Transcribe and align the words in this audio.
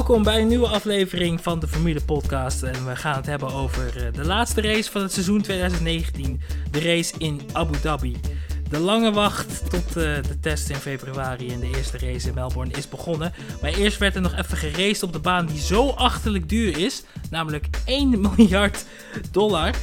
Welkom 0.00 0.22
bij 0.22 0.40
een 0.40 0.48
nieuwe 0.48 0.68
aflevering 0.68 1.40
van 1.40 1.58
de 1.58 1.68
Formule 1.68 2.00
Podcast. 2.00 2.62
En 2.62 2.86
we 2.86 2.96
gaan 2.96 3.16
het 3.16 3.26
hebben 3.26 3.52
over 3.52 4.06
eh, 4.06 4.12
de 4.12 4.24
laatste 4.24 4.60
race 4.60 4.90
van 4.90 5.02
het 5.02 5.12
seizoen 5.12 5.42
2019. 5.42 6.40
De 6.70 6.80
race 6.80 7.14
in 7.18 7.40
Abu 7.52 7.78
Dhabi. 7.78 8.20
De 8.70 8.78
lange 8.78 9.12
wacht 9.12 9.70
tot 9.70 9.86
uh, 9.88 9.94
de 9.94 10.38
test 10.40 10.68
in 10.68 10.76
februari 10.76 11.52
en 11.52 11.60
de 11.60 11.70
eerste 11.76 11.98
race 11.98 12.28
in 12.28 12.34
Melbourne 12.34 12.72
is 12.72 12.88
begonnen. 12.88 13.32
Maar 13.62 13.72
eerst 13.72 13.98
werd 13.98 14.14
er 14.14 14.20
nog 14.20 14.36
even 14.36 14.56
geraced 14.56 15.02
op 15.02 15.12
de 15.12 15.18
baan 15.18 15.46
die 15.46 15.60
zo 15.60 15.88
achterlijk 15.88 16.48
duur 16.48 16.78
is. 16.78 17.02
Namelijk 17.30 17.66
1 17.84 18.20
miljard 18.36 18.84
dollar. 19.30 19.74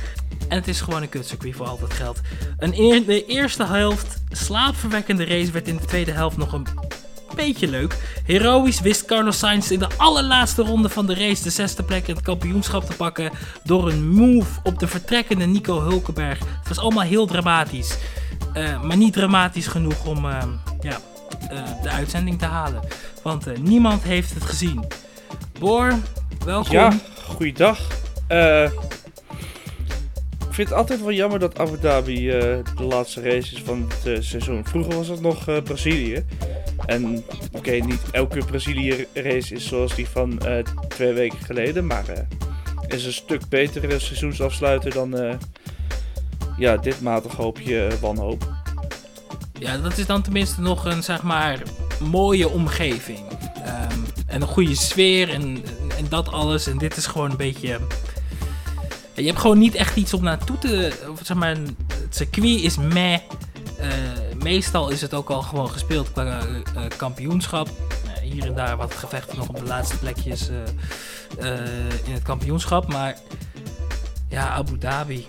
En 0.47 0.57
het 0.57 0.67
is 0.67 0.81
gewoon 0.81 1.01
een 1.01 1.09
kutcircuit 1.09 1.55
voor 1.55 1.67
al 1.67 1.79
dat 1.79 1.93
geld. 1.93 2.21
Een 2.57 2.73
eer 2.79 3.05
de 3.05 3.25
eerste 3.25 3.65
helft 3.65 4.21
slaapverwekkende 4.29 5.25
race 5.25 5.51
werd 5.51 5.67
in 5.67 5.77
de 5.77 5.85
tweede 5.85 6.11
helft 6.11 6.37
nog 6.37 6.53
een 6.53 6.67
beetje 7.37 7.67
leuk. 7.67 7.95
Heroïs 8.25 8.81
wist 8.81 9.05
Carlos 9.05 9.37
Sainz 9.37 9.69
in 9.69 9.79
de 9.79 9.87
allerlaatste 9.97 10.61
ronde 10.61 10.89
van 10.89 11.05
de 11.05 11.13
race 11.13 11.43
de 11.43 11.49
zesde 11.49 11.83
plek 11.83 12.07
in 12.07 12.15
het 12.15 12.23
kampioenschap 12.23 12.85
te 12.85 12.95
pakken. 12.95 13.31
Door 13.63 13.91
een 13.91 14.09
move 14.09 14.59
op 14.63 14.79
de 14.79 14.87
vertrekkende 14.87 15.45
Nico 15.45 15.81
Hulkenberg. 15.81 16.39
Het 16.39 16.67
was 16.67 16.79
allemaal 16.79 17.03
heel 17.03 17.25
dramatisch. 17.25 17.97
Uh, 18.53 18.83
maar 18.83 18.97
niet 18.97 19.13
dramatisch 19.13 19.67
genoeg 19.67 20.05
om 20.05 20.25
uh, 20.25 20.43
ja, 20.81 20.97
uh, 21.51 21.81
de 21.81 21.89
uitzending 21.89 22.39
te 22.39 22.45
halen. 22.45 22.81
Want 23.23 23.61
niemand 23.61 24.03
heeft 24.03 24.33
het 24.33 24.43
gezien. 24.43 24.85
Boor, 25.59 25.93
welkom. 26.45 26.71
Ja, 26.71 26.93
goeiedag. 27.25 27.79
ik 30.39 30.53
vind 30.53 30.69
het 30.69 30.77
altijd 30.77 31.01
wel 31.01 31.11
jammer 31.11 31.39
dat 31.39 31.59
Abu 31.59 31.77
Dhabi 31.79 32.25
de 32.75 32.83
laatste 32.89 33.21
race 33.21 33.55
is 33.55 33.61
van 33.65 33.91
het 34.03 34.25
seizoen. 34.25 34.65
Vroeger 34.65 34.95
was 34.95 35.07
het 35.07 35.21
nog 35.21 35.63
Brazilië. 35.63 36.25
En 36.87 37.23
oké, 37.51 37.71
niet 37.71 38.01
elke 38.11 38.45
Brazilië-race 38.45 39.55
is 39.55 39.67
zoals 39.67 39.95
die 39.95 40.07
van 40.07 40.39
uh, 40.45 40.57
twee 40.87 41.13
weken 41.13 41.39
geleden. 41.39 41.85
Maar 41.85 42.05
uh, 42.09 42.17
is 42.87 43.05
een 43.05 43.13
stuk 43.13 43.49
betere 43.49 43.99
seizoensafsluiter 43.99 44.93
dan 44.93 45.23
uh, 45.23 45.33
ja, 46.57 46.77
dit 46.77 47.01
matig 47.01 47.33
hoopje 47.33 47.89
wanhoop. 48.01 48.53
Ja, 49.59 49.77
dat 49.77 49.97
is 49.97 50.05
dan 50.05 50.21
tenminste 50.21 50.61
nog 50.61 50.85
een 50.85 51.03
zeg 51.03 51.23
maar 51.23 51.61
mooie 51.99 52.49
omgeving. 52.49 53.19
Um, 53.19 54.05
en 54.27 54.41
een 54.41 54.47
goede 54.47 54.75
sfeer 54.75 55.29
en, 55.29 55.63
en 55.97 56.05
dat 56.09 56.31
alles. 56.31 56.67
En 56.67 56.77
dit 56.77 56.97
is 56.97 57.07
gewoon 57.07 57.31
een 57.31 57.37
beetje. 57.37 57.79
Je 59.13 59.25
hebt 59.25 59.39
gewoon 59.39 59.57
niet 59.57 59.75
echt 59.75 59.95
iets 59.95 60.13
om 60.13 60.23
naartoe 60.23 60.57
te. 60.57 60.91
Zeg 61.23 61.37
maar, 61.37 61.49
het 61.49 62.15
circuit 62.15 62.61
is 62.61 62.77
meh. 62.77 63.19
Meestal 64.47 64.89
is 64.89 65.01
het 65.01 65.13
ook 65.13 65.29
al 65.29 65.41
gewoon 65.41 65.69
gespeeld 65.69 66.11
qua 66.11 66.41
uh, 66.45 66.81
kampioenschap. 66.97 67.67
Uh, 67.67 68.11
hier 68.11 68.45
en 68.45 68.53
daar 68.53 68.77
wat 68.77 68.93
gevechten 68.93 69.37
nog 69.37 69.49
op 69.49 69.55
de 69.55 69.63
laatste 69.63 69.97
plekjes 69.97 70.49
in 72.05 72.13
het 72.13 72.23
kampioenschap. 72.23 72.87
Maar 72.87 73.15
ja, 74.29 74.49
Abu 74.49 74.77
Dhabi. 74.77 75.25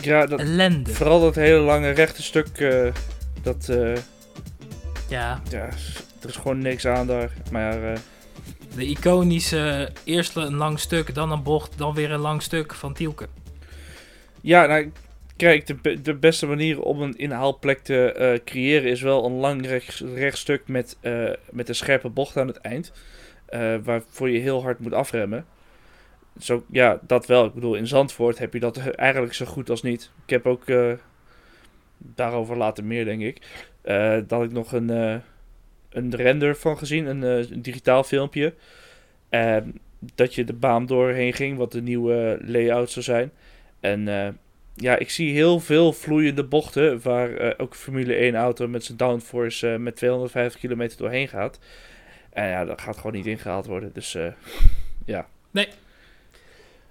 Ja, 0.00 0.26
dat, 0.26 0.40
Ellende. 0.40 0.90
Vooral 0.90 1.20
dat 1.20 1.34
hele 1.34 1.58
lange 1.58 1.90
rechte 1.90 2.22
stuk. 2.22 2.48
dat. 3.42 3.66
ja. 5.08 5.40
ja. 5.50 5.68
Er 6.20 6.28
is 6.28 6.36
gewoon 6.36 6.58
niks 6.58 6.86
aan 6.86 7.06
daar. 7.06 7.32
Maar. 7.50 7.98
de 8.74 8.86
iconische 8.86 9.92
eerst 10.04 10.36
een 10.36 10.54
lang 10.54 10.78
stuk, 10.78 11.14
dan 11.14 11.32
een 11.32 11.42
bocht, 11.42 11.78
dan 11.78 11.94
weer 11.94 12.10
een 12.10 12.20
lang 12.20 12.42
stuk 12.42 12.74
van 12.74 12.92
Tielke. 12.92 13.28
Ja, 14.40 14.66
nou, 14.66 14.92
Kijk, 15.42 15.66
de, 15.66 16.02
de 16.02 16.14
beste 16.14 16.46
manier 16.46 16.82
om 16.82 17.02
een 17.02 17.16
inhaalplek 17.16 17.78
te 17.78 18.14
uh, 18.18 18.44
creëren 18.44 18.90
is 18.90 19.02
wel 19.02 19.24
een 19.24 19.32
lang 19.32 19.66
recht, 19.66 20.00
rechtstuk 20.14 20.68
met, 20.68 20.98
uh, 21.00 21.30
met 21.50 21.68
een 21.68 21.74
scherpe 21.74 22.08
bocht 22.08 22.36
aan 22.36 22.46
het 22.46 22.56
eind. 22.56 22.92
Uh, 23.50 23.76
waarvoor 23.82 24.30
je 24.30 24.38
heel 24.38 24.62
hard 24.62 24.78
moet 24.78 24.92
afremmen. 24.92 25.46
Zo, 26.38 26.64
ja, 26.70 27.00
dat 27.06 27.26
wel. 27.26 27.44
Ik 27.44 27.54
bedoel, 27.54 27.74
in 27.74 27.86
Zandvoort 27.86 28.38
heb 28.38 28.52
je 28.52 28.60
dat 28.60 28.78
eigenlijk 28.78 29.34
zo 29.34 29.46
goed 29.46 29.70
als 29.70 29.82
niet. 29.82 30.10
Ik 30.24 30.30
heb 30.30 30.46
ook 30.46 30.64
daarover 31.98 32.56
later 32.56 32.84
meer, 32.84 33.04
denk 33.04 33.22
ik. 33.22 33.42
dat 34.28 34.42
ik 34.42 34.52
nog 34.52 34.72
een, 34.72 34.88
een 35.88 36.16
render 36.16 36.56
van 36.56 36.78
gezien, 36.78 37.06
een, 37.06 37.22
een 37.22 37.62
digitaal 37.62 38.04
filmpje. 38.04 38.54
dat 40.14 40.34
je 40.34 40.44
de 40.44 40.54
baan 40.54 40.86
doorheen 40.86 41.32
ging, 41.32 41.56
wat 41.56 41.72
de 41.72 41.82
nieuwe 41.82 42.38
layout 42.42 42.90
zou 42.90 43.04
zijn. 43.04 43.32
En 43.80 44.08
ja, 44.74 44.98
ik 44.98 45.10
zie 45.10 45.32
heel 45.32 45.60
veel 45.60 45.92
vloeiende 45.92 46.44
bochten 46.44 47.02
waar 47.02 47.30
uh, 47.30 47.50
ook 47.56 47.74
Formule 47.74 48.14
1 48.14 48.34
auto 48.34 48.68
met 48.68 48.84
zijn 48.84 48.98
downforce 48.98 49.72
uh, 49.72 49.78
met 49.78 49.96
250 49.96 50.60
kilometer 50.60 50.98
doorheen 50.98 51.28
gaat. 51.28 51.58
En 52.30 52.48
ja, 52.48 52.64
dat 52.64 52.80
gaat 52.80 52.96
gewoon 52.96 53.12
niet 53.12 53.26
ingehaald 53.26 53.66
worden. 53.66 53.90
Dus 53.92 54.14
uh, 54.14 54.26
ja. 55.04 55.26
Nee. 55.50 55.68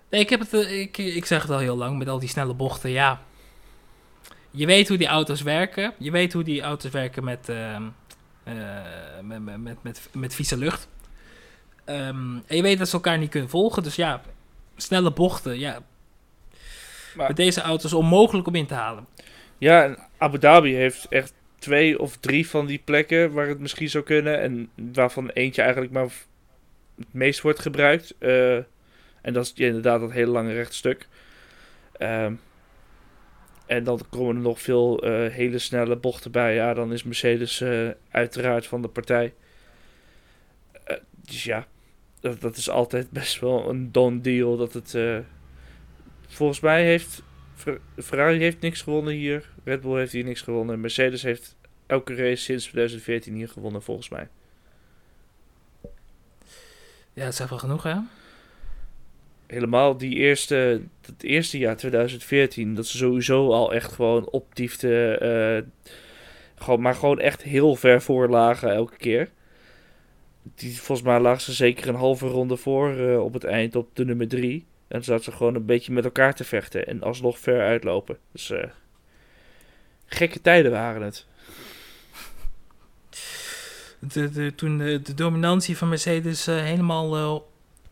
Nee, 0.10 0.22
ik 0.22 0.30
heb 0.30 0.40
het, 0.40 0.54
ik, 0.54 0.98
ik 0.98 1.26
zeg 1.26 1.42
het 1.42 1.52
al 1.52 1.58
heel 1.58 1.78
lang 1.78 1.98
met 1.98 2.08
al 2.08 2.20
die 2.20 2.30
snelle 2.30 2.54
bochten. 2.54 2.90
Ja. 2.90 3.22
Je 4.52 4.66
weet 4.66 4.88
hoe 4.88 4.98
die 4.98 5.08
auto's 5.08 5.42
werken. 5.42 5.94
Je 5.98 6.12
weet 6.12 6.34
hoe 6.34 6.44
die 6.44 6.62
auto's 6.62 6.92
werken 6.92 7.24
met, 7.24 7.50
ehm, 7.50 7.84
met, 9.22 9.42
met, 9.42 9.58
met, 9.58 9.84
met, 9.84 10.10
met 10.14 10.36
vieze 10.36 10.58
lucht. 10.58 10.88
Um, 11.86 12.44
en 12.48 12.56
je 12.56 12.62
weet 12.62 12.78
dat 12.78 12.88
ze 12.88 12.94
elkaar 12.94 13.18
niet 13.18 13.30
kunnen 13.30 13.50
volgen. 13.50 13.84
Dus 13.84 13.96
ja, 13.96 14.22
snelle 14.76 15.12
bochten. 15.12 15.60
Ja, 15.60 15.82
maar, 17.16 17.28
met 17.28 17.36
deze 17.38 17.62
auto's 17.62 17.94
onmogelijk 17.94 18.48
om 18.48 18.56
in 18.56 18.66
te 18.66 18.74
halen. 18.74 19.08
Ja, 19.58 19.84
en 19.84 19.98
Abu 20.18 20.38
Dhabi 20.38 20.76
heeft 20.76 21.08
echt 21.10 21.34
twee 21.62 22.00
of 22.00 22.18
drie 22.18 22.48
van 22.48 22.66
die 22.66 22.82
plekken 22.84 23.32
waar 23.32 23.48
het 23.48 23.60
misschien 23.60 23.90
zou 23.90 24.04
kunnen. 24.04 24.40
En 24.40 24.70
waarvan 24.94 25.30
eentje 25.30 25.62
eigenlijk 25.62 25.94
maar 25.94 26.04
het 26.96 27.14
meest 27.14 27.42
wordt 27.42 27.60
gebruikt. 27.60 28.16
Uh, 28.20 28.56
en 29.22 29.34
dat 29.34 29.46
is 29.46 29.54
inderdaad 29.54 30.00
dat 30.00 30.12
hele 30.12 30.32
lange 30.32 30.54
rechtstuk. 30.54 31.08
Uh, 31.98 32.26
en 33.66 33.84
dan 33.84 34.02
komen 34.10 34.36
er 34.36 34.42
nog 34.42 34.62
veel 34.62 35.06
uh, 35.08 35.32
hele 35.32 35.60
snelle 35.60 35.96
bochten 35.96 36.32
bij. 36.32 36.56
Ja, 36.56 36.74
dan 36.74 36.94
is 36.94 37.04
Mercedes 37.04 37.62
uh, 37.62 37.90
uiteraard 38.10 38.68
van 38.68 38.82
de 38.82 38.88
partij. 38.88 39.34
dus 41.12 41.44
ja, 41.44 41.68
dat, 42.20 42.42
dat, 42.42 42.58
is 42.58 42.70
altijd 42.70 43.12
best 43.20 43.40
wel 43.40 43.70
een 43.70 43.92
done 43.92 44.22
deal 44.22 44.58
dat 44.58 44.74
het 44.74 44.96
volgens 46.36 46.60
mij 46.60 46.86
heeft 46.86 47.24
Ferrari 47.98 48.38
heeft 48.38 48.62
niks 48.62 48.82
gewonnen 48.82 49.14
hier. 49.14 49.50
Red 49.64 49.82
Bull 49.82 49.98
heeft 49.98 50.12
hier 50.12 50.24
niks 50.24 50.42
gewonnen. 50.42 50.80
Mercedes 50.80 51.22
heeft 51.22 51.56
elke 51.86 52.16
race 52.16 52.44
sinds 52.44 52.64
2014 52.64 53.34
hier 53.34 53.50
gewonnen, 53.50 53.82
volgens 53.82 54.10
mij. 54.10 54.28
Ja, 57.14 57.24
dat 57.24 57.40
is 57.40 57.50
wel 57.50 57.58
genoeg, 57.58 57.84
hè? 57.84 57.96
Helemaal 59.48 59.98
die 59.98 60.16
eerste, 60.16 60.82
het 61.06 61.24
eerste 61.24 61.58
jaar 61.58 61.78
2014, 61.78 62.76
dat 62.76 62.88
ze 62.88 62.98
sowieso 62.98 63.52
al 63.52 63.74
echt 63.74 63.92
gewoon 63.92 64.30
optiefde. 64.30 65.20
Uh, 65.22 65.92
gewoon, 66.56 66.82
maar 66.82 66.96
gewoon 66.96 67.20
echt 67.20 67.42
heel 67.42 67.76
ver 67.76 68.02
voor 68.02 68.30
lagen 68.30 68.74
elke 68.74 68.98
keer. 68.98 69.30
Die, 70.56 70.82
volgens 70.82 71.08
mij 71.08 71.20
lagen 71.20 71.42
ze 71.42 71.54
zeker 71.54 71.88
een 71.88 71.96
halve 71.96 72.28
ronde 72.28 72.58
voor 72.58 72.94
uh, 72.94 73.24
op 73.24 73.34
het 73.34 73.44
eind 73.44 73.76
op 73.76 73.90
de 73.94 74.06
nummer 74.06 74.28
3. 74.28 74.66
En 74.92 75.04
zaten 75.04 75.24
ze 75.24 75.32
gewoon 75.32 75.56
een 75.56 75.66
beetje 75.66 75.92
met 75.92 76.04
elkaar 76.04 76.36
te 76.36 76.44
vechten 76.44 76.88
en 76.88 77.04
alsnog 77.04 77.40
ver 77.40 77.62
uitlopen. 77.62 78.18
Dus 78.32 78.50
uh, 78.50 78.64
gekke 80.06 80.42
tijden 80.42 80.72
waren 80.72 81.02
het. 81.02 81.26
De, 84.00 84.30
de, 84.30 84.56
toen 84.56 84.78
de, 84.78 85.02
de, 85.02 85.14
dominantie 85.14 85.78
van 85.78 85.90
Mercedes 85.90 86.48
uh, 86.48 86.62
helemaal 86.62 87.18
uh, 87.18 87.40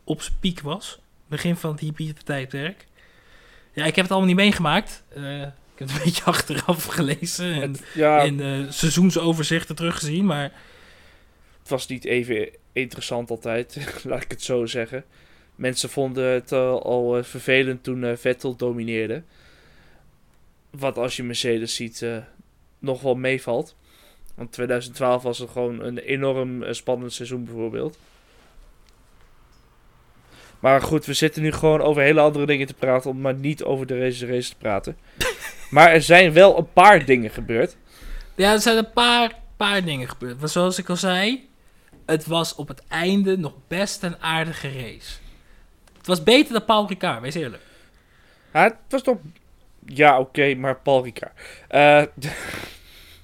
op 0.04 0.22
zijn 0.22 0.38
piek 0.40 0.60
was. 0.60 1.00
Begin 1.28 1.56
van 1.56 1.72
het 1.72 1.80
hybride 1.80 2.24
tijdperk. 2.24 2.88
Ja, 3.74 3.86
ik 3.86 3.96
heb 3.96 4.04
het 4.04 4.12
allemaal 4.12 4.30
niet 4.30 4.40
meegemaakt. 4.40 5.04
ik 5.10 5.20
heb 5.76 5.88
het 5.88 5.92
een 5.92 6.04
beetje 6.06 6.24
achteraf 6.24 6.86
gelezen 6.86 7.62
en 7.62 7.76
ja, 7.94 8.22
in 8.22 8.68
seizoensoverzichten 8.74 9.76
teruggezien, 9.76 10.26
maar... 10.26 10.52
Het 11.60 11.70
was 11.70 11.88
niet 11.88 12.06
even 12.06 12.50
interessant 12.74 13.30
altijd, 13.30 13.78
laat 14.04 14.24
ik 14.24 14.32
het 14.32 14.44
zo 14.44 14.66
zeggen. 14.66 15.06
Mensen 15.60 15.90
vonden 15.90 16.34
het 16.34 16.52
uh, 16.52 16.72
al 16.72 17.18
uh, 17.18 17.24
vervelend 17.24 17.84
toen 17.84 18.04
uh, 18.04 18.16
Vettel 18.16 18.56
domineerde. 18.56 19.24
Wat 20.70 20.98
als 20.98 21.16
je 21.16 21.24
Mercedes 21.24 21.76
ziet 21.76 22.06
nog 22.80 23.02
wel 23.02 23.16
meevalt. 23.16 23.76
Want 24.36 24.52
2012 24.52 25.24
was 25.24 25.40
het 25.40 25.50
gewoon 25.50 25.84
een 25.84 25.98
enorm 25.98 26.74
spannend 26.74 27.14
seizoen 27.14 27.44
bijvoorbeeld. 27.46 27.98
Maar 30.60 30.82
goed, 30.82 31.06
we 31.06 31.14
zitten 31.14 31.42
nu 31.42 31.52
gewoon 31.52 31.82
over 31.82 32.02
hele 32.02 32.20
andere 32.20 32.46
dingen 32.46 32.68
te 32.68 32.74
praten. 32.74 33.10
Om 33.10 33.22
maar 33.22 33.36
niet 33.36 33.64
over 33.64 33.86
de 33.86 34.00
race, 34.00 34.26
race 34.26 34.50
te 34.50 34.58
praten. 34.58 34.98
maar 35.76 35.92
er 35.92 36.02
zijn 36.02 36.34
wel 36.34 36.58
een 36.58 36.74
paar 36.74 37.06
dingen 37.06 37.30
gebeurd. 37.30 37.78
Ja, 38.36 38.52
er 38.52 38.60
zijn 38.60 38.78
een 38.78 38.92
paar, 38.94 39.40
paar 39.58 39.84
dingen 39.84 40.08
gebeurd. 40.08 40.40
Maar 40.40 40.50
zoals 40.50 40.78
ik 40.78 40.90
al 40.90 40.96
zei, 40.96 41.50
het 42.06 42.26
was 42.26 42.56
op 42.56 42.68
het 42.68 42.84
einde 42.88 43.38
nog 43.38 43.54
best 43.68 44.04
een 44.04 44.18
aardige 44.20 44.72
race. 44.72 45.28
Het 46.00 46.08
was 46.08 46.24
beter 46.24 46.54
dan 46.54 46.66
Paul 46.66 46.88
Ricard, 46.88 47.22
wees 47.22 47.36
eerlijk. 47.36 47.64
Ja, 48.54 48.64
het 48.64 48.76
was 48.90 49.02
toch... 49.02 49.18
Ja, 49.86 50.20
oké, 50.20 50.56
maar 50.56 50.76
Paul 50.80 51.04
Ricard. 51.04 51.32
Uh... 51.72 52.04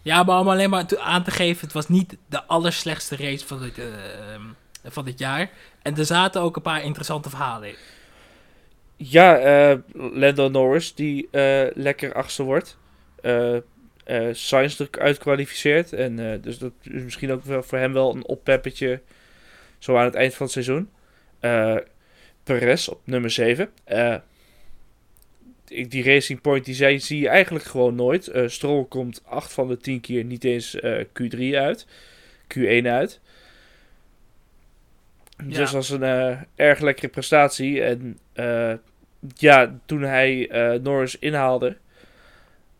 ja, 0.01 0.23
maar 0.23 0.39
om 0.39 0.49
alleen 0.49 0.69
maar 0.69 0.85
aan 0.97 1.23
te 1.23 1.31
geven, 1.31 1.61
het 1.61 1.73
was 1.73 1.89
niet 1.89 2.17
de 2.29 2.43
allerslechtste 2.43 3.15
race 3.15 3.47
van 3.47 3.61
het, 3.61 3.77
uh, 3.77 3.85
van 4.83 5.05
dit 5.05 5.19
jaar. 5.19 5.49
En 5.81 5.97
er 5.97 6.05
zaten 6.05 6.41
ook 6.41 6.55
een 6.55 6.61
paar 6.61 6.83
interessante 6.83 7.29
verhalen 7.29 7.69
in. 7.69 7.75
Ja, 8.97 9.37
eh 9.37 9.77
Lando 9.93 10.49
Norris, 10.49 10.95
die 10.95 11.27
eh, 11.31 11.67
lekker 11.73 12.13
achtste 12.13 12.43
wordt. 12.43 12.77
eh 13.21 13.55
eh 14.03 14.33
Sainz 14.33 14.79
er 14.79 14.87
uitkwalificeert. 14.91 15.93
En 15.93 16.31
eh, 16.31 16.41
dus 16.41 16.57
dat 16.57 16.71
is 16.81 17.03
misschien 17.03 17.31
ook 17.31 17.43
wel 17.43 17.63
voor 17.63 17.77
hem 17.77 17.93
wel 17.93 18.15
een 18.15 18.25
oppeppetje. 18.25 19.01
Zo 19.79 19.97
aan 19.97 20.05
het 20.05 20.15
eind 20.15 20.33
van 20.33 20.43
het 20.45 20.53
seizoen. 20.53 20.89
Eh 21.39 21.75
Perez 22.45 22.87
op 22.87 23.01
nummer 23.03 23.29
7. 23.29 23.69
Eh, 23.83 24.15
die 25.65 26.03
Racing 26.03 26.41
Point 26.41 26.65
die 26.65 26.75
zei, 26.75 26.99
zie 26.99 27.19
je 27.19 27.29
eigenlijk 27.29 27.65
gewoon 27.65 27.95
nooit. 27.95 28.27
Eh 28.27 28.47
Stroll 28.47 28.85
komt 28.85 29.21
8 29.25 29.53
van 29.53 29.67
de 29.67 29.77
10 29.77 30.01
keer 30.01 30.23
niet 30.23 30.43
eens 30.43 30.79
eh, 30.79 31.05
Q3 31.05 31.55
uit. 31.55 31.87
Q1 32.57 32.87
uit. 32.87 33.19
Dus 35.43 35.57
dat 35.57 35.71
was 35.71 35.89
een 35.89 36.03
erg 36.55 36.79
lekkere 36.79 37.07
prestatie. 37.07 37.83
En 37.83 38.19
ja, 39.35 39.79
toen 39.85 40.01
hij 40.01 40.49
Norris 40.83 41.19
inhaalde, 41.19 41.77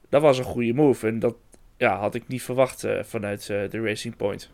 dat 0.09 0.21
was 0.21 0.37
een 0.37 0.43
goede 0.43 0.73
move. 0.73 1.07
En 1.07 1.19
dat 1.19 1.35
ja, 1.77 1.97
had 1.97 2.15
ik 2.15 2.27
niet 2.27 2.43
verwacht 2.43 2.85
vanuit 3.01 3.45
de 3.45 3.81
Racing 3.81 4.15
Point. 4.15 4.49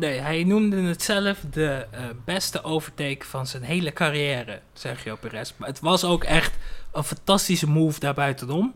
Nee, 0.00 0.18
hij 0.20 0.44
noemde 0.44 0.82
het 0.82 1.02
zelf 1.02 1.38
de 1.50 1.86
eh, 1.90 2.00
beste 2.24 2.62
overtake 2.62 3.24
van 3.26 3.46
zijn 3.46 3.62
hele 3.62 3.92
carrière, 3.92 4.60
Sergio 4.72 5.16
Perez. 5.16 5.52
Maar 5.56 5.68
het 5.68 5.80
was 5.80 6.04
ook 6.04 6.24
echt 6.24 6.54
een 6.92 7.04
fantastische 7.04 7.68
move 7.68 8.00
daarbuitenom. 8.00 8.74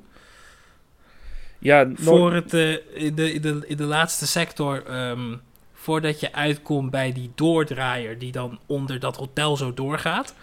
Ja, 1.58 1.82
Nor- 1.82 1.96
Voor 1.98 2.32
het, 2.34 2.54
eh, 2.54 2.70
in, 2.94 3.14
de, 3.14 3.32
in, 3.32 3.40
de, 3.42 3.64
in 3.66 3.76
de 3.76 3.84
laatste 3.84 4.26
sector, 4.26 4.86
ehm, 4.86 5.36
voordat 5.72 6.20
je 6.20 6.32
uitkomt 6.32 6.90
bij 6.90 7.12
die 7.12 7.32
doordraaier 7.34 8.18
die 8.18 8.32
dan 8.32 8.58
onder 8.66 9.00
dat 9.00 9.16
hotel 9.16 9.56
zo 9.56 9.74
doorgaat. 9.74 10.34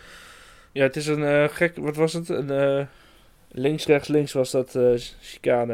ja 0.72 0.84
het 0.84 0.96
is 0.96 1.08
een 1.08 1.24
eh, 1.24 1.44
gek, 1.50 1.78
wat 1.78 1.96
was 1.96 2.14
het? 2.14 2.30
Een 2.30 2.88
links, 3.52 3.86
rechts, 3.86 4.08
links 4.08 4.34
was 4.34 4.52
dat 4.52 4.78
chicane. 5.22 5.74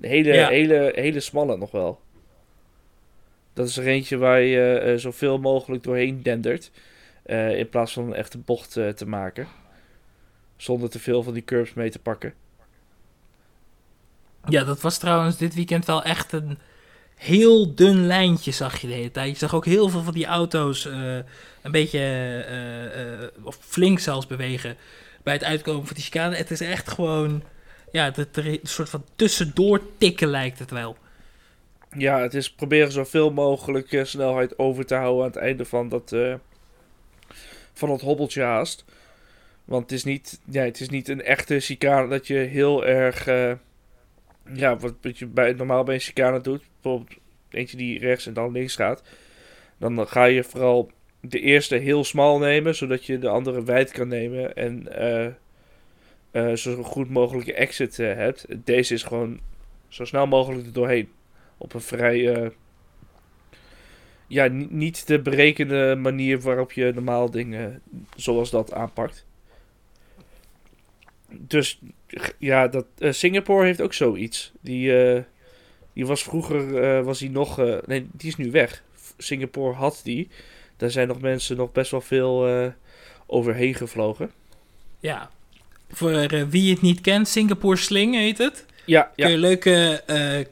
Een 0.00 0.08
hele, 0.08 0.32
Ja. 0.34 0.48
hele, 0.48 0.92
hele 0.94 1.20
smalle 1.20 1.56
nog 1.56 1.70
wel. 1.70 2.00
Dat 3.58 3.68
is 3.68 3.76
er 3.76 3.86
eentje 3.86 4.16
waar 4.16 4.40
je 4.40 4.78
eh, 4.78 4.96
zoveel 4.96 5.38
mogelijk 5.38 5.82
doorheen 5.82 6.22
dendert. 6.22 6.70
eh, 7.22 7.58
in 7.58 7.68
plaats 7.68 7.92
van 7.92 8.04
een 8.04 8.14
echte 8.14 8.38
bocht 8.38 8.76
eh, 8.76 8.88
te 8.88 9.06
maken. 9.06 9.46
Zonder 10.56 10.90
te 10.90 10.98
veel 10.98 11.22
van 11.22 11.32
die 11.32 11.44
curbs 11.44 11.74
mee 11.74 11.90
te 11.90 11.98
pakken. 11.98 12.34
Ja, 14.48 14.64
dat 14.64 14.80
was 14.80 14.98
trouwens 14.98 15.36
dit 15.36 15.54
weekend 15.54 15.84
wel 15.84 16.02
echt 16.02 16.32
een 16.32 16.58
heel 17.14 17.74
dun 17.74 18.06
lijntje, 18.06 18.50
zag 18.50 18.80
je 18.80 18.86
de 18.86 18.92
hele 18.92 19.10
tijd. 19.10 19.30
Je 19.30 19.38
zag 19.38 19.54
ook 19.54 19.64
heel 19.64 19.88
veel 19.88 20.02
van 20.02 20.14
die 20.14 20.26
auto's 20.26 20.84
een 21.62 21.72
beetje, 21.72 22.44
of 23.42 23.58
flink 23.60 23.98
zelfs 23.98 24.26
bewegen 24.26 24.76
bij 25.22 25.34
het 25.34 25.44
uitkomen 25.44 25.86
van 25.86 25.94
die 25.94 26.04
chicane. 26.04 26.36
Het 26.36 26.50
is 26.50 26.60
echt 26.60 26.90
gewoon, 26.90 27.42
ja, 27.92 28.12
een 28.32 28.60
soort 28.62 28.88
van 28.88 29.04
tussendoor 29.16 29.80
tikken 29.98 30.28
lijkt 30.28 30.58
het 30.58 30.70
wel. 30.70 30.96
Ja, 31.96 32.20
het 32.20 32.34
is 32.34 32.52
proberen 32.52 32.92
zoveel 32.92 33.32
mogelijk 33.32 33.92
eh, 33.92 34.04
snelheid 34.04 34.58
over 34.58 34.86
te 34.86 34.94
houden 34.94 35.24
aan 35.24 35.30
het 35.30 35.40
einde 35.40 35.64
van 35.64 35.88
dat, 35.88 36.12
eh, 36.12 36.34
van 37.72 37.88
dat 37.88 38.00
hobbeltje 38.00 38.42
haast. 38.42 38.84
Want 39.64 39.82
het 39.82 39.92
is 39.92 40.04
niet, 40.04 40.40
ja, 40.44 40.62
het 40.62 40.80
is 40.80 40.88
niet 40.88 41.08
een 41.08 41.22
echte 41.22 41.60
chicane 41.60 42.08
dat 42.08 42.26
je 42.26 42.34
heel 42.34 42.86
erg, 42.86 43.26
eh, 43.26 43.52
ja, 44.52 44.76
wat, 44.76 45.18
je 45.18 45.26
bij, 45.26 45.52
normaal 45.52 45.84
bij 45.84 45.94
een 45.94 46.00
chicane 46.00 46.40
doet. 46.40 46.62
Bijvoorbeeld 46.80 47.18
eentje 47.50 47.76
die 47.76 47.98
rechts 47.98 48.26
en 48.26 48.32
dan 48.32 48.52
links 48.52 48.74
gaat. 48.74 49.02
Dan 49.78 50.06
ga 50.08 50.24
je 50.24 50.44
vooral 50.44 50.90
de 51.20 51.40
eerste 51.40 51.76
heel 51.76 52.04
smal 52.04 52.38
nemen, 52.38 52.74
zodat 52.74 53.04
je 53.04 53.18
de 53.18 53.28
andere 53.28 53.64
wijd 53.64 53.90
kan 53.90 54.08
nemen. 54.08 54.56
En 54.56 54.86
eh, 56.30 56.52
zo 56.52 56.82
goed 56.82 57.10
mogelijke 57.10 57.54
exit 57.54 57.96
hebt. 57.96 58.46
Deze 58.64 58.94
is 58.94 59.02
gewoon 59.02 59.40
zo 59.88 60.04
snel 60.04 60.26
mogelijk 60.26 60.66
er 60.66 60.72
doorheen 60.72 61.08
op 61.58 61.74
een 61.74 61.80
vrij. 61.80 62.34
eh, 62.34 62.50
ja, 64.26 64.46
ni- 64.46 64.66
niet 64.70 65.06
de 65.06 65.20
berekende 65.20 65.96
manier 65.98 66.40
waarop 66.40 66.72
je 66.72 66.92
normaal 66.94 67.30
dingen 67.30 67.82
zoals 68.16 68.50
dat 68.50 68.72
aanpakt. 68.72 69.26
Dus 71.30 71.80
ja, 72.38 72.68
dat, 72.68 72.86
eh, 72.98 73.12
Singapore 73.12 73.64
heeft 73.66 73.80
ook 73.80 73.94
zoiets. 73.94 74.52
Die, 74.60 75.02
eh, 75.04 75.22
die 75.92 76.06
was 76.06 76.22
vroeger, 76.22 77.04
was 77.04 77.18
die 77.18 77.30
nog, 77.30 77.56
nee, 77.86 78.08
die 78.12 78.28
is 78.28 78.36
nu 78.36 78.50
weg. 78.50 78.82
Singapore 79.18 79.74
had 79.74 80.00
die. 80.04 80.28
Daar 80.76 80.90
zijn 80.90 81.08
nog 81.08 81.20
mensen 81.20 81.56
nog 81.56 81.72
best 81.72 81.90
wel 81.90 82.00
veel 82.00 82.72
overheen 83.26 83.74
gevlogen. 83.74 84.30
Ja, 85.00 85.30
voor 85.90 86.28
wie 86.48 86.70
het 86.72 86.80
niet 86.82 87.00
kent, 87.00 87.28
Singapore 87.28 87.76
Sling 87.76 88.14
heet 88.14 88.38
het. 88.38 88.66
Ja, 88.88 89.12
Kun 89.16 89.30
je 89.30 89.38
leuke 89.38 90.02
eh, 90.06 90.40
eh, 90.40 90.46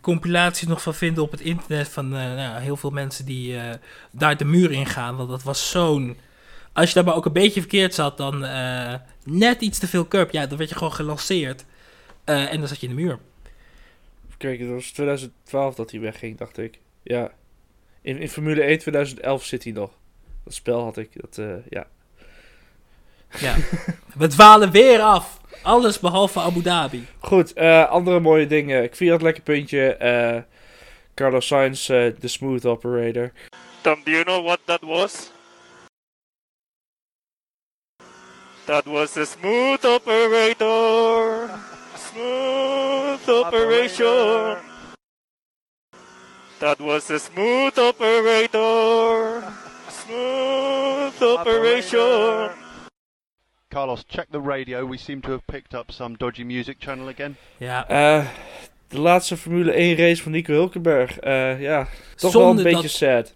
compilaties 0.00 0.68
nog 0.68 0.82
van 0.82 0.94
vinden 0.94 1.22
op 1.22 1.30
het 1.30 1.40
internet 1.40 1.88
van 1.88 2.04
eh, 2.04 2.34
nou, 2.34 2.60
heel 2.60 2.76
veel 2.76 2.90
mensen 2.90 3.24
die 3.24 3.56
eh, 3.56 3.74
daar 4.10 4.36
de 4.36 4.44
muur 4.44 4.72
in 4.72 4.86
gaan. 4.86 5.16
Want 5.16 5.28
dat 5.28 5.42
was 5.42 5.70
zo'n... 5.70 6.16
Als 6.72 6.88
je 6.88 6.94
daar 6.94 7.04
maar 7.04 7.14
ook 7.14 7.26
een 7.26 7.32
beetje 7.32 7.60
verkeerd 7.60 7.94
zat, 7.94 8.16
dan 8.16 8.44
eh, 8.44 8.94
net 9.24 9.60
iets 9.60 9.78
te 9.78 9.86
veel 9.86 10.08
curb. 10.08 10.30
Ja, 10.30 10.46
dan 10.46 10.58
werd 10.58 10.70
je 10.70 10.76
gewoon 10.76 10.92
gelanceerd. 10.92 11.64
Eh, 12.24 12.52
en 12.52 12.58
dan 12.58 12.68
zat 12.68 12.80
je 12.80 12.86
in 12.88 12.96
de 12.96 13.02
muur. 13.02 13.18
kijk, 14.36 14.60
het 14.60 14.68
was 14.68 14.90
2012 14.90 15.74
dat 15.74 15.90
hij 15.90 16.00
wegging, 16.00 16.38
dacht 16.38 16.58
ik. 16.58 16.78
Ja. 17.02 17.30
In, 18.02 18.18
in 18.18 18.28
Formule 18.28 18.62
1 18.62 18.78
2011 18.78 19.44
zit 19.44 19.64
hij 19.64 19.72
nog. 19.72 19.90
Dat 20.44 20.54
spel 20.54 20.82
had 20.82 20.96
ik, 20.96 21.10
dat, 21.12 21.38
eh, 21.38 21.54
ja. 21.68 21.86
Ja. 23.38 23.56
We 24.18 24.26
dwalen 24.26 24.70
weer 24.70 25.00
af. 25.00 25.39
Alles 25.62 25.98
behalve 25.98 26.40
Abu 26.40 26.62
Dhabi. 26.62 27.06
Goed, 27.20 27.52
eh, 27.52 27.88
andere 27.88 28.20
mooie 28.20 28.46
dingen. 28.46 28.82
Ik 28.82 28.96
vier 28.96 29.12
het 29.12 29.22
lekker 29.22 29.42
puntje. 29.42 29.94
eh 29.96 30.42
Carlos 31.14 31.46
Sainz, 31.46 31.88
eh, 31.90 32.12
de 32.20 32.28
smooth 32.28 32.64
operator. 32.64 33.32
Tom, 33.80 34.00
do 34.04 34.10
you 34.10 34.24
know 34.24 34.44
what 34.44 34.58
that 34.64 34.80
was? 34.82 35.30
That 38.64 38.84
was 38.84 39.16
a 39.16 39.24
smooth 39.24 39.84
operator. 39.84 41.50
Smooth 41.96 43.28
operation. 43.28 44.56
That 46.58 46.78
was 46.78 47.10
a 47.10 47.18
smooth 47.18 47.78
operator. 47.78 49.42
Smooth 49.88 51.22
operation. 51.22 52.59
Carlos, 53.70 54.02
check 54.08 54.26
the 54.30 54.40
radio. 54.44 54.88
We 54.88 54.96
seem 54.96 55.20
to 55.20 55.28
have 55.30 55.42
picked 55.44 55.74
up 55.74 55.90
some 55.90 56.16
dodgy 56.16 56.42
music 56.42 56.76
channel 56.78 57.08
again. 57.08 57.36
Ja, 57.56 57.88
Eh, 57.88 58.26
de 58.88 59.00
laatste 59.00 59.36
Formule 59.36 59.72
1 59.72 59.96
race 59.96 60.22
van 60.22 60.32
Nico 60.32 60.52
Hulkenberg. 60.52 61.18
Eh, 61.18 61.60
ja, 61.60 61.88
toch 62.16 62.32
wel 62.32 62.50
een 62.50 62.56
beetje 62.62 62.82
dat- 62.82 62.90
sad. 62.90 63.32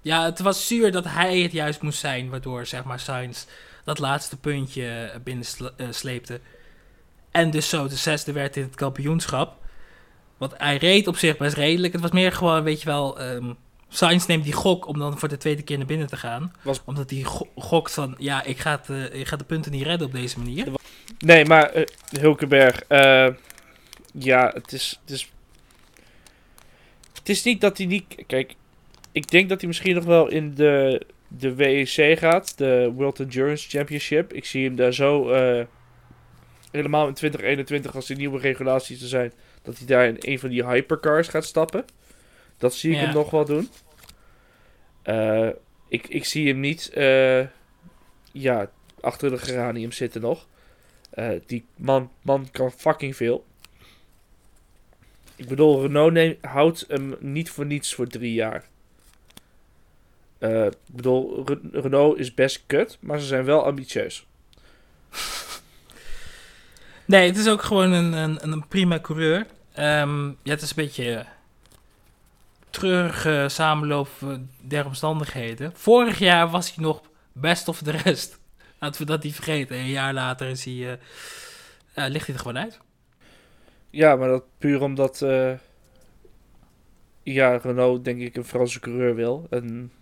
Ja, 0.00 0.24
het 0.24 0.40
was 0.40 0.66
zuur 0.66 0.92
dat 0.92 1.04
hij 1.08 1.38
het 1.40 1.52
juist 1.52 1.82
moest 1.82 1.98
zijn, 1.98 2.30
waardoor 2.30 2.66
zeg 2.66 2.84
maar 2.84 3.00
Sainz 3.00 3.44
dat 3.84 3.98
laatste 3.98 4.36
puntje 4.36 5.12
eh, 5.76 5.86
sleepte. 5.90 6.40
En 7.30 7.50
dus 7.50 7.68
zo 7.68 7.88
de 7.88 7.96
zesde 7.96 8.32
werd 8.32 8.56
in 8.56 8.62
het 8.62 8.74
kampioenschap. 8.74 9.56
Want 10.38 10.54
hij 10.56 10.76
reed 10.76 11.06
op 11.06 11.16
zich 11.16 11.36
best 11.36 11.56
redelijk. 11.56 11.92
Het 11.92 12.02
was 12.02 12.10
meer 12.10 12.32
gewoon, 12.32 12.62
weet 12.62 12.80
je 12.80 12.86
wel, 12.86 13.20
ehm 13.20 13.52
Sainz 13.92 14.26
neemt 14.26 14.44
die 14.44 14.52
gok 14.52 14.86
om 14.86 14.98
dan 14.98 15.18
voor 15.18 15.28
de 15.28 15.36
tweede 15.36 15.62
keer 15.62 15.78
naar 15.78 15.86
binnen 15.86 16.06
te 16.06 16.16
gaan. 16.16 16.52
Was- 16.62 16.82
Omdat 16.84 17.10
hij 17.10 17.20
go- 17.22 17.48
gokt 17.56 17.92
van, 17.92 18.14
ja, 18.18 18.42
ik 18.44 18.58
ga, 18.58 18.70
het, 18.86 19.12
eh, 19.12 19.20
ik 19.20 19.26
ga 19.26 19.36
de 19.36 19.44
punten 19.44 19.72
niet 19.72 19.82
redden 19.82 20.06
op 20.06 20.12
deze 20.12 20.38
manier. 20.38 20.66
Nee, 21.18 21.44
maar 21.44 21.70
eh, 21.70 21.82
Hulkenberg. 22.20 22.82
eh, 22.82 23.28
ja, 24.14 24.50
het 24.54 24.72
is, 24.72 24.98
het 25.00 25.10
is. 25.10 25.32
Het 27.18 27.28
is 27.28 27.42
niet 27.42 27.60
dat 27.60 27.78
hij 27.78 27.86
niet. 27.86 28.04
Kijk, 28.26 28.54
ik 29.12 29.30
denk 29.30 29.48
dat 29.48 29.58
hij 29.58 29.68
misschien 29.68 29.94
nog 29.94 30.04
wel 30.04 30.28
in 30.28 30.54
de, 30.54 31.06
de 31.28 31.54
WEC 31.54 32.18
gaat. 32.18 32.58
De 32.58 32.92
World 32.94 33.20
Endurance 33.20 33.68
Championship. 33.68 34.32
Ik 34.32 34.44
zie 34.44 34.64
hem 34.64 34.76
daar 34.76 34.92
zo. 34.94 35.28
helemaal 36.70 37.06
in 37.08 37.14
2021, 37.14 37.94
als 37.94 38.06
die 38.06 38.16
nieuwe 38.16 38.38
regulaties 38.38 39.02
er 39.02 39.08
zijn. 39.08 39.32
Dat 39.62 39.78
hij 39.78 39.86
daar 39.86 40.06
in 40.06 40.16
een 40.18 40.38
van 40.38 40.48
die 40.48 40.64
hypercars 40.66 41.28
gaat 41.28 41.44
stappen. 41.44 41.84
Dat 42.62 42.74
zie 42.74 42.90
ik 42.90 42.96
Ja. 42.98 43.04
hem 43.04 43.14
nog 43.14 43.30
wel 43.30 43.44
doen. 43.44 43.68
Eh, 45.02 45.48
ik, 45.88 46.08
ik 46.08 46.24
zie 46.24 46.48
hem 46.48 46.60
niet. 46.60 46.90
eh, 46.90 47.46
ja, 48.32 48.70
achter 49.00 49.30
de 49.30 49.38
geranium 49.38 49.92
zitten 49.92 50.20
nog. 50.20 50.46
Eh, 51.10 51.28
die 51.46 51.64
man, 51.76 52.10
man 52.22 52.48
kan 52.50 52.72
fucking 52.72 53.16
veel. 53.16 53.44
Ik 55.36 55.48
bedoel, 55.48 55.82
Renault 55.82 56.36
houdt 56.40 56.84
hem 56.88 57.16
niet 57.20 57.50
voor 57.50 57.66
niets 57.66 57.94
voor 57.94 58.06
drie 58.06 58.32
jaar. 58.34 58.64
Ik 60.38 60.72
bedoel, 60.86 61.42
Re- 61.46 61.80
Renault 61.80 62.18
is 62.18 62.34
best 62.34 62.62
kut, 62.66 62.98
maar 63.00 63.18
ze 63.20 63.26
zijn 63.26 63.44
wel 63.44 63.64
ambitieus. 63.64 64.26
Nee, 67.04 67.26
het 67.28 67.36
is 67.36 67.48
ook 67.48 67.62
gewoon 67.62 67.92
een, 67.92 68.12
een, 68.12 68.52
een 68.52 68.68
prima 68.68 69.00
coureur. 69.00 69.46
Ehm, 69.72 70.26
ja, 70.26 70.34
het 70.52 70.62
is 70.62 70.68
een 70.70 70.76
beetje... 70.84 71.26
treurige 72.72 73.46
samenloop 73.48 74.08
eh, 74.20 74.28
der 74.60 74.86
omstandigheden. 74.86 75.72
Vorig 75.74 76.18
jaar 76.18 76.50
was 76.50 76.74
hij 76.74 76.84
nog 76.84 77.02
best 77.32 77.68
of 77.68 77.78
de 77.78 77.90
rest. 77.90 78.40
Laten 78.78 79.00
we 79.00 79.06
dat 79.06 79.22
niet 79.22 79.34
vergeten. 79.34 79.76
Een 79.76 79.88
jaar 79.88 80.12
later 80.12 80.48
is 80.48 80.64
hij, 80.64 80.90
eh, 80.90 80.98
ja, 81.94 82.06
ligt 82.06 82.26
hij 82.26 82.34
er 82.34 82.40
gewoon 82.40 82.58
uit. 82.58 82.80
Ja, 83.90 84.16
maar 84.16 84.28
dat 84.28 84.44
puur 84.58 84.80
omdat 84.80 85.22
eh, 85.22 85.52
ja, 87.22 87.56
Renault 87.56 88.04
denk 88.04 88.20
ik 88.20 88.36
een 88.36 88.44
Franse 88.44 88.80
coureur 88.80 89.14
wil. 89.14 89.46
En 89.50 89.92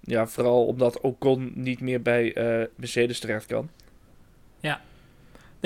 ja, 0.00 0.26
vooral 0.26 0.66
omdat 0.66 1.00
Ocon 1.00 1.52
niet 1.54 1.80
meer 1.80 2.02
bij 2.02 2.34
eh, 2.34 2.66
Mercedes 2.76 3.20
terecht 3.20 3.46
kan. 3.46 3.70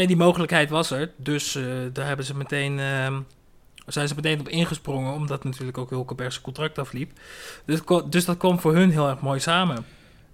Nee, 0.00 0.06
die 0.09 0.16
mogelijkheid 0.16 0.70
was 0.70 0.90
er. 0.90 1.11
Dus 1.16 1.54
eh, 1.54 1.64
daar 1.92 2.06
hebben 2.06 2.26
ze 2.26 2.37
meteen, 2.37 2.78
ehm, 2.78 3.20
zijn 3.92 4.09
ze 4.09 4.14
meteen 4.14 4.40
op 4.40 4.49
ingesprongen. 4.49 5.12
Omdat 5.12 5.44
natuurlijk 5.44 5.78
ook 5.78 5.90
Hulkenberg 5.90 6.32
zijn 6.32 6.44
contract 6.44 6.78
afliep. 6.78 7.11
Dus, 7.64 7.80
dus 8.11 8.25
dat 8.25 8.37
kwam 8.37 8.61
voor 8.61 8.75
hun 8.75 8.90
heel 8.90 9.09
erg 9.09 9.20
mooi 9.20 9.40
samen. 9.40 9.85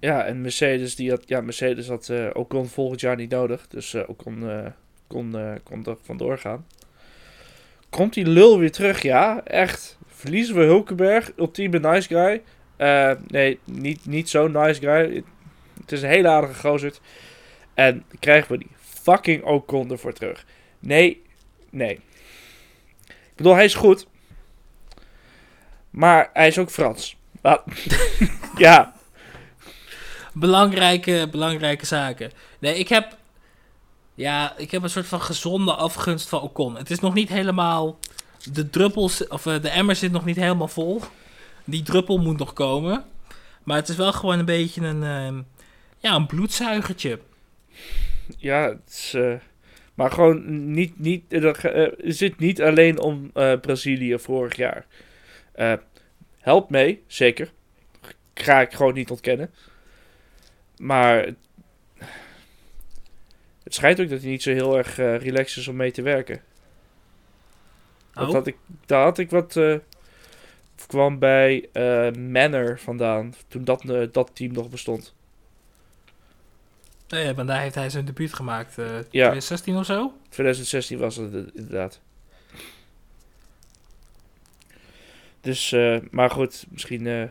Ja, 0.00 0.24
en 0.24 0.40
Mercedes, 0.40 0.96
die 0.96 1.10
had, 1.10 1.22
ja, 1.26 1.40
Mercedes 1.40 1.88
had 1.88 2.08
eh, 2.08 2.26
Ocon 2.32 2.66
volgend 2.68 3.00
jaar 3.00 3.16
niet 3.16 3.30
nodig. 3.30 3.68
Dus 3.68 3.94
eh, 3.94 4.08
Ocon 4.08 4.50
eh, 4.50 4.66
kon, 5.06 5.38
eh, 5.38 5.52
kon 5.62 5.84
er 5.84 5.96
vandoor 6.02 6.38
gaan. 6.38 6.66
Komt 7.90 8.14
die 8.14 8.26
lul 8.26 8.58
weer 8.58 8.72
terug? 8.72 9.02
Ja, 9.02 9.44
echt. 9.44 9.98
Verliezen 10.06 10.54
we 10.54 10.62
Hulkenberg, 10.62 11.32
ultieme 11.36 11.78
nice 11.78 12.08
guy. 12.08 12.42
Nee, 13.28 13.58
niet, 13.64 14.06
niet 14.06 14.28
zo'n 14.28 14.52
nice 14.52 14.80
guy. 14.80 15.24
Het 15.80 15.92
is 15.92 16.02
een 16.02 16.08
hele 16.08 16.28
aardige 16.28 16.68
gozer. 16.68 16.98
En 17.74 18.04
krijgen 18.20 18.52
we 18.52 18.58
die 18.58 18.70
fucking 18.78 19.44
Ocon 19.44 19.90
ervoor 19.90 20.12
terug. 20.12 20.46
Nee, 20.78 21.22
nee. 21.70 22.00
Ik 23.36 23.42
bedoel, 23.42 23.54
hij 23.54 23.64
is 23.64 23.74
goed. 23.74 24.06
Maar 25.90 26.30
hij 26.32 26.46
is 26.46 26.58
ook 26.58 26.70
Frans. 26.70 27.16
Ah, 27.42 27.66
ja, 28.56 28.96
Belangrijke, 30.38 31.28
belangrijke 31.30 31.86
zaken. 31.86 32.30
Nee, 32.58 32.78
ik 32.78 32.88
heb, 32.88 33.16
ja, 34.14 34.56
ik 34.56 34.70
heb 34.70 34.82
een 34.82 34.90
soort 34.90 35.06
van 35.06 35.20
gezonde 35.20 35.74
afgunst 35.74 36.28
van 36.28 36.40
Ocon. 36.40 36.76
Het 36.76 36.90
is 36.90 37.00
nog 37.00 37.14
niet 37.14 37.28
helemaal, 37.28 37.98
de 38.52 38.70
druppels, 38.70 39.28
of 39.28 39.46
eh, 39.46 39.62
de 39.62 39.68
emmer 39.68 39.96
zit 39.96 40.12
nog 40.12 40.24
niet 40.24 40.36
helemaal 40.36 40.68
vol. 40.68 41.00
Die 41.64 41.82
druppel 41.82 42.18
moet 42.18 42.38
nog 42.38 42.52
komen. 42.52 43.04
Maar 43.62 43.76
het 43.76 43.88
is 43.88 43.96
wel 43.96 44.12
gewoon 44.12 44.38
een 44.38 44.44
beetje 44.44 44.80
een, 44.80 45.02
ehm, 45.02 45.42
ja, 45.98 46.14
een 46.14 46.26
bloedzuigertje. 46.26 47.20
Ja, 48.38 48.68
het 48.68 48.88
is, 48.88 49.14
eh, 49.14 49.34
maar 49.96 50.10
gewoon 50.10 50.70
niet, 50.72 50.98
niet, 50.98 51.32
er 51.32 51.64
eh, 51.66 51.92
zit 52.12 52.38
niet 52.38 52.62
alleen 52.62 53.00
om 53.00 53.30
eh, 53.34 53.60
Brazilië 53.60 54.18
vorig 54.18 54.56
jaar. 54.56 54.86
Eh 55.52 55.72
helpt 56.38 56.70
mee, 56.70 57.02
zeker. 57.06 57.52
Ga 58.34 58.60
ik 58.60 58.72
gewoon 58.72 58.94
niet 58.94 59.10
ontkennen. 59.10 59.50
Maar 60.76 61.24
het 63.62 63.74
schijnt 63.74 64.00
ook 64.00 64.08
dat 64.08 64.20
hij 64.20 64.30
niet 64.30 64.42
zo 64.42 64.52
heel 64.52 64.76
erg 64.76 64.98
eh, 64.98 65.16
relaxed 65.16 65.56
is 65.56 65.68
om 65.68 65.76
mee 65.76 65.90
te 65.90 66.02
werken. 66.02 66.40
Dat 68.12 68.28
Oh. 68.28 68.34
had 68.34 68.46
ik, 68.46 68.56
daar 68.86 69.02
had 69.02 69.18
ik 69.18 69.30
wat. 69.30 69.56
eh, 69.56 69.76
kwam 70.86 71.18
bij 71.18 71.68
eh 71.72 72.12
Manor 72.12 72.78
vandaan. 72.78 73.34
Toen 73.48 73.64
dat, 73.64 73.90
eh, 73.90 74.02
dat 74.12 74.30
team 74.34 74.52
nog 74.52 74.70
bestond. 74.70 75.14
Nee, 77.08 77.34
want 77.34 77.48
daar 77.48 77.60
heeft 77.60 77.74
hij 77.74 77.90
zijn 77.90 78.04
debuut 78.04 78.32
gemaakt. 78.34 78.78
eh 78.78 78.84
2016 78.84 79.76
of 79.76 79.84
zo? 79.86 80.12
2016 80.28 80.98
was 80.98 81.16
het 81.16 81.32
inderdaad. 81.54 82.00
Dus, 85.40 85.72
eh, 85.72 85.96
maar 86.10 86.30
goed, 86.30 86.66
misschien. 86.68 87.06
eh, 87.06 87.22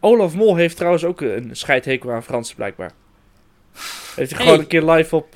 Olaf 0.00 0.34
Mol 0.34 0.56
heeft 0.56 0.76
trouwens 0.76 1.04
ook 1.04 1.20
een 1.20 1.56
scheidhekel 1.56 2.12
aan 2.12 2.22
Fransen, 2.22 2.56
blijkbaar. 2.56 2.92
Heeft 4.14 4.16
hij 4.16 4.26
Hey. 4.26 4.38
gewoon 4.38 4.58
een 4.58 4.66
keer 4.66 4.82
live 4.84 5.16
op 5.16 5.30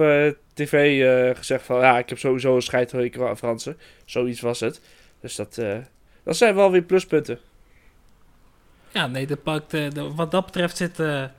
tv 0.55 1.03
gezegd 1.37 1.65
van 1.65 1.81
ja, 1.81 1.99
ik 1.99 2.09
heb 2.09 2.19
sowieso 2.19 2.55
een 2.55 2.63
scheidhekel 2.63 3.29
aan 3.29 3.37
Fransen. 3.39 3.79
Zoiets 4.05 4.41
was 4.41 4.61
het. 4.61 4.81
Dus 5.21 5.35
dat, 5.37 5.55
dat 6.25 6.37
zijn 6.37 6.55
wel 6.55 6.71
weer 6.71 6.83
pluspunten. 6.83 7.39
Ja, 8.93 9.07
nee, 9.07 9.27
dat 9.27 9.43
pakt, 9.43 9.71
de- 9.71 10.13
wat 10.15 10.31
dat 10.31 10.45
betreft 10.45 10.77
zitten 10.77 11.33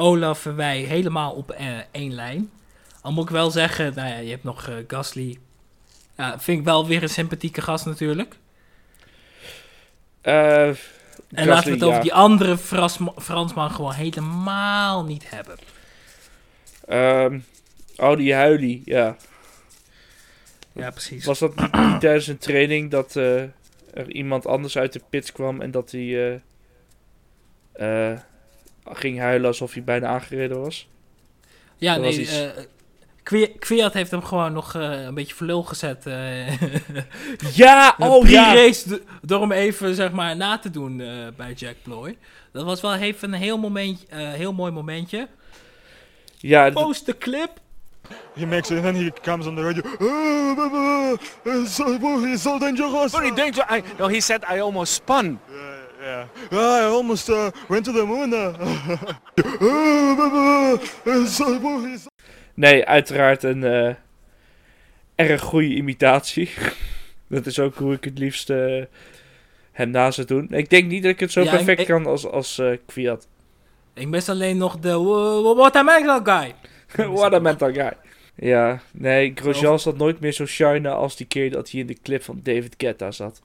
Olaf 0.00 0.46
en 0.46 0.56
wij 0.56 0.78
helemaal 0.78 1.32
op 1.32 1.50
eh, 1.50 1.66
één 1.90 2.14
lijn. 2.14 2.50
Al 3.00 3.12
moet 3.12 3.24
ik 3.24 3.30
wel 3.30 3.50
zeggen, 3.50 3.94
nou 3.94 4.08
ja, 4.08 4.16
je 4.16 4.30
hebt 4.30 4.44
nog 4.44 4.68
eh, 4.68 4.74
Gasly. 4.86 5.38
Ja, 6.16 6.40
vind 6.40 6.58
ik 6.58 6.64
wel 6.64 6.86
weer 6.86 7.02
een 7.02 7.08
sympathieke 7.08 7.60
gast 7.60 7.86
natuurlijk. 7.86 8.36
Eh, 10.20 10.68
En 10.68 10.76
Gasly, 11.30 11.48
laten 11.48 11.68
we 11.68 11.74
het 11.74 11.82
over 11.82 11.96
ja. 11.96 12.02
die 12.02 12.14
andere 12.14 12.58
Frans, 12.58 12.98
Fransman 13.16 13.70
gewoon 13.70 13.92
helemaal 13.92 15.04
niet 15.04 15.30
hebben. 15.30 15.56
Ehm, 16.86 17.38
oh, 17.96 18.16
die 18.16 18.34
Huilie, 18.34 18.82
ja. 18.84 19.16
Ja, 20.72 20.90
precies. 20.90 21.24
Was 21.24 21.38
dat 21.38 21.56
niet, 21.56 21.74
niet 21.74 22.00
tijdens 22.06 22.26
een 22.26 22.38
training 22.38 22.90
dat 22.90 23.14
er 23.14 23.52
iemand 24.08 24.46
anders 24.46 24.78
uit 24.78 24.92
de 24.92 25.00
pits 25.10 25.32
kwam 25.32 25.60
en 25.60 25.70
dat 25.70 25.90
hij 25.90 26.40
ging 28.92 29.18
huilen 29.18 29.46
alsof 29.46 29.72
hij 29.72 29.82
bijna 29.84 30.06
aangereden 30.08 30.60
was? 30.60 30.88
ja, 31.76 31.94
dat 31.94 32.04
was 32.04 32.14
nee, 32.16 32.24
iets- 32.24 32.40
eh, 32.40 32.48
Kwi- 33.22 33.56
Kwiat 33.58 33.92
heeft 33.92 34.10
hem 34.10 34.22
gewoon 34.22 34.52
nog 34.52 34.74
eh, 34.74 35.02
een 35.02 35.14
beetje 35.14 35.34
verlul 35.34 35.62
gezet. 35.62 36.06
eh 36.06 36.60
Ja, 37.54 37.94
oh, 37.98 38.20
pre-race 38.24 38.96
d- 38.96 39.00
door 39.22 39.40
hem 39.40 39.52
even 39.52 39.94
zeg 39.94 40.12
maar 40.12 40.36
na 40.36 40.58
te 40.58 40.70
doen 40.70 41.00
eh, 41.00 41.08
bij 41.36 41.52
Jack 41.52 41.74
Ploy. 41.82 42.16
Dat 42.52 42.64
was 42.64 42.80
wel 42.80 42.94
even 42.94 43.32
een 43.32 43.40
heel, 43.40 43.58
moment, 43.58 44.06
eh, 44.08 44.18
heel 44.32 44.52
mooi 44.52 44.72
momentje. 44.72 45.28
Ja, 46.38 46.70
Post 46.70 47.06
de 47.06 47.18
clip. 47.18 47.50
He 48.34 48.46
makes 48.46 48.70
it 48.70 48.76
and 48.76 48.82
then 48.84 48.94
he 48.94 49.12
comes 49.22 49.46
on 49.46 49.54
the 49.54 49.62
radio. 49.62 49.82
"Oh, 49.98 51.12
It's 51.62 51.74
so, 51.74 52.24
it's 52.24 52.42
so 52.42 52.58
dangerous. 52.58 53.10
Very 53.12 53.34
dangerous. 53.34 53.70
I, 53.78 53.82
no, 53.98 54.06
he 54.08 54.20
said 54.20 54.44
I 54.54 54.60
almost 54.60 54.92
spun. 54.92 55.38
Yeah, 55.50 55.58
yeah. 56.08 56.82
I 56.82 56.84
almost 56.84 57.28
uh, 57.28 57.50
went 57.68 57.84
to 57.84 57.92
the 57.92 58.04
moon. 58.04 58.32
Uh. 58.32 58.52
nee, 62.54 62.84
uiteraard 62.84 63.42
een 63.42 63.64
eh, 63.64 63.94
erg 65.14 65.40
goede 65.40 65.74
imitatie. 65.74 66.50
dat 67.28 67.46
is 67.46 67.58
ook 67.58 67.74
hoe 67.74 67.92
ik 67.92 68.04
het 68.04 68.18
liefst 68.18 68.50
eh, 68.50 68.82
hem 69.72 69.90
na 69.90 70.10
zou 70.10 70.26
doen. 70.26 70.48
Ik 70.50 70.70
denk 70.70 70.88
niet 70.90 71.02
dat 71.02 71.12
ik 71.12 71.20
het 71.20 71.32
zo 71.32 71.42
Ja, 71.42 71.50
perfect 71.50 71.80
ik- 71.80 71.86
kan 71.86 72.06
als, 72.06 72.26
als 72.26 72.58
eh 72.58 72.76
Kwiat. 72.86 73.28
Ik 73.94 74.08
mis 74.08 74.28
alleen 74.28 74.56
nog 74.56 74.78
de 74.78 74.98
What 75.54 75.76
a 75.76 75.82
man 75.82 76.24
guy. 76.24 76.54
What 77.06 77.34
a 77.34 77.38
mental 77.38 77.72
guy. 77.72 77.92
Ja, 78.34 78.80
nee, 78.92 79.32
Grosjean 79.34 79.78
zat 79.78 79.96
nooit 79.96 80.20
meer 80.20 80.32
zo 80.32 80.46
shinen 80.46 80.94
als 80.94 81.16
die 81.16 81.26
keer 81.26 81.50
dat 81.50 81.70
hij 81.70 81.80
in 81.80 81.86
de 81.86 81.96
clip 82.02 82.22
van 82.22 82.40
David 82.42 82.74
Guetta 82.76 83.10
zat. 83.10 83.40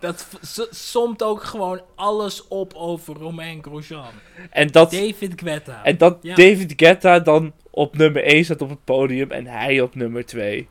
Dat 0.00 0.28
somt 0.70 1.22
ook 1.22 1.42
gewoon 1.42 1.82
alles 1.94 2.48
op 2.48 2.74
over 2.74 3.14
Romain 3.14 3.62
Grosjean. 3.62 4.12
En 4.50 4.70
dat, 4.70 4.90
David 4.90 5.40
Guetta. 5.40 5.84
en 5.84 5.98
dat 5.98 6.18
Ja. 6.22 6.34
David 6.34 6.72
Guetta 6.76 7.20
dan 7.20 7.52
op 7.70 7.96
nummer 7.96 8.24
1 8.24 8.44
staat 8.44 8.62
op 8.62 8.68
het 8.68 8.84
podium 8.84 9.30
en 9.30 9.46
hij 9.46 9.80
op 9.80 9.94
nummer 9.94 10.26
2. 10.26 10.68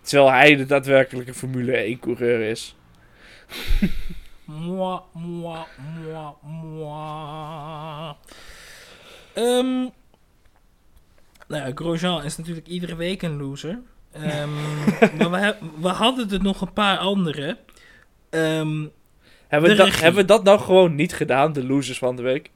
Terwijl 0.00 0.30
hij 0.30 0.56
de 0.56 0.66
daadwerkelijke 0.66 1.34
Formule 1.34 1.76
1 1.76 1.98
coureur 1.98 2.50
is. 2.50 2.76
Moi, 4.44 5.00
moi, 5.12 5.64
moi, 6.04 6.32
moi. 6.42 8.14
Ehm, 9.34 9.88
nou 11.48 11.66
ja, 11.66 11.70
Grosjean 11.74 12.24
is 12.24 12.36
natuurlijk 12.36 12.66
iedere 12.66 12.94
week 12.94 13.22
een 13.22 13.36
loser. 13.36 13.78
Ehm, 14.12 14.54
maar 15.18 15.30
we, 15.30 15.54
we 15.80 15.88
hadden 15.88 16.30
er 16.30 16.42
nog 16.42 16.60
een 16.60 16.72
paar 16.72 16.98
andere. 16.98 17.56
Ehm, 18.34 18.84
Hebben 19.48 19.70
we, 19.70 19.76
dat, 19.76 20.00
hebben 20.00 20.20
we 20.20 20.26
dat 20.26 20.44
nou 20.44 20.60
gewoon 20.60 20.94
niet 20.94 21.12
gedaan, 21.14 21.52
de 21.52 21.64
losers 21.64 21.98
van 21.98 22.16
de 22.16 22.22
week? 22.22 22.50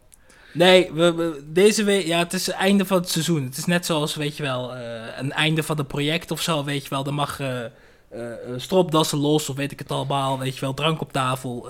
nee, 0.52 0.92
we, 0.92 1.14
we- 1.14 1.42
deze 1.52 1.85
week, 1.85 2.06
ja, 2.06 2.18
het 2.18 2.32
is 2.32 2.47
het 2.47 2.54
einde 2.54 2.85
van 2.87 2.97
het 2.99 3.08
seizoen. 3.08 3.44
Het 3.44 3.56
is 3.56 3.64
net 3.64 3.87
zoals, 3.87 4.14
weet 4.14 4.37
je 4.37 4.42
wel, 4.42 4.75
eh, 4.75 5.18
een 5.18 5.32
einde 5.32 5.62
van 5.62 5.78
een 5.78 5.87
project 5.87 6.30
of 6.30 6.40
zo, 6.42 6.64
weet 6.64 6.82
je 6.82 6.88
wel. 6.88 7.04
Dan 7.04 7.14
mag 7.14 7.40
eh, 7.40 7.64
eh, 7.64 7.70
stropdassen 8.56 9.18
los 9.18 9.49
of 9.49 9.56
weet 9.56 9.73
ik 9.73 9.78
het 9.78 9.90
allemaal, 9.90 10.38
weet 10.38 10.54
je 10.54 10.61
wel, 10.61 10.75
drank 10.75 11.00
op 11.00 11.12
tafel. 11.12 11.68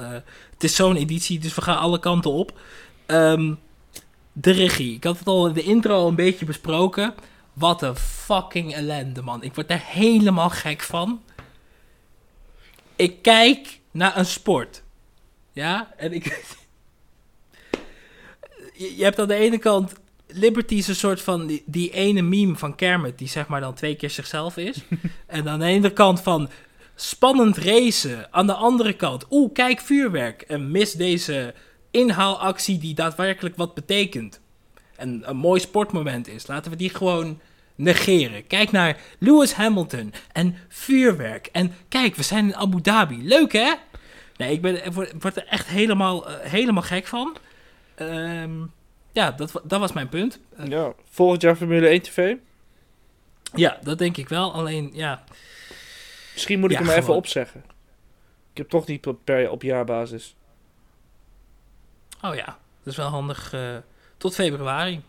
het 0.52 0.64
is 0.64 0.76
zo'n 0.76 0.96
editie, 0.96 1.38
dus 1.38 1.54
we 1.54 1.62
gaan 1.62 1.78
alle 1.78 1.98
kanten 1.98 2.30
op. 2.30 2.58
Ehm, 3.06 3.54
de 4.32 4.50
regie. 4.50 4.94
Ik 4.94 5.04
had 5.04 5.18
het 5.18 5.26
al 5.26 5.46
in 5.46 5.54
de 5.54 5.62
intro 5.62 5.94
al 5.94 6.08
een 6.08 6.14
beetje 6.14 6.44
besproken. 6.44 7.14
Wat 7.52 7.82
een 7.82 7.96
fucking 7.96 8.74
ellende, 8.74 9.22
man. 9.22 9.42
Ik 9.42 9.54
word 9.54 9.70
er 9.70 9.82
helemaal 9.84 10.50
gek 10.50 10.82
van. 10.82 11.20
Ik 12.96 13.22
kijk 13.22 13.77
naar 13.90 14.16
een 14.16 14.26
sport. 14.26 14.82
Ja, 15.52 15.92
en 15.96 16.12
ik. 16.12 16.24
je, 18.96 19.04
hebt 19.04 19.18
aan 19.18 19.28
de 19.28 19.34
ene 19.34 19.58
kant. 19.58 19.92
Liberty 20.26 20.74
is 20.74 20.88
een 20.88 20.94
soort 20.94 21.22
van 21.22 21.46
die, 21.46 21.62
die 21.66 21.90
ene 21.90 22.22
meme 22.22 22.56
van 22.56 22.74
Kermit, 22.74 23.18
die 23.18 23.28
zeg 23.28 23.46
maar 23.46 23.60
dan 23.60 23.74
twee 23.74 23.94
keer 23.94 24.10
zichzelf 24.10 24.56
is. 24.56 24.76
en 25.26 25.48
aan 25.48 25.58
de 25.58 25.66
andere 25.66 25.92
kant 25.92 26.20
van. 26.20 26.48
spannend 26.94 27.56
racen. 27.56 28.32
Aan 28.32 28.46
de 28.46 28.54
andere 28.54 28.92
kant, 28.92 29.26
oeh, 29.30 29.52
kijk 29.52 29.80
vuurwerk. 29.80 30.42
En 30.42 30.70
mis 30.70 30.92
deze 30.92 31.54
inhaalactie 31.90 32.78
die 32.78 32.94
daadwerkelijk 32.94 33.56
wat 33.56 33.74
betekent. 33.74 34.40
En 34.96 35.22
een 35.24 35.36
mooi 35.36 35.60
sportmoment 35.60 36.28
is. 36.28 36.46
Laten 36.46 36.70
we 36.70 36.76
die 36.76 36.90
gewoon 36.90 37.40
negeren. 37.78 38.46
Kijk 38.46 38.70
naar 38.70 39.00
Lewis 39.18 39.52
Hamilton 39.52 40.12
en 40.32 40.56
vuurwerk. 40.68 41.46
En 41.52 41.74
kijk, 41.88 42.14
we 42.14 42.22
zijn 42.22 42.44
in 42.44 42.56
Abu 42.56 42.80
Dhabi. 42.80 43.22
Leuk 43.28 43.52
hè? 43.52 43.74
Nee, 44.36 44.52
ik 44.52 44.60
ben, 44.62 44.92
word, 44.92 45.12
word 45.18 45.36
er 45.36 45.46
echt 45.46 45.66
helemaal, 45.66 46.28
eh, 46.30 46.50
helemaal 46.50 46.82
gek 46.82 47.06
van. 47.06 47.36
Ehm, 47.94 48.52
ja, 49.12 49.30
dat, 49.30 49.60
dat 49.64 49.80
was 49.80 49.92
mijn 49.92 50.08
punt. 50.08 50.40
Eh, 50.56 50.66
Ja, 50.66 50.92
volgend 51.10 51.42
jaar 51.42 51.56
Formule 51.56 51.88
1 51.88 52.02
TV. 52.02 52.34
ja, 53.54 53.78
dat 53.82 53.98
denk 53.98 54.16
ik 54.16 54.28
wel. 54.28 54.52
Alleen, 54.54 54.90
ja, 54.92 55.24
Misschien 56.32 56.60
moet 56.60 56.70
ik 56.70 56.78
Ja, 56.78 56.84
hem 56.84 56.98
even 56.98 57.14
opzeggen. 57.14 57.64
Ik 58.52 58.56
heb 58.56 58.68
toch 58.68 58.86
niet 58.86 59.24
per 59.24 59.50
op 59.50 59.62
jaarbasis. 59.62 60.34
oh 62.22 62.34
ja, 62.34 62.44
dat 62.82 62.92
is 62.92 62.96
wel 62.96 63.08
handig. 63.08 63.52
eh, 63.52 63.76
tot 64.16 64.34
februari. 64.34 65.02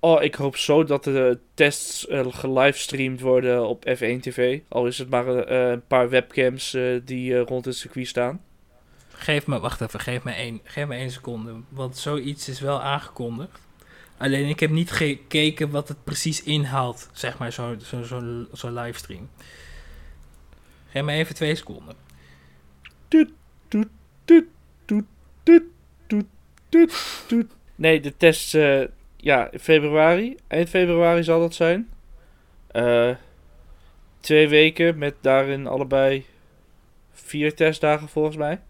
Oh, 0.00 0.22
ik 0.22 0.34
hoop 0.34 0.56
zo 0.56 0.84
dat 0.84 1.04
de 1.04 1.38
tests 1.54 2.06
eh, 2.06 2.26
gelivestreamd 2.30 3.20
worden 3.20 3.66
op 3.66 3.84
F1 3.88 4.20
TV. 4.20 4.60
Al 4.68 4.86
is 4.86 4.98
het 4.98 5.10
maar 5.10 5.36
eh, 5.36 5.70
een 5.70 5.86
paar 5.86 6.08
webcams 6.08 6.74
eh, 6.74 7.00
die 7.04 7.34
eh, 7.34 7.46
rond 7.46 7.64
het 7.64 7.76
circuit 7.76 8.06
staan. 8.06 8.40
Geef 9.08 9.46
me, 9.46 9.60
wacht 9.60 9.80
even, 9.80 10.00
geef 10.00 10.22
me 10.22 10.32
één, 10.32 10.60
geef 10.64 10.86
me 10.86 10.94
één 10.94 11.10
seconde. 11.10 11.54
Want 11.68 11.96
zoiets 11.96 12.48
is 12.48 12.60
wel 12.60 12.82
aangekondigd. 12.82 13.60
Alleen 14.16 14.48
ik 14.48 14.60
heb 14.60 14.70
niet 14.70 14.90
gekeken 14.90 15.70
wat 15.70 15.88
het 15.88 16.04
precies 16.04 16.42
inhaalt, 16.42 17.08
zeg 17.12 17.38
maar, 17.38 17.52
zo'n 17.52 17.80
zo, 17.84 18.02
zo, 18.02 18.46
zo 18.54 18.70
livestream. 18.70 19.28
Geef 20.90 21.02
me 21.02 21.12
even 21.12 21.34
twee 21.34 21.54
seconden. 21.54 21.94
Nee, 27.74 28.00
de 28.00 28.16
tests, 28.16 28.54
eh, 28.54 28.82
ja, 29.20 29.50
februari. 29.60 30.36
Eind 30.46 30.68
februari 30.68 31.22
zal 31.22 31.40
dat 31.40 31.54
zijn. 31.54 31.88
Eh, 32.66 33.10
twee 34.20 34.48
weken 34.48 34.98
met 34.98 35.14
daarin 35.20 35.66
allebei 35.66 36.24
vier 37.12 37.54
testdagen 37.54 38.08
volgens 38.08 38.36
mij. 38.36 38.60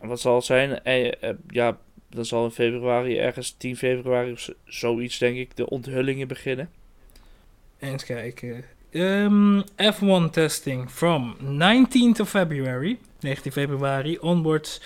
En 0.00 0.08
wat 0.08 0.20
zal 0.20 0.34
het 0.34 0.44
zijn? 0.44 0.82
Eh, 0.82 1.06
eh, 1.22 1.34
ja, 1.48 1.78
dan 2.10 2.24
zal 2.24 2.44
in 2.44 2.50
februari, 2.50 3.18
ergens 3.18 3.50
10 3.56 3.76
februari 3.76 4.32
of 4.32 4.40
zo- 4.40 4.52
zoiets 4.64 5.18
denk 5.18 5.36
ik, 5.36 5.56
de 5.56 5.68
onthullingen 5.68 6.28
beginnen. 6.28 6.70
Eens 7.78 8.04
kijken. 8.04 8.64
Ehm, 8.90 9.60
F1 9.76 10.30
testing 10.30 10.90
from 10.90 11.36
19th 11.40 12.20
of 12.20 12.28
February, 12.28 12.98
19 13.20 13.52
februari, 13.52 14.18
onboards 14.18 14.80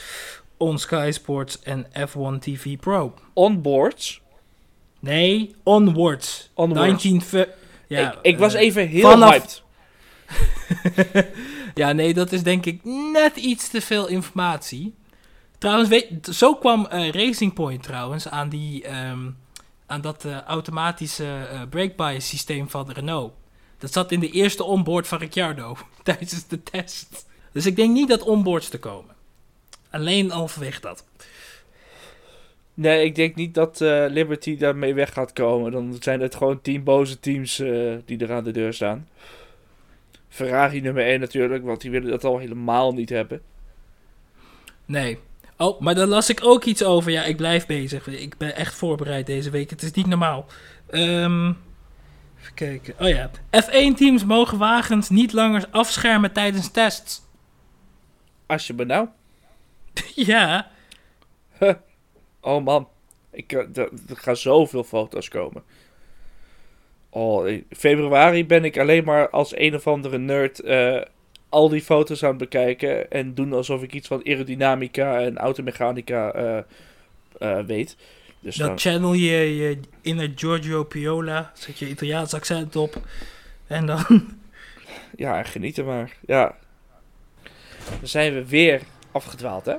on 0.62 0.78
Sky 0.78 1.10
Sports 1.12 1.62
en 1.62 1.86
F1 1.86 2.38
TV 2.40 2.76
Pro. 2.78 3.14
Onboards. 3.32 4.20
Nee, 5.00 5.54
onwards. 5.62 6.50
Onwards. 6.54 6.86
19 7.04 7.22
fe- 7.22 7.48
ja, 7.86 8.12
ik, 8.12 8.18
ik 8.22 8.38
was 8.38 8.54
eh, 8.54 8.60
even 8.60 8.88
heel 8.88 9.10
vanaf- 9.10 9.30
hyped. 9.30 9.62
ja, 11.74 11.92
nee, 11.92 12.14
dat 12.14 12.32
is 12.32 12.42
denk 12.42 12.66
ik 12.66 12.80
net 13.12 13.36
iets 13.36 13.68
te 13.68 13.80
veel 13.80 14.08
informatie. 14.08 14.94
Trouwens, 15.58 15.88
weet, 15.88 16.28
zo 16.30 16.54
kwam 16.54 16.86
eh, 16.86 17.10
Racing 17.10 17.52
Point 17.52 17.82
trouwens 17.82 18.28
aan, 18.28 18.48
die, 18.48 18.84
ehm, 18.84 19.30
aan 19.86 20.00
dat 20.00 20.24
eh, 20.24 20.40
automatische 20.40 21.48
brake-bias 21.70 22.28
systeem 22.28 22.70
van 22.70 22.90
Renault. 22.90 23.32
Dat 23.78 23.92
zat 23.92 24.12
in 24.12 24.20
de 24.20 24.30
eerste 24.30 24.64
onboard 24.64 25.08
van 25.08 25.18
Ricciardo 25.18 25.76
tijdens 26.02 26.46
de 26.48 26.62
test. 26.62 27.26
Dus 27.52 27.66
ik 27.66 27.76
denk 27.76 27.92
niet 27.92 28.08
dat 28.08 28.22
onboards 28.22 28.68
te 28.68 28.78
komen. 28.78 29.11
Alleen 29.92 30.30
halverwege 30.30 30.80
dat. 30.80 31.04
Nee, 32.74 33.04
ik 33.04 33.14
denk 33.14 33.34
niet 33.34 33.54
dat 33.54 33.80
eh, 33.80 34.04
Liberty 34.08 34.56
daarmee 34.56 34.94
weg 34.94 35.12
gaat 35.12 35.32
komen. 35.32 35.72
Dan 35.72 35.96
zijn 36.00 36.20
het 36.20 36.34
gewoon 36.34 36.60
tien 36.60 36.84
boze 36.84 37.20
teams 37.20 37.58
eh, 37.58 37.94
die 38.04 38.18
er 38.18 38.32
aan 38.32 38.44
de 38.44 38.50
deur 38.50 38.72
staan. 38.72 39.08
Ferrari 40.28 40.80
nummer 40.80 41.04
1 41.04 41.20
natuurlijk, 41.20 41.64
want 41.64 41.80
die 41.80 41.90
willen 41.90 42.10
dat 42.10 42.24
al 42.24 42.38
helemaal 42.38 42.94
niet 42.94 43.08
hebben. 43.08 43.42
Nee. 44.84 45.18
Oh, 45.56 45.80
maar 45.80 45.94
daar 45.94 46.06
las 46.06 46.30
ik 46.30 46.44
ook 46.44 46.64
iets 46.64 46.84
over. 46.84 47.10
Ja, 47.10 47.24
ik 47.24 47.36
blijf 47.36 47.66
bezig. 47.66 48.06
Ik 48.06 48.36
ben 48.36 48.56
echt 48.56 48.74
voorbereid 48.74 49.26
deze 49.26 49.50
week. 49.50 49.70
Het 49.70 49.82
is 49.82 49.92
niet 49.92 50.06
normaal. 50.06 50.46
Ehm, 50.90 51.48
even 52.40 52.54
kijken. 52.54 52.94
Oh 53.00 53.08
ja. 53.08 53.30
F1-teams 53.64 54.24
mogen 54.24 54.58
wagens 54.58 55.08
niet 55.08 55.32
langer 55.32 55.66
afschermen 55.70 56.32
tijdens 56.32 56.70
tests. 56.70 57.22
Als 58.46 58.66
je 58.66 58.74
me 58.74 58.84
ja. 60.14 60.70
Oh 62.40 62.64
man, 62.64 62.88
ik, 63.30 63.52
eh, 63.52 63.58
er 63.58 63.88
er 64.08 64.16
gaan 64.16 64.36
zoveel 64.36 64.84
foto's 64.84 65.28
komen. 65.28 65.62
Oh, 67.10 67.48
in 67.48 67.66
februari 67.70 68.46
ben 68.46 68.64
ik 68.64 68.78
alleen 68.78 69.04
maar 69.04 69.30
als 69.30 69.56
een 69.56 69.74
of 69.74 69.86
andere 69.86 70.18
nerd 70.18 70.60
eh, 70.60 71.00
al 71.48 71.68
die 71.68 71.82
foto's 71.82 72.22
aan 72.22 72.28
het 72.28 72.38
bekijken. 72.38 73.10
En 73.10 73.34
doen 73.34 73.52
alsof 73.52 73.82
ik 73.82 73.92
iets 73.92 74.08
van 74.08 74.24
aerodynamica 74.24 75.20
en 75.20 75.38
automechanica 75.38 76.32
eh, 77.38 77.58
weet. 77.66 77.96
Dus 78.40 78.56
Dan 78.56 78.68
dan, 78.68 78.78
channel 78.78 79.12
je 79.12 79.56
je 79.56 79.78
inner 80.00 80.32
Giorgio 80.34 80.84
Piola. 80.84 81.52
Zet 81.54 81.78
je 81.78 81.88
Italiaans 81.88 82.34
accent 82.34 82.76
op. 82.76 83.00
En 83.66 83.86
dan... 83.86 84.04
ja, 85.16 85.38
en 85.38 85.44
genieten 85.44 85.84
maar. 85.84 86.16
Ja. 86.26 86.56
Dan 87.98 88.08
zijn 88.08 88.34
we 88.34 88.48
weer 88.48 88.82
afgedwaald, 89.12 89.66
hè? 89.66 89.76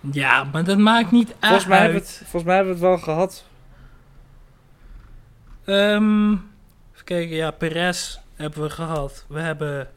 Ja, 0.00 0.44
maar 0.44 0.64
dat 0.64 0.78
maakt 0.78 1.10
niet 1.10 1.28
uit. 1.28 1.38
Volgens 1.40 1.66
mij, 1.66 1.78
hebben 1.78 2.00
we 2.00 2.06
het, 2.06 2.16
volgens 2.16 2.42
mij 2.42 2.54
hebben 2.54 2.74
we 2.74 2.80
het 2.80 2.88
wel 2.88 2.98
gehad. 2.98 3.44
Ehm, 5.64 6.32
even 6.92 7.04
kijken, 7.04 7.36
ja, 7.36 7.50
Perez 7.50 8.18
hebben 8.34 8.62
we 8.62 8.70
gehad. 8.70 9.24
We 9.28 9.40
hebben 9.40 9.90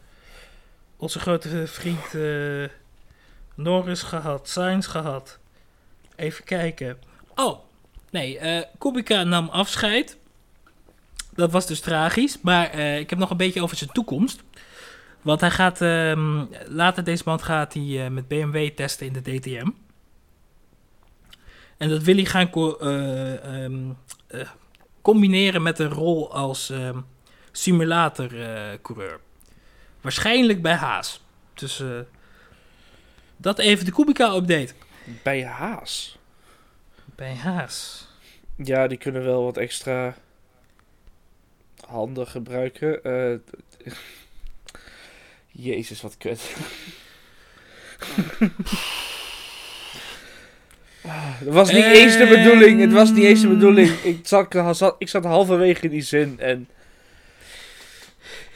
onze 0.98 1.20
grote 1.20 1.68
vriend 1.68 2.16
eh, 2.16 2.70
Norris 3.56 4.02
gehad, 4.02 4.50
Sainz 4.50 4.88
gehad. 4.88 5.40
Even 6.16 6.44
kijken. 6.44 6.98
Oh, 7.36 7.60
nee, 8.10 8.38
eh 8.38 8.66
Kubica 8.78 9.24
nam 9.24 9.50
afscheid. 9.50 10.18
Dat 11.36 11.52
was 11.52 11.68
dus 11.68 11.80
tragisch, 11.80 12.38
maar 12.42 12.70
eh, 12.70 13.00
ik 13.00 13.10
heb 13.10 13.20
nog 13.20 13.30
een 13.30 13.38
beetje 13.38 13.62
over 13.62 13.78
zijn 13.78 13.92
toekomst. 13.92 14.44
Want 15.22 15.42
hij 15.42 15.52
gaat, 15.52 15.82
ehm, 15.82 16.46
later 16.66 17.04
deze 17.04 17.24
maand 17.26 17.42
gaat 17.42 17.74
hij 17.74 18.06
eh, 18.06 18.12
met 18.12 18.28
BMW 18.28 18.68
testen 18.68 19.06
in 19.08 19.14
de 19.14 19.22
DTM. 19.22 19.70
En 21.78 21.90
dat 21.90 22.04
wil 22.04 22.16
hij 22.16 22.26
gaan 22.26 22.50
co- 22.50 22.78
eh, 22.78 23.64
ehm, 23.64 23.90
eh, 24.28 24.50
combineren 25.02 25.62
met 25.62 25.80
een 25.80 25.90
rol 25.90 26.34
als 26.34 26.70
ehm, 26.70 27.00
simulatorcoureur. 27.52 29.20
Waarschijnlijk 30.02 30.62
bij 30.62 30.74
Haas. 30.74 31.22
Dus 31.54 31.84
dat 33.38 33.60
even 33.60 33.86
de 33.86 33.92
Kubica-update. 33.92 34.74
Bij 35.24 35.46
Haas. 35.46 36.18
Bij 37.16 37.36
Haas. 37.36 38.08
Ja, 38.56 38.88
die 38.88 38.98
kunnen 38.98 39.24
wel 39.24 39.44
wat 39.44 39.58
extra 39.58 40.16
handen 41.88 42.28
gebruiken. 42.28 43.04
Jezus, 45.52 46.02
wat 46.02 46.18
kut. 46.18 46.40
Ah, 51.06 51.42
Dat 51.44 51.54
was 51.54 51.72
niet 51.72 51.84
eens 51.86 52.18
de 52.18 52.28
bedoeling. 52.28 52.80
Het 52.80 52.92
was 52.92 53.12
niet 53.12 53.24
eens 53.24 53.42
de 53.42 53.48
bedoeling. 53.48 53.90
Ik 53.90 54.20
zat, 54.28 54.78
zat- 54.78 54.96
ik 54.98 55.10
zat 55.10 55.24
halverwege 55.24 55.82
in 55.86 55.90
die 55.90 56.02
zin 56.02 56.40
en... 56.40 56.68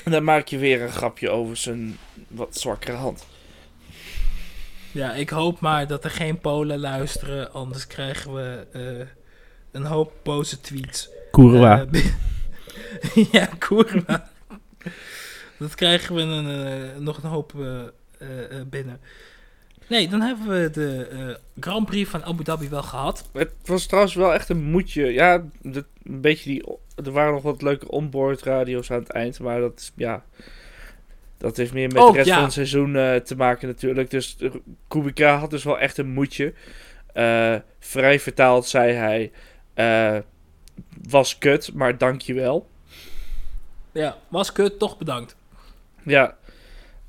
en 0.04 0.12
dan 0.12 0.24
maak 0.24 0.48
je 0.48 0.58
weer 0.58 0.82
een 0.82 0.92
grapje 0.92 1.30
over 1.30 1.58
zijn 1.58 1.98
wat 2.28 2.58
zwakkere 2.58 2.98
hand. 2.98 3.26
Ja, 4.92 5.14
ik 5.14 5.30
hoop 5.30 5.60
maar 5.60 5.88
dat 5.88 6.04
er 6.04 6.10
geen 6.12 6.40
Polen 6.40 6.80
luisteren. 6.80 7.54
Anders 7.54 7.88
krijgen 7.88 8.34
we 8.34 8.68
eh, 8.74 9.08
een 9.72 9.86
hoop 9.86 10.14
boze 10.24 10.62
tweets. 10.62 11.10
Kurwa. 11.32 11.86
Eh, 11.92 13.26
ja, 13.32 13.46
Kurwa. 13.58 14.30
Dat 15.60 15.76
krijgen 15.76 16.16
we 16.16 16.22
een, 16.22 16.50
eh, 16.94 16.98
nog 17.00 17.24
een 17.24 17.30
hoop 17.30 17.54
eh, 17.56 17.82
eh, 18.18 18.68
binnen. 18.68 19.00
Nee, 19.88 20.08
dan 20.08 20.22
hebben 20.22 20.48
we 20.48 20.70
de 20.70 21.40
Grand 21.60 21.86
Prix 21.86 22.10
van 22.10 22.24
Abu 22.24 22.44
Dhabi 22.44 22.70
wel 22.70 22.84
gehad. 22.84 23.30
Het 23.34 23.52
was 23.66 23.86
trouwens 23.86 24.14
wel 24.16 24.34
echt 24.34 24.50
een 24.50 24.64
moedje. 24.64 25.06
Ja, 25.06 25.44
de- 25.62 25.86
een 26.04 26.22
beetje 26.22 26.50
die. 26.50 26.78
Er 27.06 27.12
waren 27.12 27.34
nog 27.34 27.42
wat 27.44 27.62
leuke 27.62 27.92
onboard 27.92 28.42
radio's 28.42 28.92
aan 28.92 29.00
het 29.00 29.10
eind. 29.10 29.40
Maar 29.40 29.60
dat 29.60 29.80
is. 29.80 29.92
Ja. 29.96 30.24
Dat 31.38 31.58
heeft 31.58 31.74
meer 31.74 31.88
met 31.88 31.98
Oh, 32.02 32.10
de 32.12 32.16
rest 32.18 32.28
ja. 32.28 32.34
van 32.36 32.44
het 32.44 32.54
seizoen 32.54 32.94
te 33.24 33.36
maken 33.38 33.68
natuurlijk. 33.68 34.10
Dus 34.10 34.38
Kubica 34.88 35.38
had 35.38 35.50
dus 35.50 35.64
wel 35.64 35.80
echt 35.80 35.98
een 35.98 36.10
moedje. 36.14 36.54
Vrij 37.80 38.20
vertaald 38.20 38.66
zei 38.68 38.94
hij. 38.94 39.32
was 41.10 41.38
kut, 41.38 41.74
maar 41.74 41.98
dankjewel. 41.98 42.68
Ja, 43.92 44.18
was 44.28 44.52
kut, 44.52 44.80
toch 44.80 44.98
bedankt. 44.98 45.36
Ja. 46.06 46.36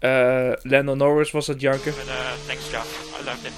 Eh 0.01 0.53
Lando 0.63 0.95
Norris 0.95 1.31
was 1.31 1.47
het 1.47 1.61
janken. 1.61 1.95
But, 1.95 2.09
uh, 2.09 2.33
thanks, 2.47 2.71
Jeff. 2.71 3.19
I 3.21 3.25
loved 3.25 3.47
it. 3.47 3.53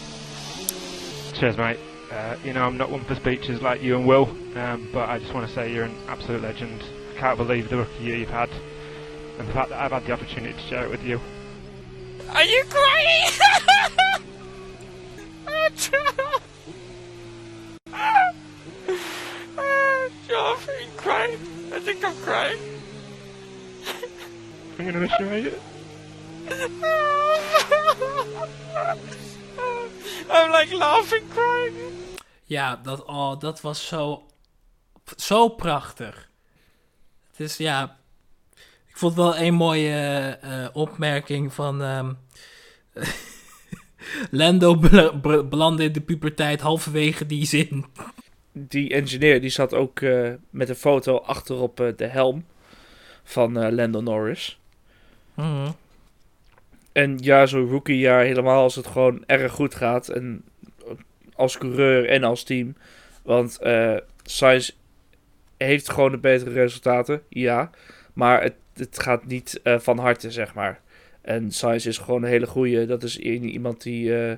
Cheers, 1.36 1.56
mate. 1.56 1.78
Uh, 2.10 2.34
you 2.42 2.52
know, 2.52 2.64
I'm 2.66 2.76
not 2.76 2.90
one 2.90 3.04
for 3.04 3.14
speeches 3.14 3.60
like 3.60 3.82
you 3.82 3.96
and 3.96 4.06
Will, 4.06 4.28
um, 4.56 4.88
but 4.92 5.08
I 5.08 5.18
just 5.18 5.32
want 5.34 5.46
to 5.46 5.52
say 5.52 5.72
you're 5.72 5.84
an 5.84 5.94
absolute 6.08 6.42
legend. 6.42 6.82
I 7.14 7.20
can't 7.20 7.36
believe 7.36 7.68
the 7.68 7.76
rookie 7.76 8.04
year 8.04 8.16
you've 8.16 8.30
had, 8.30 8.48
and 9.38 9.46
the 9.46 9.52
fact 9.52 9.68
that 9.68 9.78
I've 9.80 9.92
had 9.92 10.06
the 10.06 10.12
opportunity 10.12 10.54
to 10.54 10.60
share 10.68 10.84
it 10.84 10.90
with 10.90 11.04
you. 11.04 11.20
Are 12.32 12.44
you 12.44 12.64
crying? 12.70 13.30
Oh, 19.60 20.08
Jeff, 20.28 20.68
are 20.68 20.80
you 20.80 20.88
crying? 20.96 21.38
I 21.74 21.80
think 21.80 22.04
I'm 22.04 22.14
crying. 22.16 22.58
You, 24.78 24.92
mate. 25.20 25.52
I'm 30.30 30.52
like 30.52 30.72
laughing, 30.76 31.24
crying. 31.34 31.74
Ja, 32.44 32.76
dat, 32.82 33.04
oh, 33.04 33.38
dat 33.40 33.60
was 33.60 33.86
zo, 33.86 34.26
zo 35.16 35.48
prachtig. 35.48 36.30
Het 37.30 37.40
is, 37.40 37.56
ja... 37.56 37.96
Ik 38.88 38.96
vond 39.04 39.14
wel 39.14 39.36
een 39.38 39.54
mooie 39.54 39.88
eh, 39.90 40.64
eh, 40.64 40.70
opmerking 40.72 41.52
van... 41.52 41.82
ehm, 41.82 42.12
Lando 44.30 44.76
bel- 44.76 45.20
bel- 45.20 45.48
belandde 45.48 45.84
in 45.84 45.92
de 45.92 46.00
puberteit 46.00 46.60
halverwege 46.60 47.26
die 47.26 47.46
zin. 47.46 47.84
Die 48.52 48.90
engineer 48.94 49.40
die 49.40 49.50
zat 49.50 49.74
ook 49.74 50.00
eh, 50.00 50.32
met 50.50 50.68
een 50.68 50.74
foto 50.74 51.16
achterop 51.18 51.80
eh, 51.80 51.96
de 51.96 52.06
helm 52.06 52.46
van 53.24 53.58
eh, 53.58 53.72
Lando 53.72 54.00
Norris. 54.00 54.57
En 56.92 57.18
ja, 57.20 57.46
zo'n 57.46 57.68
rookiejaar 57.68 58.24
helemaal 58.24 58.62
als 58.62 58.74
het 58.74 58.86
gewoon 58.86 59.22
erg 59.26 59.52
goed 59.52 59.74
gaat. 59.74 60.08
En 60.08 60.44
als 61.34 61.58
coureur 61.58 62.08
en 62.08 62.24
als 62.24 62.42
team. 62.42 62.76
Want 63.22 63.58
eh 63.58 63.96
Sainz 64.22 64.70
heeft 65.56 65.90
gewoon 65.90 66.10
de 66.10 66.18
betere 66.18 66.50
resultaten, 66.50 67.22
ja. 67.28 67.70
Maar 68.12 68.42
het, 68.42 68.54
het 68.74 68.98
gaat 69.02 69.26
niet 69.26 69.60
eh, 69.62 69.78
van 69.78 69.98
harte, 69.98 70.30
zeg 70.30 70.54
maar. 70.54 70.80
En 71.20 71.52
Sainz 71.52 71.86
is 71.86 71.98
gewoon 71.98 72.22
een 72.22 72.28
hele 72.28 72.46
goeie. 72.46 72.86
Dat 72.86 73.02
is 73.02 73.18
iemand 73.18 73.82
die 73.82 74.36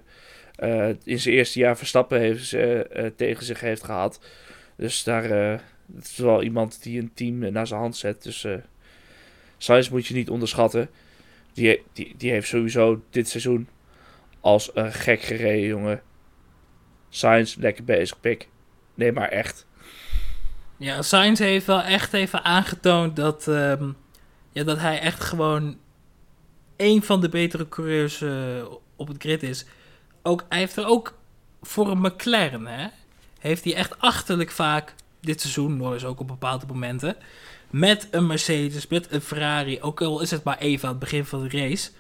eh, 0.56 0.88
in 1.04 1.18
zijn 1.18 1.34
eerste 1.34 1.58
jaar 1.58 1.76
Verstappen 1.76 2.18
heeft, 2.18 2.56
tegen 3.16 3.44
zich 3.44 3.60
heeft 3.60 3.84
gehad. 3.84 4.20
Dus 4.76 5.04
daar 5.04 5.22
het 5.94 6.04
is 6.04 6.16
wel 6.16 6.42
iemand 6.42 6.82
die 6.82 7.00
een 7.00 7.10
team 7.14 7.52
naar 7.52 7.66
zijn 7.66 7.80
hand 7.80 7.96
zet. 7.96 8.22
Dus 8.22 8.46
Sainz 9.62 9.88
moet 9.88 10.06
je 10.06 10.14
niet 10.14 10.30
onderschatten. 10.30 10.90
Die, 11.52 11.82
die, 11.92 12.14
die 12.16 12.30
heeft 12.30 12.48
sowieso 12.48 13.02
dit 13.10 13.28
seizoen 13.28 13.68
als 14.40 14.70
een 14.74 14.92
gek 14.92 15.22
gereden, 15.22 15.66
jongen. 15.66 16.02
Sainz, 17.08 17.54
lekker 17.54 17.84
bezig, 17.84 18.20
pik. 18.20 18.48
Nee, 18.94 19.12
maar 19.12 19.28
echt. 19.28 19.66
Ja, 20.76 21.02
Sainz 21.02 21.38
heeft 21.38 21.66
wel 21.66 21.82
echt 21.82 22.12
even 22.12 22.44
aangetoond 22.44 23.16
dat, 23.16 23.48
ehm, 23.48 23.90
ja, 24.52 24.64
dat 24.64 24.78
hij 24.78 25.00
echt 25.00 25.24
gewoon 25.24 25.78
een 26.76 27.02
van 27.02 27.20
de 27.20 27.28
betere 27.28 27.68
coureurs 27.68 28.20
eh, 28.20 28.64
op 28.96 29.08
het 29.08 29.22
grid 29.22 29.42
is. 29.42 29.64
Ook, 30.22 30.44
hij 30.48 30.58
heeft 30.58 30.76
er 30.76 30.86
ook 30.86 31.18
voor 31.62 31.90
een 31.90 32.00
McLaren, 32.00 32.66
hè, 32.66 32.86
heeft 33.38 33.64
hij 33.64 33.74
echt 33.74 33.98
achterlijk 33.98 34.50
vaak 34.50 34.94
dit 35.20 35.40
seizoen, 35.40 35.76
Norris 35.76 36.04
ook 36.04 36.20
op 36.20 36.28
bepaalde 36.28 36.66
momenten, 36.66 37.16
met 37.70 38.08
een 38.10 38.26
Mercedes, 38.26 38.86
met 38.86 39.12
een 39.12 39.20
Ferrari, 39.20 39.80
ook 39.80 40.02
al 40.02 40.20
is 40.20 40.30
het 40.30 40.44
maar 40.44 40.58
even 40.58 40.88
aan 40.88 40.94
het 40.94 41.00
begin 41.00 41.24
van 41.24 41.42
de 41.42 41.58
race, 41.58 41.90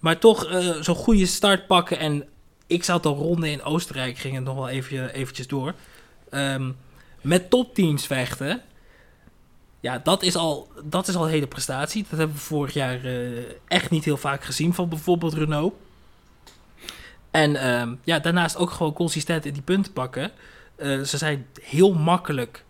maar 0.00 0.18
toch 0.18 0.44
eh, 0.44 0.70
zo'n 0.80 0.94
goede 0.94 1.26
start 1.26 1.66
pakken. 1.66 1.98
En 1.98 2.28
ik 2.66 2.84
zat 2.84 3.06
al 3.06 3.16
ronden 3.16 3.50
in 3.50 3.62
Oostenrijk, 3.62 4.18
ging 4.18 4.34
het 4.34 4.44
nog 4.44 4.54
wel 4.54 4.68
even, 4.68 5.14
eventjes 5.14 5.46
door. 5.46 5.74
Ehm, 6.30 6.70
met 7.20 7.50
topteams 7.50 8.06
vechten. 8.06 8.62
Ja, 9.80 9.98
dat 9.98 10.22
is, 10.22 10.36
al, 10.36 10.68
dat 10.84 11.08
is 11.08 11.14
al 11.14 11.24
een 11.24 11.30
hele 11.30 11.46
prestatie. 11.46 12.06
Dat 12.08 12.18
hebben 12.18 12.36
we 12.36 12.42
vorig 12.42 12.72
jaar 12.72 13.04
eh, 13.04 13.38
echt 13.66 13.90
niet 13.90 14.04
heel 14.04 14.16
vaak 14.16 14.44
gezien 14.44 14.74
van 14.74 14.88
bijvoorbeeld 14.88 15.34
Renault. 15.34 15.74
En 17.30 17.56
ehm, 17.56 17.94
ja, 18.04 18.18
daarnaast 18.18 18.56
ook 18.56 18.70
gewoon 18.70 18.92
consistent 18.92 19.44
in 19.44 19.52
die 19.52 19.62
punten 19.62 19.92
pakken. 19.92 20.30
Eh, 20.76 21.00
ze 21.00 21.18
zijn 21.18 21.46
heel 21.62 21.92
makkelijk. 21.92 22.64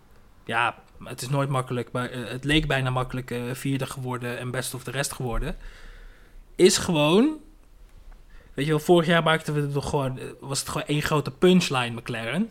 Ja, 0.45 0.75
het 1.07 1.23
is 1.23 1.29
nooit 1.29 1.49
makkelijk, 1.49 1.89
maar 1.93 2.11
eh, 2.11 2.29
het 2.29 2.45
leek 2.45 2.67
bijna 2.67 2.91
makkelijk 2.91 3.31
eh, 3.31 3.43
vierde 3.53 3.87
geworden 3.87 4.39
en 4.39 4.51
best 4.51 4.75
of 4.75 4.85
de 4.85 4.91
rest 4.91 5.13
geworden. 5.13 5.57
Is 6.55 6.79
gewoon. 6.79 7.37
Weet 8.55 8.65
je 8.65 8.71
wel, 8.71 8.81
vorig 8.81 9.07
jaar 9.07 9.23
maakten 9.23 9.55
we 9.55 9.61
het 9.61 9.85
gewoon. 9.85 10.19
eh, 10.19 10.25
Was 10.41 10.59
het 10.59 10.69
gewoon 10.69 10.87
één 10.87 11.03
grote 11.03 11.31
punchline 11.31 12.01
McLaren 12.01 12.51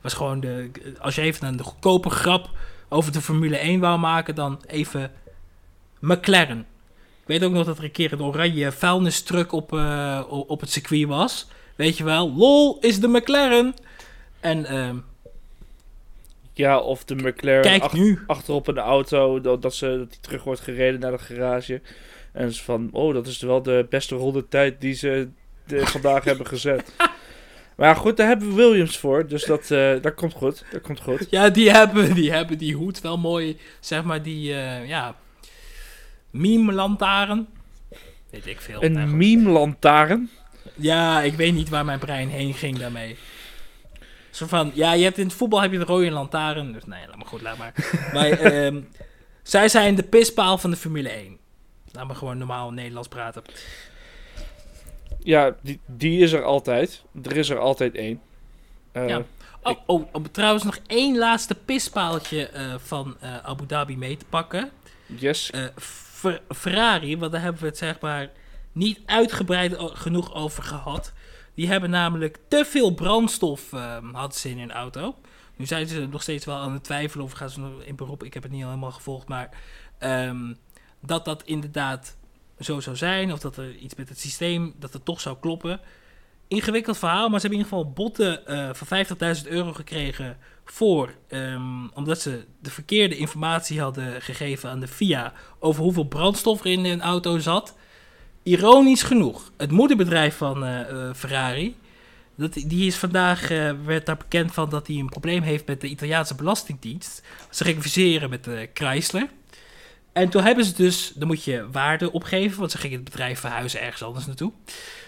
was 0.00 0.14
gewoon 0.14 0.40
de. 0.40 0.70
Als 0.98 1.14
je 1.14 1.20
even 1.20 1.48
een 1.48 1.60
goedkope 1.60 2.10
grap 2.10 2.50
over 2.88 3.12
de 3.12 3.20
Formule 3.20 3.56
1 3.56 3.80
wou 3.80 3.98
maken, 3.98 4.34
dan 4.34 4.62
even 4.66 5.10
McLaren. 6.00 6.58
Ik 7.20 7.28
weet 7.28 7.44
ook 7.44 7.52
nog 7.52 7.66
dat 7.66 7.78
er 7.78 7.84
een 7.84 7.90
keer 7.90 8.12
een 8.12 8.22
oranje 8.22 8.72
vuilnistruck 8.72 9.52
op, 9.52 9.72
op 10.28 10.60
het 10.60 10.70
circuit 10.70 11.06
was. 11.06 11.46
Weet 11.76 11.96
je 11.96 12.04
wel, 12.04 12.32
lol 12.32 12.78
is 12.80 13.00
de 13.00 13.08
McLaren. 13.08 13.74
En 14.40 14.64
ehm, 14.64 14.96
Ja, 16.54 16.78
of 16.78 17.04
de 17.04 17.14
McLaren 17.14 17.62
kijk 17.62 17.82
ach- 17.82 17.92
nu. 17.92 18.18
achterop 18.26 18.68
in 18.68 18.74
de 18.74 18.80
auto, 18.80 19.40
dat, 19.40 19.62
dat, 19.62 19.74
ze, 19.74 19.86
dat 19.98 20.10
die 20.10 20.20
terug 20.20 20.44
wordt 20.44 20.60
gereden 20.60 21.00
naar 21.00 21.10
de 21.10 21.18
garage. 21.18 21.80
En 22.32 22.52
ze 22.52 22.62
van, 22.62 22.88
oh, 22.92 23.14
dat 23.14 23.26
is 23.26 23.40
wel 23.40 23.62
de 23.62 23.86
beste 23.88 24.14
rondetijd 24.14 24.80
die 24.80 24.94
ze 24.94 25.28
de- 25.66 25.86
vandaag 25.86 26.24
hebben 26.30 26.46
gezet. 26.46 26.94
Maar 27.76 27.96
goed, 27.96 28.16
daar 28.16 28.26
hebben 28.26 28.48
we 28.48 28.54
Williams 28.54 28.98
voor, 28.98 29.26
dus 29.28 29.44
dat, 29.44 29.70
eh, 29.70 29.92
dat 30.00 30.14
komt 30.14 30.32
goed. 30.32 30.64
Dat 30.70 30.80
komt 30.80 31.00
goed. 31.00 31.26
Ja, 31.30 31.48
die 31.48 31.70
hebben, 31.70 32.14
die 32.14 32.32
hebben 32.32 32.58
die 32.58 32.74
hoed 32.74 33.00
wel 33.00 33.18
mooi. 33.18 33.56
Zeg 33.80 34.04
maar 34.04 34.22
die, 34.22 34.54
eh, 34.54 34.88
ja. 34.88 35.16
Meme-lantaren. 36.30 37.48
Weet 38.30 38.46
ik 38.46 38.60
veel. 38.60 38.82
Een 38.84 39.16
meme-lantaarn. 39.16 40.30
Ja, 40.74 41.20
ik 41.20 41.34
weet 41.34 41.52
niet 41.54 41.68
waar 41.68 41.84
mijn 41.84 41.98
brein 41.98 42.28
heen 42.28 42.54
ging 42.54 42.78
daarmee. 42.78 43.16
Zo 44.32 44.46
van, 44.46 44.70
ja, 44.74 44.92
je 44.92 45.04
hebt 45.04 45.18
in 45.18 45.26
het 45.26 45.34
voetbal 45.34 45.60
heb 45.62 45.72
je 45.72 45.78
de 45.78 45.84
rode 45.84 46.10
lantaarn. 46.10 46.72
Dus 46.72 46.84
nee, 46.84 47.06
laat 47.06 47.16
maar 47.16 47.26
goed, 47.26 47.42
laat 47.42 47.58
maar. 47.58 47.72
maar 48.14 48.30
ehm, 48.30 48.80
zij 49.42 49.68
zijn 49.68 49.94
de 49.94 50.02
pispaal 50.02 50.58
van 50.58 50.70
de 50.70 50.76
Formule 50.76 51.08
1. 51.08 51.38
Laat 51.92 52.06
me 52.08 52.14
gewoon 52.14 52.38
normaal 52.38 52.70
Nederlands 52.70 53.08
praten. 53.08 53.42
Ja, 55.18 55.54
die, 55.62 55.80
die 55.86 56.20
is 56.20 56.32
er 56.32 56.42
altijd. 56.44 57.02
Er 57.22 57.36
is 57.36 57.48
er 57.50 57.58
altijd 57.58 57.94
één. 57.94 58.20
Eh, 58.92 59.08
Ja. 59.08 59.22
Oh, 59.62 59.76
oh, 59.86 60.08
om 60.12 60.30
trouwens 60.30 60.64
nog 60.64 60.78
één 60.86 61.18
laatste 61.18 61.54
pispaaltje 61.54 62.46
eh, 62.48 62.74
van 62.78 63.16
eh, 63.20 63.36
Abu 63.36 63.66
Dhabi 63.66 63.96
mee 63.96 64.16
te 64.16 64.24
pakken. 64.24 64.70
Yes. 65.06 65.50
Eh, 65.50 65.64
Fer- 65.78 66.40
Ferrari, 66.48 67.18
want 67.18 67.32
daar 67.32 67.40
hebben 67.42 67.60
we 67.62 67.68
het 67.68 67.78
zeg 67.78 68.00
maar 68.00 68.30
niet 68.72 69.00
uitgebreid 69.06 69.74
genoeg 69.78 70.34
over 70.34 70.62
gehad. 70.62 71.12
Die 71.54 71.68
hebben 71.68 71.90
namelijk 71.90 72.38
te 72.48 72.64
veel 72.64 72.94
brandstof 72.94 73.72
ehm, 73.72 74.14
hadden 74.14 74.50
in 74.50 74.58
hun 74.58 74.72
auto. 74.72 75.14
Nu 75.56 75.66
zijn 75.66 75.86
ze 75.86 76.06
nog 76.06 76.22
steeds 76.22 76.44
wel 76.44 76.56
aan 76.56 76.72
het 76.72 76.84
twijfelen 76.84 77.24
of 77.24 77.32
gaan 77.32 77.50
ze 77.50 77.60
in 77.84 77.96
beroep. 77.96 78.22
Ik 78.22 78.34
heb 78.34 78.42
het 78.42 78.52
niet 78.52 78.64
helemaal 78.64 78.90
gevolgd, 78.90 79.28
maar 79.28 79.48
ehm, 79.98 80.54
dat 81.00 81.24
dat 81.24 81.42
inderdaad 81.42 82.16
zo 82.60 82.80
zou 82.80 82.96
zijn. 82.96 83.32
Of 83.32 83.38
dat 83.38 83.56
er 83.56 83.74
iets 83.74 83.94
met 83.94 84.08
het 84.08 84.20
systeem, 84.20 84.74
dat 84.78 84.92
het 84.92 85.04
toch 85.04 85.20
zou 85.20 85.36
kloppen. 85.40 85.80
Ingewikkeld 86.48 86.98
verhaal, 86.98 87.28
maar 87.28 87.40
ze 87.40 87.46
hebben 87.46 87.58
in 87.58 87.64
ieder 87.64 87.78
geval 87.78 87.92
botten 87.92 88.46
eh, 88.46 88.74
van 88.74 89.06
50.000 89.42 89.48
euro 89.48 89.72
gekregen 89.72 90.38
voor, 90.64 91.14
ehm, 91.28 91.88
omdat 91.94 92.20
ze 92.20 92.44
de 92.60 92.70
verkeerde 92.70 93.16
informatie 93.16 93.80
hadden 93.80 94.22
gegeven 94.22 94.70
aan 94.70 94.80
de 94.80 94.88
FIA 94.88 95.32
over 95.58 95.82
hoeveel 95.82 96.04
brandstof 96.04 96.60
er 96.60 96.70
in 96.70 96.84
een 96.84 97.02
auto 97.02 97.38
zat. 97.38 97.76
Ironisch 98.42 99.02
genoeg, 99.02 99.50
het 99.56 99.70
moederbedrijf 99.70 100.36
van 100.36 100.64
eh, 100.64 100.80
eh, 100.80 101.14
Ferrari, 101.14 101.76
dat, 102.34 102.52
die 102.52 102.86
is 102.86 102.96
vandaag, 102.96 103.50
eh, 103.50 103.72
werd 103.84 104.06
daar 104.06 104.16
bekend 104.16 104.52
van 104.52 104.70
dat 104.70 104.86
hij 104.86 104.96
een 104.96 105.08
probleem 105.08 105.42
heeft 105.42 105.66
met 105.66 105.80
de 105.80 105.88
Italiaanse 105.88 106.34
Belastingdienst. 106.34 107.22
Ze 107.50 107.76
fuseren 107.80 108.30
met 108.30 108.44
de 108.44 108.68
Chrysler. 108.74 109.28
En 110.12 110.28
toen 110.28 110.42
hebben 110.42 110.64
ze 110.64 110.74
dus, 110.74 111.12
dan 111.14 111.26
moet 111.28 111.44
je 111.44 111.66
waarde 111.72 112.12
opgeven, 112.12 112.58
want 112.58 112.70
ze 112.70 112.78
gingen 112.78 112.96
het 112.96 113.04
bedrijf 113.04 113.40
verhuizen 113.40 113.80
ergens 113.80 114.02
anders 114.02 114.26
naartoe. 114.26 114.52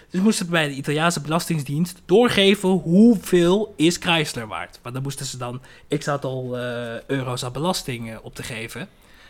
Dus 0.09 0.21
moesten 0.21 0.45
ze 0.45 0.51
bij 0.51 0.67
de 0.67 0.73
Italiaanse 0.73 1.21
Belastingdienst 1.21 2.01
doorgeven 2.05 2.69
hoeveel 2.69 3.73
is 3.77 3.97
Chrysler 3.97 4.47
waard. 4.47 4.79
Maar 4.83 4.93
dan 4.93 5.01
moesten 5.01 5.25
ze 5.25 5.37
dan 5.37 5.61
x 5.97 6.07
aantal 6.07 6.57
eh, 6.57 7.03
euro's 7.07 7.43
aan 7.43 7.51
belasting 7.51 8.17
op 8.17 8.35
te 8.35 8.43
geven. 8.43 8.89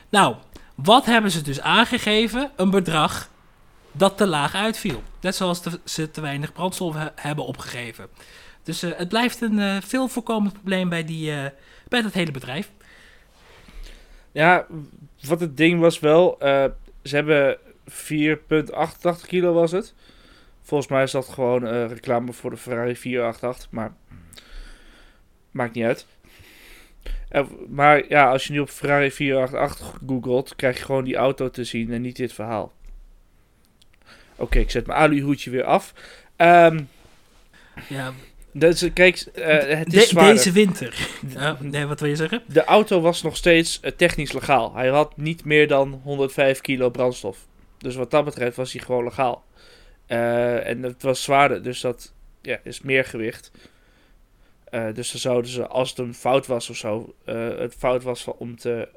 Nou, 0.10 0.36
wat 0.76 1.06
hebben 1.06 1.32
ze 1.32 1.42
dus 1.42 1.62
aangegeven? 1.62 2.52
Een 2.56 2.70
bedrag 2.70 3.30
dat 3.98 4.18
te 4.18 4.28
laag 4.28 4.56
uitviel. 4.56 5.04
Net 5.22 5.36
zoals 5.36 5.62
ze 5.84 6.12
te 6.12 6.22
weinig 6.22 6.54
brandstof 6.54 6.96
he- 6.96 7.10
hebben 7.16 7.46
opgegeven. 7.46 8.08
Dus 8.64 8.84
eh, 8.84 8.92
het 8.98 9.08
blijft 9.10 9.42
een 9.42 9.60
eh, 9.60 9.78
veel 9.82 10.08
voorkomend 10.08 10.54
probleem 10.54 10.90
bij, 10.90 11.04
die, 11.04 11.32
eh, 11.32 11.46
bij 11.88 12.02
dat 12.02 12.14
hele 12.14 12.32
bedrijf. 12.32 12.72
Ja, 14.32 14.68
wat 15.28 15.40
het 15.40 15.58
ding 15.58 15.80
was 15.80 16.00
wel, 16.00 16.38
ze 17.04 17.16
hebben 17.16 17.58
4,88 17.88 19.28
kilo 19.28 19.54
was 19.54 19.72
het. 19.72 19.94
Volgens 20.62 20.90
mij 20.90 21.04
is 21.04 21.12
dat 21.12 21.28
gewoon 21.28 21.86
reclame 21.88 22.34
voor 22.34 22.50
de 22.50 22.58
Ferrari 22.58 22.96
488, 22.96 23.72
maar 23.72 23.94
maakt 25.52 25.74
niet 25.74 25.86
uit. 25.86 26.06
Maar 27.70 28.08
ja, 28.10 28.32
als 28.32 28.48
je 28.48 28.54
nu 28.54 28.60
op 28.60 28.70
Ferrari 28.70 29.12
488 29.12 30.00
googelt, 30.08 30.56
krijg 30.56 30.78
je 30.78 30.84
gewoon 30.84 31.04
die 31.04 31.16
auto 31.16 31.50
te 31.50 31.64
zien 31.64 31.92
en 31.94 32.02
niet 32.02 32.16
dit 32.16 32.34
verhaal. 32.34 32.74
Oké, 34.36 34.60
ik 34.60 34.72
zet 34.72 34.86
mijn 34.88 35.00
aluhoedje 35.00 35.50
weer 35.50 35.64
af. 35.64 35.94
Ehm 36.36 36.84
Ja, 37.90 38.14
dus, 38.52 38.94
kijk, 38.94 39.18
eh, 39.20 39.78
het 39.78 39.94
is 39.94 40.10
de- 40.10 40.16
deze 40.16 40.52
winter. 40.52 41.08
Ja, 41.28 41.58
nee, 41.60 41.86
wat 41.86 42.00
wil 42.00 42.10
je 42.10 42.16
zeggen? 42.16 42.42
De 42.46 42.64
auto 42.64 43.02
was 43.02 43.22
nog 43.22 43.38
steeds 43.38 43.80
eh, 43.80 43.92
technisch 43.92 44.32
legaal. 44.32 44.76
Hij 44.76 44.88
had 44.88 45.18
niet 45.18 45.46
meer 45.46 45.68
dan 45.68 46.02
105 46.04 46.62
kilo 46.62 46.90
brandstof. 46.90 47.38
Dus 47.78 47.96
wat 47.96 48.12
dat 48.12 48.26
betreft 48.26 48.56
was 48.56 48.74
hij 48.74 48.82
gewoon 48.82 49.04
legaal. 49.04 49.44
Eh, 50.06 50.68
en 50.68 50.84
het 50.84 51.02
was 51.04 51.24
zwaarder, 51.24 51.64
dus 51.64 51.82
dat 51.82 52.14
ja, 52.42 52.60
is 52.64 52.82
meer 52.82 53.06
gewicht. 53.06 53.52
Dus 54.94 55.12
dan 55.12 55.20
zouden 55.22 55.52
ze, 55.52 55.68
als 55.68 55.90
het 55.90 55.98
een 56.00 56.14
fout 56.14 56.48
was 56.48 56.70
of 56.70 56.76
zo, 56.76 57.14
het 57.58 57.76
fout 57.78 58.04
was 58.04 58.26
om 58.38 58.56
te, 58.58 58.88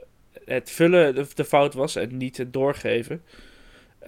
het 0.45 0.71
vullen 0.71 1.15
de, 1.15 1.27
de 1.35 1.45
fout 1.45 1.75
was 1.75 1.97
en 1.97 2.17
niet 2.17 2.37
het 2.37 2.53
doorgeven. 2.53 3.23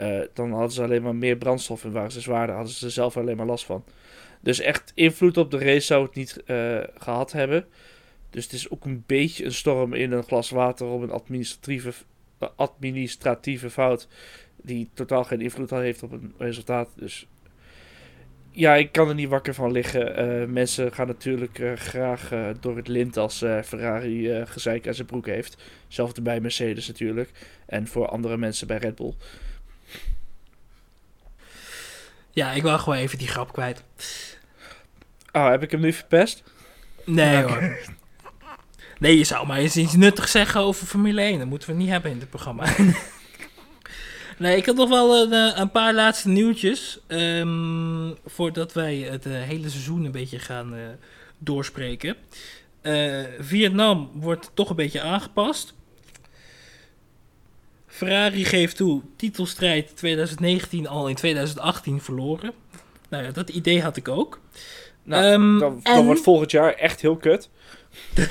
Eh, 0.00 0.20
dan 0.34 0.50
hadden 0.50 0.70
ze 0.70 0.82
alleen 0.82 1.02
maar 1.02 1.14
meer 1.14 1.36
brandstof 1.36 1.84
en 1.84 1.92
waren 1.92 2.12
ze 2.12 2.20
zwaarder, 2.20 2.54
hadden 2.54 2.74
ze 2.74 2.84
er 2.84 2.90
zelf 2.90 3.16
alleen 3.16 3.36
maar 3.36 3.46
last 3.46 3.64
van. 3.64 3.84
Dus 4.40 4.60
echt 4.60 4.92
invloed 4.94 5.36
op 5.36 5.50
de 5.50 5.58
race 5.58 5.86
zou 5.86 6.04
het 6.04 6.14
niet 6.14 6.42
eh, 6.44 6.78
gehad 6.98 7.32
hebben. 7.32 7.66
Dus 8.30 8.44
het 8.44 8.52
is 8.52 8.70
ook 8.70 8.84
een 8.84 9.04
beetje 9.06 9.44
een 9.44 9.52
storm 9.52 9.94
in 9.94 10.12
een 10.12 10.22
glas 10.22 10.50
water 10.50 10.86
op 10.86 11.02
een 11.02 11.10
administratieve, 11.10 11.92
administratieve 12.56 13.70
fout. 13.70 14.08
Die 14.62 14.90
totaal 14.94 15.24
geen 15.24 15.40
invloed 15.40 15.70
heeft 15.70 16.02
op 16.02 16.12
een 16.12 16.34
resultaat. 16.38 16.88
Dus 16.96 17.26
ja, 18.50 18.74
ik 18.74 18.92
kan 18.92 19.08
er 19.08 19.14
niet 19.14 19.28
wakker 19.28 19.54
van 19.54 19.72
liggen. 19.72 20.16
Eh, 20.16 20.48
mensen 20.48 20.92
gaan 20.92 21.06
natuurlijk 21.06 21.62
graag 21.74 22.32
door 22.60 22.76
het 22.76 22.88
lint 22.88 23.16
als 23.16 23.38
Ferrari 23.38 24.46
gezeik 24.46 24.86
aan 24.86 24.94
zijn 24.94 25.06
broek 25.06 25.26
heeft. 25.26 25.62
Hetzelfde 25.84 26.22
bij 26.22 26.40
Mercedes 26.40 26.88
natuurlijk. 26.88 27.30
En 27.66 27.86
voor 27.86 28.08
andere 28.08 28.36
mensen 28.36 28.66
bij 28.66 28.76
Red 28.76 28.94
Bull. 28.94 29.14
Ja, 32.30 32.52
ik 32.52 32.62
wil 32.62 32.78
gewoon 32.78 32.98
even 32.98 33.18
die 33.18 33.28
grap 33.28 33.52
kwijt. 33.52 33.82
Oh, 35.32 35.48
heb 35.48 35.62
ik 35.62 35.70
hem 35.70 35.80
nu 35.80 35.92
verpest? 35.92 36.42
Nee 37.04 37.42
hoor. 37.42 37.78
Nee, 38.98 39.18
je 39.18 39.24
zou 39.24 39.46
maar 39.46 39.58
eens 39.58 39.76
iets 39.76 39.94
nuttigs 39.94 40.30
zeggen 40.30 40.60
over 40.60 40.86
Formule 40.86 41.20
1. 41.20 41.38
Dat 41.38 41.48
moeten 41.48 41.70
we 41.70 41.76
niet 41.76 41.88
hebben 41.88 42.10
in 42.10 42.18
dit 42.18 42.30
programma. 42.30 42.66
nee, 44.38 44.56
ik 44.56 44.66
had 44.66 44.76
nog 44.76 44.88
wel 44.88 45.22
een, 45.22 45.32
eh, 45.32 45.58
een 45.58 45.70
paar 45.70 45.94
laatste 45.94 46.28
nieuwtjes. 46.28 46.98
ehm, 47.06 48.10
voordat 48.26 48.72
wij 48.72 48.96
het 48.96 49.26
eh, 49.26 49.32
hele 49.32 49.68
seizoen 49.68 50.04
een 50.04 50.12
beetje 50.12 50.38
gaan 50.38 50.74
eh, 50.74 50.80
doorspreken. 51.38 52.16
Vietnam 53.38 54.10
wordt 54.14 54.50
toch 54.54 54.70
een 54.70 54.76
beetje 54.76 55.00
aangepast. 55.00 55.74
Ferrari 57.90 58.44
geeft 58.44 58.76
toe, 58.76 59.02
titelstrijd 59.16 59.96
2019 59.96 60.86
al 60.88 61.08
in 61.08 61.14
2018 61.14 62.00
verloren. 62.00 62.52
Nou 63.08 63.24
ja, 63.24 63.30
dat 63.30 63.48
idee 63.48 63.82
had 63.82 63.96
ik 63.96 64.08
ook. 64.08 64.40
Nou, 65.02 65.24
Ehm, 65.24 65.58
dan, 65.58 65.80
dan 65.82 65.96
en- 65.98 66.04
wordt 66.04 66.20
volgend 66.20 66.50
jaar 66.50 66.72
echt 66.74 67.00
heel 67.00 67.16
kut. 67.16 67.48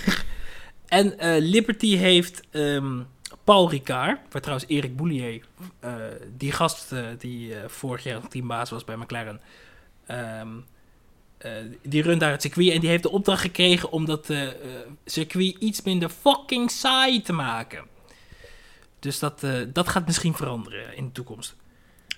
En 0.88 1.20
eh, 1.20 1.36
Liberty 1.42 1.96
heeft 1.96 2.42
ehm, 2.52 3.00
Paul 3.44 3.70
Ricard, 3.70 4.20
waar 4.32 4.42
trouwens 4.42 4.70
Erik 4.70 4.96
Boulier, 4.96 5.42
eh, 5.80 5.94
die 6.38 6.52
gast 6.52 6.92
eh, 6.92 7.06
die 7.18 7.54
vorig 7.68 8.04
jaar 8.04 8.28
teambaas 8.28 8.70
was 8.70 8.84
bij 8.84 8.96
McLaren, 8.98 9.42
ehm, 10.06 10.48
eh, 11.38 11.52
die 11.84 12.02
runt 12.02 12.20
daar 12.20 12.32
het 12.32 12.42
circuit 12.42 12.72
en 12.74 12.80
die 12.80 12.90
heeft 12.90 13.04
de 13.04 13.12
opdracht 13.12 13.42
gekregen 13.42 13.92
om 13.92 14.06
dat 14.06 14.30
circuit 15.06 15.56
iets 15.60 15.82
minder 15.82 16.10
fucking 16.10 16.72
saai 16.72 17.22
te 17.22 17.34
maken. 17.34 17.84
Dus 19.00 19.20
dat, 19.20 19.44
eh, 19.44 19.62
dat 19.74 19.88
gaat 19.88 20.06
misschien 20.06 20.34
veranderen 20.36 20.96
in 20.96 21.06
de 21.06 21.12
toekomst. 21.12 21.56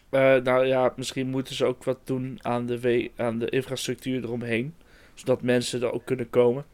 Eh, 0.09 0.35
nou 0.35 0.65
ja, 0.65 0.93
misschien 0.95 1.27
moeten 1.27 1.55
ze 1.55 1.65
ook 1.65 1.83
wat 1.83 1.99
doen 2.03 2.39
aan 2.41 2.65
de, 2.65 2.79
we- 2.79 3.11
aan 3.15 3.39
de 3.39 3.49
infrastructuur 3.49 4.23
eromheen. 4.23 4.75
Zodat 5.13 5.41
mensen 5.41 5.81
er 5.81 5.91
ook 5.91 6.05
kunnen 6.05 6.29
komen. 6.29 6.65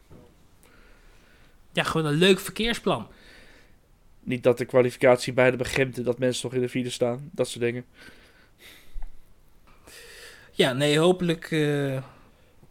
Ja, 1.72 1.82
gewoon 1.82 2.06
een 2.06 2.18
leuk 2.18 2.38
verkeersplan. 2.40 3.08
Niet 4.20 4.42
dat 4.42 4.58
de 4.58 4.64
kwalificatie 4.64 5.32
bijna 5.32 5.56
begint 5.56 5.96
en 5.98 6.02
dat 6.02 6.18
mensen 6.18 6.46
nog 6.46 6.54
in 6.54 6.60
de 6.60 6.68
file 6.68 6.90
staan. 6.90 7.30
Dat 7.32 7.48
soort 7.48 7.64
dingen. 7.64 7.84
Ja, 10.52 10.72
nee, 10.72 10.98
hopelijk 10.98 11.50
eh, 11.50 12.02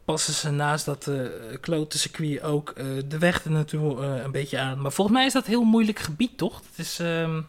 passen 0.07 0.33
ze 0.33 0.51
naast 0.51 0.85
dat 0.85 1.07
eh 1.07 1.25
klote 1.61 1.97
circuit 1.97 2.41
ook 2.41 2.69
eh, 2.69 2.85
de 3.07 3.17
weg 3.17 3.43
er 3.43 3.51
naartoe 3.51 4.03
eh, 4.03 4.23
een 4.23 4.31
beetje 4.31 4.59
aan. 4.59 4.81
Maar 4.81 4.91
volgens 4.91 5.17
mij 5.17 5.25
is 5.25 5.33
dat 5.33 5.43
een 5.43 5.49
heel 5.49 5.63
moeilijk 5.63 5.99
gebied, 5.99 6.37
toch? 6.37 6.61
Het 6.69 6.85
is 6.85 6.99
ehm, 6.99 7.41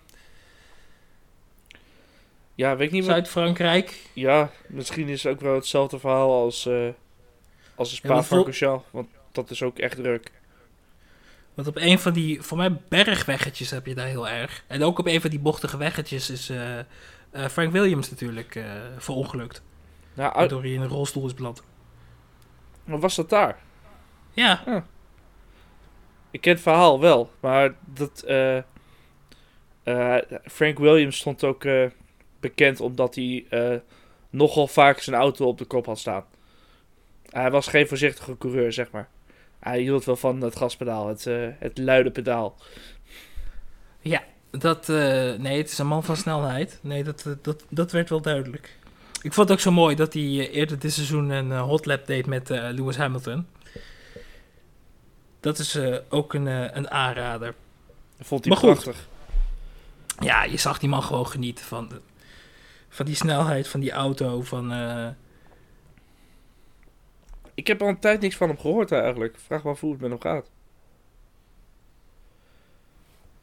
Ja, 2.55 2.77
weet 2.77 2.87
ik 2.87 2.93
niet 2.93 3.05
wat... 3.05 3.13
Zuid-Frankrijk. 3.13 4.11
Ja, 4.13 4.51
misschien 4.67 5.09
is 5.09 5.23
het 5.23 5.33
ook 5.33 5.41
wel 5.41 5.55
hetzelfde 5.55 5.99
verhaal 5.99 6.43
als, 6.43 6.67
eh 6.67 6.89
als 7.75 7.93
een 7.93 7.99
Ja, 8.03 8.09
want 8.09 8.25
Spa-Francorchamps. 8.25 8.85
Dat 9.33 9.51
is 9.51 9.63
ook 9.63 9.79
echt 9.79 9.97
druk. 9.97 10.31
Want 11.55 11.69
op 11.69 11.77
een 11.77 11.99
van 11.99 12.13
die, 12.13 12.43
voor 12.43 12.57
mij 12.57 12.77
bergweggetjes 12.89 13.71
heb 13.71 13.87
je 13.87 13.95
daar 13.95 14.07
heel 14.07 14.29
erg. 14.29 14.65
En 14.67 14.83
ook 14.83 14.99
op 14.99 15.07
een 15.07 15.21
van 15.21 15.31
die 15.31 15.39
bochtige 15.39 15.77
weggetjes 15.77 16.31
is 16.31 16.53
Frank 17.51 17.73
Williams 17.73 18.11
natuurlijk 18.11 18.55
eh 18.55 18.65
verongelukt. 18.97 19.63
Nou, 20.15 20.33
Waardoor 20.35 20.61
hij 20.63 20.73
in 20.73 20.81
een 20.81 20.89
rolstoel 20.89 21.27
is 21.27 21.35
beland. 21.35 21.63
Wat 22.89 23.01
was 23.01 23.17
dat 23.17 23.31
daar? 23.31 23.59
Ja, 24.33 24.85
Ik 26.31 26.41
ken 26.41 26.53
het 26.53 26.63
verhaal 26.63 27.01
wel, 27.01 27.31
maar 27.41 27.75
dat... 27.85 28.23
eh, 28.23 28.57
eh, 29.83 30.17
Frank 30.45 30.79
Williams 30.79 31.17
stond 31.17 31.45
ook 31.45 31.65
eh, 31.65 31.87
bekend 32.41 32.81
omdat 32.81 33.15
hij 33.15 33.47
nogal 34.31 34.67
vaak 34.67 34.99
zijn 35.01 35.17
auto 35.17 35.47
op 35.47 35.59
de 35.59 35.65
kop 35.65 35.87
had 35.87 35.99
staan. 35.99 36.25
Hij 37.31 37.51
was 37.51 37.67
geen 37.67 37.89
voorzichtige 37.89 38.39
coureur, 38.39 38.73
zeg 38.73 38.91
maar. 38.91 39.09
Hij 39.59 39.81
hield 39.81 40.05
wel 40.05 40.17
van 40.17 40.41
het 40.41 40.57
gaspedaal, 40.57 41.09
het, 41.09 41.25
het 41.59 41.79
luide 41.79 42.11
pedaal. 42.11 42.57
dat, 44.51 44.89
eh, 44.89 45.33
nee, 45.35 45.59
het 45.59 45.71
is 45.71 45.79
een 45.79 45.87
man 45.87 46.05
van 46.05 46.17
snelheid. 46.17 46.79
Nee, 46.83 47.05
dat, 47.05 47.25
dat, 47.43 47.65
dat 47.69 47.93
werd 47.93 48.09
wel 48.09 48.21
duidelijk. 48.21 48.78
Ik 49.23 49.33
vond 49.33 49.49
het 49.49 49.51
ook 49.59 49.63
zo 49.63 49.71
mooi 49.71 49.97
dat 49.97 50.13
hij 50.13 50.23
eh, 50.23 50.55
eerder 50.55 50.79
dit 50.79 50.93
seizoen 50.93 51.31
een 51.31 51.53
eh, 51.53 51.63
hot 51.63 51.87
lap 51.87 52.07
deed 52.07 52.27
met 52.27 52.51
eh, 52.51 52.69
Lewis 52.71 52.97
Hamilton. 52.97 53.47
Dat 55.41 55.59
is 55.59 55.79
ook 56.09 56.35
een, 56.35 56.47
een 56.77 56.91
aanrader. 56.91 57.55
Vond 58.21 58.45
hij 58.45 58.53
Maar 58.53 58.63
prachtig. 58.63 59.09
Ja, 60.21 60.45
je 60.45 60.57
zag 60.57 60.79
die 60.79 60.89
man 60.89 61.03
gewoon 61.03 61.27
genieten 61.27 61.65
van, 61.65 61.89
de, 61.89 62.01
van 62.89 63.07
die 63.07 63.15
snelheid 63.15 63.69
van 63.69 63.81
die 63.81 63.91
auto. 63.91 64.43
Van, 64.43 64.73
Ik 67.55 67.67
heb 67.67 67.83
al 67.83 67.89
een 67.89 67.99
tijd 67.99 68.21
niks 68.21 68.37
van 68.37 68.49
hem 68.49 68.59
gehoord 68.59 68.93
eigenlijk. 68.93 69.39
Vraag 69.39 69.65
me 69.65 69.71
af 69.71 69.81
hoe 69.81 69.93
het 69.93 70.01
met 70.01 70.11
hem 70.11 70.21
gaat. 70.21 70.51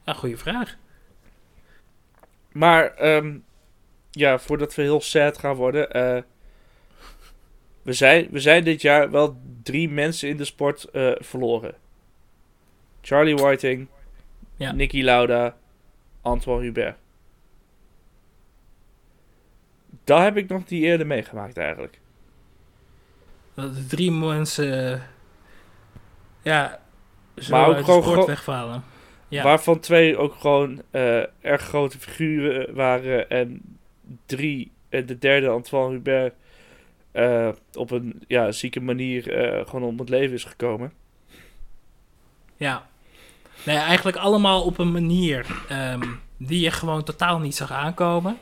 ja, 0.06 0.14
goede 0.14 0.38
vraag. 0.38 0.76
Maar, 2.52 2.94
ehm, 2.94 3.38
ja, 4.16 4.40
voordat 4.40 4.76
we 4.76 4.82
heel 4.82 5.02
sad 5.02 5.38
gaan 5.38 5.56
worden. 5.56 5.92
eh, 5.92 6.22
we, 7.82 7.94
zijn, 7.94 8.28
we 8.32 8.40
zijn 8.40 8.64
dit 8.64 8.82
jaar 8.82 9.12
wel 9.12 9.38
drie 9.64 9.90
mensen 9.90 10.30
in 10.30 10.38
de 10.38 10.46
sport 10.46 10.84
eh, 10.84 11.12
verloren. 11.20 11.76
Charlie 13.02 13.36
Whiting, 13.36 13.88
Ja. 14.56 14.72
Nicky 14.72 15.02
Lauda, 15.02 15.58
Antoine 16.22 16.64
Hubert. 16.64 16.98
Daar 20.04 20.24
heb 20.24 20.38
ik 20.38 20.50
nog 20.50 20.68
niet 20.70 20.84
eerder 20.84 21.08
meegemaakt 21.08 21.58
eigenlijk. 21.58 22.00
De 23.54 23.86
drie 23.88 24.12
mensen. 24.12 24.94
eh, 24.94 25.02
ja, 26.42 26.80
zo 27.36 27.52
Maar 27.52 27.68
ook 27.78 27.86
gewoon 27.86 28.04
sport 28.04 28.26
wegvallen. 28.28 28.84
Ja. 29.28 29.44
Waarvan 29.44 29.80
twee 29.80 30.18
ook 30.18 30.34
gewoon 30.36 30.82
erg 31.42 31.62
grote 31.62 32.00
figuren 32.00 32.74
waren. 32.76 33.30
En 33.30 33.78
drie, 34.26 34.72
en 34.90 35.06
de 35.06 35.18
derde, 35.18 35.48
Antoine 35.48 35.94
Hubert, 35.94 36.34
eh, 37.12 37.50
op 37.74 37.92
een 37.92 38.24
ja, 38.28 38.52
zieke 38.52 38.80
manier 38.80 39.34
eh, 39.34 39.68
gewoon 39.68 39.90
om 39.90 40.00
het 40.00 40.10
leven 40.10 40.34
is 40.34 40.44
gekomen. 40.44 40.94
Ja. 42.58 42.88
Nee, 43.66 43.78
eigenlijk 43.78 44.18
allemaal 44.18 44.64
op 44.64 44.78
een 44.78 44.92
manier 44.92 45.46
ehm, 45.70 46.04
die 46.38 46.60
je 46.60 46.72
gewoon 46.72 47.04
totaal 47.04 47.40
niet 47.40 47.56
zag 47.56 47.72
aankomen. 47.72 48.38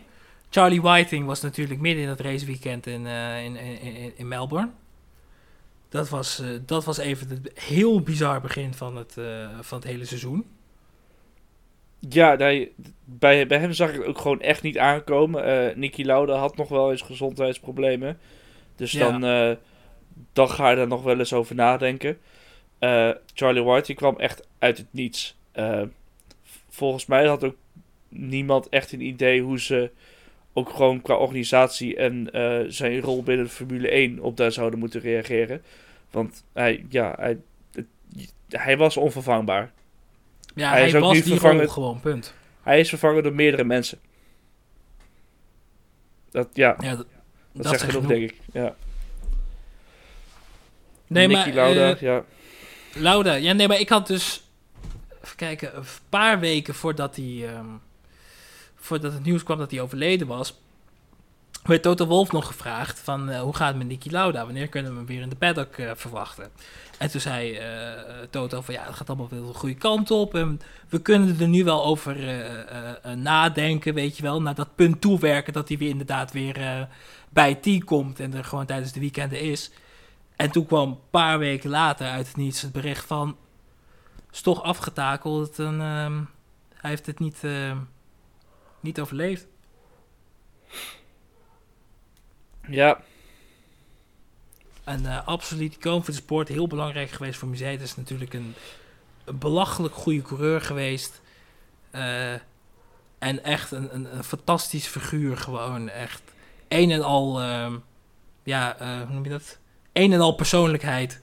Charlie 0.53 0.81
Whiting 0.81 1.25
was 1.25 1.41
natuurlijk 1.41 1.79
midden 1.79 2.03
in 2.03 2.09
het 2.09 2.19
raceweekend 2.19 2.87
in, 2.87 3.07
eh, 3.07 3.43
in, 3.43 3.55
in, 3.55 4.17
in, 4.17 4.27
Melbourne. 4.27 4.69
Dat 5.89 6.09
was, 6.09 6.39
eh, 6.39 6.47
dat 6.65 6.83
was 6.83 6.97
even 6.97 7.29
het 7.29 7.51
heel 7.59 8.01
bizar 8.01 8.41
begin 8.41 8.73
van 8.73 8.97
het, 8.97 9.17
eh, 9.17 9.49
van 9.61 9.77
het 9.77 9.87
hele 9.87 10.05
seizoen. 10.05 10.45
Ja, 12.09 12.35
nee, 12.35 12.71
bij, 13.05 13.47
bij 13.47 13.57
hem 13.57 13.73
zag 13.73 13.89
ik 13.89 13.95
het 13.95 14.05
ook 14.05 14.17
gewoon 14.17 14.41
echt 14.41 14.61
niet 14.61 14.77
aankomen. 14.77 15.43
Eh 15.69 15.75
Nicky 15.75 16.03
Lauda 16.03 16.35
had 16.35 16.55
nog 16.57 16.69
wel 16.69 16.91
eens 16.91 17.01
gezondheidsproblemen. 17.01 18.17
Dus 18.75 18.91
Ja. 18.91 19.11
dan, 19.11 19.23
eh, 19.25 19.55
dan 20.33 20.49
ga 20.49 20.69
je 20.69 20.75
daar 20.75 20.87
nog 20.87 21.03
wel 21.03 21.19
eens 21.19 21.33
over 21.33 21.55
nadenken. 21.55 22.17
Eh, 22.79 23.09
Charlie 23.33 23.63
White 23.63 23.85
die 23.85 23.95
kwam 23.95 24.19
echt 24.19 24.47
uit 24.59 24.77
het 24.77 24.87
niets. 24.91 25.37
Volgens 26.69 27.05
mij 27.05 27.27
had 27.27 27.43
ook 27.43 27.55
niemand 28.09 28.69
echt 28.69 28.91
een 28.91 29.01
idee 29.01 29.41
hoe 29.41 29.59
ze 29.59 29.91
ook 30.53 30.69
gewoon 30.69 31.01
qua 31.01 31.15
organisatie 31.15 31.95
en 31.95 32.27
zijn 32.73 32.99
rol 33.01 33.23
binnen 33.23 33.45
de 33.45 33.51
Formule 33.51 33.93
1 33.95 34.19
op 34.19 34.37
daar 34.37 34.51
zouden 34.51 34.79
moeten 34.79 35.01
reageren. 35.01 35.61
Want 36.11 36.43
hij, 36.53 36.85
ja, 36.89 37.15
hij, 37.19 37.37
het- 37.73 37.85
hij 38.49 38.77
was 38.77 38.97
onvervangbaar. 38.97 39.71
Ja, 40.55 40.69
Hij 40.69 40.77
hij, 40.79 40.87
is 40.87 40.95
ook 40.95 41.01
was 41.01 41.13
niet 41.13 41.23
die 41.23 41.31
rol 41.33 41.41
vervangen- 41.41 41.69
gewoon, 41.71 41.99
punt. 41.99 42.33
Hij 42.61 42.79
is 42.79 42.89
vervangen 42.89 43.23
door 43.23 43.33
meerdere 43.33 43.63
mensen. 43.63 43.99
Dat, 46.31 46.47
ja, 46.53 46.75
Ja, 46.79 46.95
dat, 46.95 46.97
dat, 46.97 47.63
dat 47.63 47.67
zegt 47.79 47.83
genoeg, 47.91 48.05
denk 48.07 48.31
ik. 48.31 48.37
Ja. 48.53 48.75
Nee, 51.07 51.27
Nicky 51.27 51.43
maar 51.45 51.53
Lauda, 51.53 51.93
eh, 51.95 52.01
ja. 52.01 52.23
Lauda, 52.93 53.33
ja, 53.33 53.53
nee, 53.53 53.67
maar 53.67 53.79
ik 53.79 53.89
had 53.89 54.07
dus. 54.07 54.43
Even 55.23 55.35
kijken, 55.35 55.77
een 55.77 55.83
paar 56.09 56.39
weken 56.39 56.75
voordat 56.75 57.15
hij. 57.15 57.47
ehm, 57.49 57.65
voordat 58.75 59.13
het 59.13 59.23
nieuws 59.23 59.43
kwam 59.43 59.57
dat 59.57 59.71
hij 59.71 59.81
overleden 59.81 60.27
was. 60.27 60.61
werd 61.63 61.81
Toto 61.81 62.05
Wolf 62.05 62.31
nog 62.31 62.47
gevraagd: 62.47 62.99
van 62.99 63.29
eh, 63.29 63.41
hoe 63.41 63.55
gaat 63.55 63.67
het 63.67 63.77
met 63.77 63.87
Nicky 63.87 64.09
Lauda? 64.09 64.45
Wanneer 64.45 64.67
kunnen 64.67 64.91
we 64.91 64.97
hem 64.97 65.05
weer 65.07 65.21
in 65.21 65.29
de 65.29 65.35
paddock 65.35 65.75
eh, 65.77 65.91
verwachten? 65.95 66.51
En 67.03 67.09
toen 67.09 67.21
zei 67.21 67.55
eh, 67.55 67.67
Toto: 68.29 68.61
van 68.61 68.73
ja, 68.73 68.85
het 68.85 68.95
gaat 68.95 69.07
allemaal 69.09 69.29
wel 69.29 69.47
de 69.47 69.53
goede 69.53 69.75
kant 69.75 70.11
op. 70.11 70.35
En 70.35 70.61
we 70.89 71.01
kunnen 71.01 71.39
er 71.39 71.47
nu 71.47 71.63
wel 71.63 71.85
over 71.85 72.17
eh, 72.17 72.61
eh, 72.61 72.95
eh, 73.03 73.17
nadenken, 73.17 73.93
weet 73.93 74.17
je 74.17 74.23
wel. 74.23 74.41
Naar 74.41 74.55
dat 74.55 74.75
punt 74.75 75.01
toewerken 75.01 75.53
dat 75.53 75.67
hij 75.67 75.77
weer 75.77 75.89
inderdaad 75.89 76.31
weer 76.31 76.61
eh, 76.61 76.81
bij 77.29 77.55
team 77.55 77.83
komt. 77.83 78.19
En 78.19 78.33
er 78.33 78.43
gewoon 78.43 78.65
tijdens 78.65 78.91
de 78.91 78.99
weekenden 78.99 79.39
is. 79.39 79.71
En 80.35 80.51
toen 80.51 80.65
kwam 80.65 80.89
een 80.89 81.09
paar 81.09 81.39
weken 81.39 81.69
later 81.69 82.07
uit 82.07 82.27
het 82.27 82.35
niets 82.35 82.61
het 82.61 82.71
bericht 82.71 83.05
van... 83.05 83.37
is 84.31 84.41
toch 84.41 84.63
afgetakeld. 84.63 85.59
En, 85.59 85.81
ehm, 85.81 86.21
hij 86.73 86.89
heeft 86.89 87.05
het 87.05 87.19
niet, 87.19 87.43
ehm, 87.43 87.77
niet 88.79 88.99
overleefd. 88.99 89.47
Ja, 92.67 92.99
En 94.83 95.05
eh, 95.05 95.27
absoluut 95.27 95.77
voor 95.79 96.03
de 96.05 96.11
sport. 96.11 96.47
Heel 96.47 96.67
belangrijk 96.67 97.09
geweest 97.09 97.39
voor 97.39 97.47
Mercedes. 97.47 97.95
Natuurlijk 97.95 98.33
een, 98.33 98.55
belachelijk 99.39 99.93
goede 99.93 100.21
coureur 100.21 100.61
geweest. 100.61 101.21
Eh, 101.91 102.33
en 103.19 103.43
echt 103.43 103.71
een, 103.71 103.95
een, 103.95 104.23
fantastisch 104.23 104.87
figuur. 104.87 105.37
Gewoon 105.37 105.89
echt 105.89 106.21
een 106.67 106.91
en 106.91 107.01
al... 107.01 107.41
ehm, 107.41 107.77
ja, 108.43 108.77
eh, 108.77 109.01
hoe 109.01 109.13
noem 109.13 109.23
je 109.23 109.29
dat? 109.29 109.59
Een 109.93 110.13
en 110.13 110.19
al 110.21 110.35
persoonlijkheid. 110.35 111.21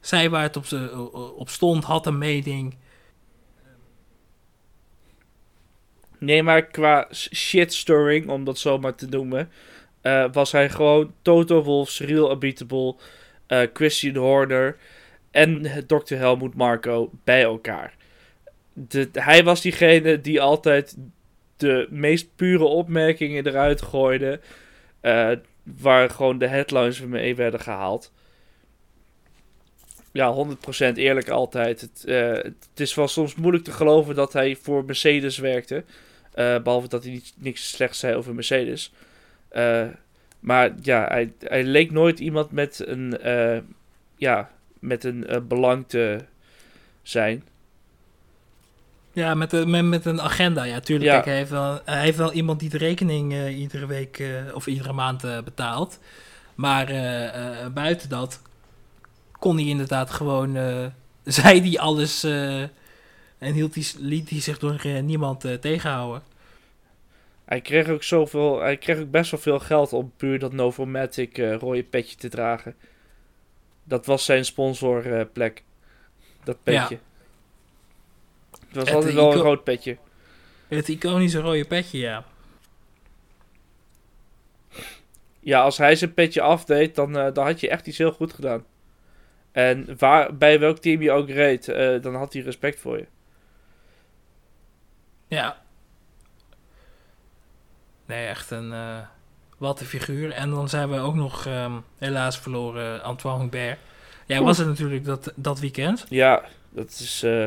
Zei 0.00 0.28
waar 0.28 0.42
het 0.42 0.56
op, 0.56 0.64
op 1.36 1.48
stond. 1.48 1.84
Had 1.84 2.06
een 2.06 2.18
mening. 2.18 2.76
nee, 6.18 6.42
maar 6.42 6.62
qua 6.66 7.06
s- 7.10 7.34
shitstorring, 7.34 8.28
om 8.28 8.44
dat 8.44 8.58
zo 8.58 8.78
maar 8.78 8.94
te 8.94 9.06
noemen, 9.06 9.50
eh, 10.02 10.24
was 10.32 10.52
hij 10.52 10.70
gewoon 10.70 11.12
Toto 11.22 11.62
Wolff, 11.62 11.90
Cyril 11.90 12.30
Abitable, 12.30 12.94
eh 13.46 13.66
Christian 13.72 14.16
Horner 14.16 14.76
en 15.30 15.62
Dr. 15.86 16.14
Helmoet 16.14 16.54
Marco 16.54 17.10
bij 17.24 17.42
elkaar. 17.42 17.94
De, 18.72 19.08
hij 19.12 19.44
was 19.44 19.60
diegene 19.60 20.20
die 20.20 20.40
altijd 20.40 20.96
de 21.56 21.86
meest 21.90 22.36
pure 22.36 22.64
opmerkingen 22.64 23.46
eruit 23.46 23.82
gooide, 23.82 24.40
eh, 25.00 25.30
waar 25.62 26.10
gewoon 26.10 26.38
de 26.38 26.46
headlines 26.46 27.00
mee 27.00 27.34
werden 27.34 27.60
gehaald. 27.60 28.12
Ja, 30.12 30.32
100% 30.32 30.96
eerlijk 30.96 31.28
altijd. 31.28 31.80
Het, 31.80 32.02
het 32.46 32.80
is 32.80 32.94
wel 32.94 33.08
soms 33.08 33.34
moeilijk 33.34 33.64
te 33.64 33.72
geloven 33.72 34.14
dat 34.14 34.32
hij 34.32 34.56
voor 34.56 34.84
Mercedes 34.84 35.38
werkte. 35.38 35.84
Eh, 36.32 36.62
behalve 36.62 36.88
dat 36.88 37.02
hij 37.02 37.12
niet, 37.12 37.34
niks 37.36 37.70
slechts 37.70 37.98
zei 37.98 38.14
over 38.14 38.34
Mercedes. 38.34 38.92
Eh, 39.52 39.86
maar 40.40 40.70
ja, 40.82 41.06
hij, 41.08 41.32
hij 41.38 41.64
leek 41.64 41.90
nooit 41.90 42.18
iemand 42.18 42.50
met 42.50 42.86
een, 42.86 43.18
eh, 43.18 43.58
ja, 44.16 44.50
met 44.78 45.04
een 45.04 45.26
eh, 45.26 45.40
belang 45.40 45.84
te 45.88 46.18
zijn. 47.02 47.44
Ja, 49.12 49.34
met, 49.34 49.50
de, 49.50 49.66
met, 49.66 49.84
met 49.84 50.04
een 50.04 50.20
agenda. 50.20 50.62
Ja, 50.62 50.80
tuurlijk. 50.80 51.10
Ja. 51.10 51.14
Kijk, 51.14 51.26
hij, 51.26 51.36
heeft 51.36 51.50
wel, 51.50 51.80
hij 51.84 52.00
heeft 52.00 52.18
wel 52.18 52.32
iemand 52.32 52.60
die 52.60 52.68
de 52.68 52.78
rekening 52.78 53.48
iedere 53.48 53.86
week 53.86 54.22
of 54.54 54.66
iedere 54.66 54.92
maand 54.92 55.44
betaalt. 55.44 55.98
Maar 56.54 56.86
buiten 57.72 58.08
dat 58.08 58.42
kon 59.32 59.56
hij 59.56 59.66
inderdaad 59.66 60.10
gewoon... 60.10 60.56
zei 61.24 61.60
hij 61.60 61.78
alles 61.78 62.24
en 63.38 63.52
hield 63.52 63.74
hij, 63.74 63.84
liet 63.98 64.30
hij 64.30 64.40
zich 64.40 64.58
door 64.58 64.86
niemand 65.02 65.60
tegenhouden. 65.60 66.22
Hij 67.52 67.60
kreeg 67.60 67.88
ook 67.88 68.02
zoveel, 68.02 68.60
hij 68.60 68.76
kreeg 68.76 68.98
ook 68.98 69.10
best 69.10 69.30
wel 69.30 69.40
veel 69.40 69.58
geld 69.58 69.92
om 69.92 70.12
puur 70.16 70.38
dat 70.38 70.52
Novomatic 70.52 71.38
eh 71.38 71.54
rode 71.54 71.82
petje 71.84 72.16
te 72.16 72.28
dragen. 72.28 72.76
Dat 73.84 74.06
was 74.06 74.24
zijn 74.24 74.44
sponsorplek. 74.44 75.62
dat 76.44 76.62
petje. 76.62 76.98
Het 78.50 78.74
was 78.74 78.84
Het 78.84 78.94
altijd 78.94 79.14
wel 79.14 79.32
een 79.32 79.38
rood 79.38 79.64
petje. 79.64 79.96
Het 80.68 80.88
iconische 80.88 81.40
rode 81.40 81.64
petje, 81.64 81.98
ja. 81.98 82.24
Ja, 85.40 85.62
als 85.62 85.78
hij 85.78 85.96
zijn 85.96 86.14
petje 86.14 86.40
afdeed, 86.40 86.94
dan, 86.94 87.18
eh, 87.18 87.34
dan 87.34 87.46
had 87.46 87.60
je 87.60 87.68
echt 87.68 87.86
iets 87.86 87.98
heel 87.98 88.12
goed 88.12 88.32
gedaan. 88.32 88.64
En 89.50 89.98
waar, 89.98 90.36
bij 90.36 90.58
welk 90.58 90.78
team 90.78 91.02
je 91.02 91.10
ook 91.10 91.28
reed, 91.28 91.68
eh, 91.68 92.02
dan 92.02 92.14
had 92.14 92.32
hij 92.32 92.42
respect 92.42 92.80
voor 92.80 92.98
je. 92.98 93.06
Ja. 95.26 95.62
Nee, 98.12 98.26
echt 98.26 98.50
een... 98.50 98.74
wat 99.58 99.80
een 99.80 99.86
figuur. 99.86 100.30
En 100.30 100.50
dan 100.50 100.68
zijn 100.68 100.90
we 100.90 100.98
ook 100.98 101.14
nog 101.14 101.46
ehm, 101.46 101.72
helaas 101.98 102.38
verloren 102.38 103.02
Antoine 103.02 103.42
Hubert. 103.42 103.78
Jij 104.26 104.40
was 104.40 104.58
er 104.58 104.66
natuurlijk 104.66 105.04
dat, 105.04 105.32
dat 105.36 105.60
weekend. 105.60 106.06
Ja, 106.08 106.44
dat 106.70 106.88
is 106.88 107.22
eh, 107.22 107.46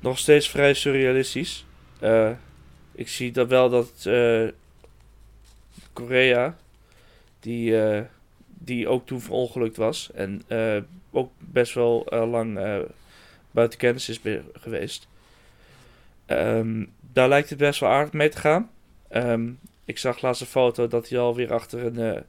nog 0.00 0.18
steeds 0.18 0.48
vrij 0.48 0.74
surrealistisch. 0.74 1.64
Eh, 1.98 2.30
ik 2.92 3.08
zie 3.08 3.32
dat 3.32 3.48
wel 3.48 3.70
dat 3.70 4.08
Korea, 5.92 6.56
die, 7.40 7.74
die 8.44 8.88
ook 8.88 9.06
toen 9.06 9.20
verongelukt 9.20 9.76
was 9.76 10.10
en 10.12 10.42
ook 11.10 11.30
best 11.38 11.74
wel 11.74 12.06
lang 12.10 12.58
buiten 13.50 13.78
kennis 13.78 14.08
is 14.08 14.20
geweest. 14.52 15.08
Ehm, 16.26 16.84
daar 17.12 17.28
lijkt 17.28 17.50
het 17.50 17.58
best 17.58 17.80
wel 17.80 17.90
aardig 17.90 18.12
mee 18.12 18.28
te 18.28 18.38
gaan. 18.38 18.70
Ehm, 19.08 19.50
ik 19.84 19.98
zag 19.98 20.22
laatst 20.22 20.40
een 20.40 20.46
foto 20.46 20.86
dat 20.86 21.08
hij 21.08 21.18
alweer 21.18 21.52
achter 21.52 21.84
een, 21.84 21.98
eh 21.98 22.20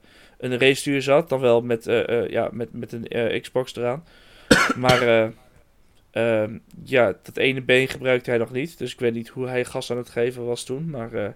een 0.41 0.59
racestuur 0.59 1.01
zat. 1.01 1.29
Dan 1.29 1.39
wel 1.39 1.61
met, 1.61 1.87
eh, 1.87 2.09
eh, 2.09 2.29
ja, 2.29 2.49
met, 2.51 2.73
met 2.73 2.91
een 2.91 3.41
Xbox 3.41 3.75
eraan. 3.75 4.03
maar 4.77 5.01
eh, 5.01 5.27
ehm, 6.11 6.57
ja, 6.83 7.15
dat 7.23 7.37
ene 7.37 7.61
been 7.61 7.87
gebruikte 7.87 8.29
hij 8.29 8.39
nog 8.39 8.51
niet. 8.51 8.77
Dus 8.77 8.93
ik 8.93 8.99
weet 8.99 9.13
niet 9.13 9.27
hoe 9.27 9.47
hij 9.47 9.65
gas 9.65 9.91
aan 9.91 9.97
het 9.97 10.09
geven 10.09 10.45
was 10.45 10.63
toen. 10.63 10.89
Maar 10.89 11.35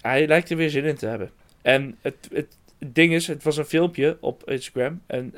hij 0.00 0.26
lijkt 0.26 0.50
er 0.50 0.56
weer 0.56 0.70
zin 0.70 0.84
in 0.84 0.96
te 0.96 1.06
hebben. 1.06 1.30
En 1.62 1.96
het, 2.00 2.28
het, 2.32 2.56
ding 2.78 3.12
is, 3.12 3.26
het 3.26 3.42
was 3.42 3.56
een 3.56 3.64
filmpje 3.64 4.16
op 4.20 4.50
Instagram. 4.50 5.02
En 5.06 5.34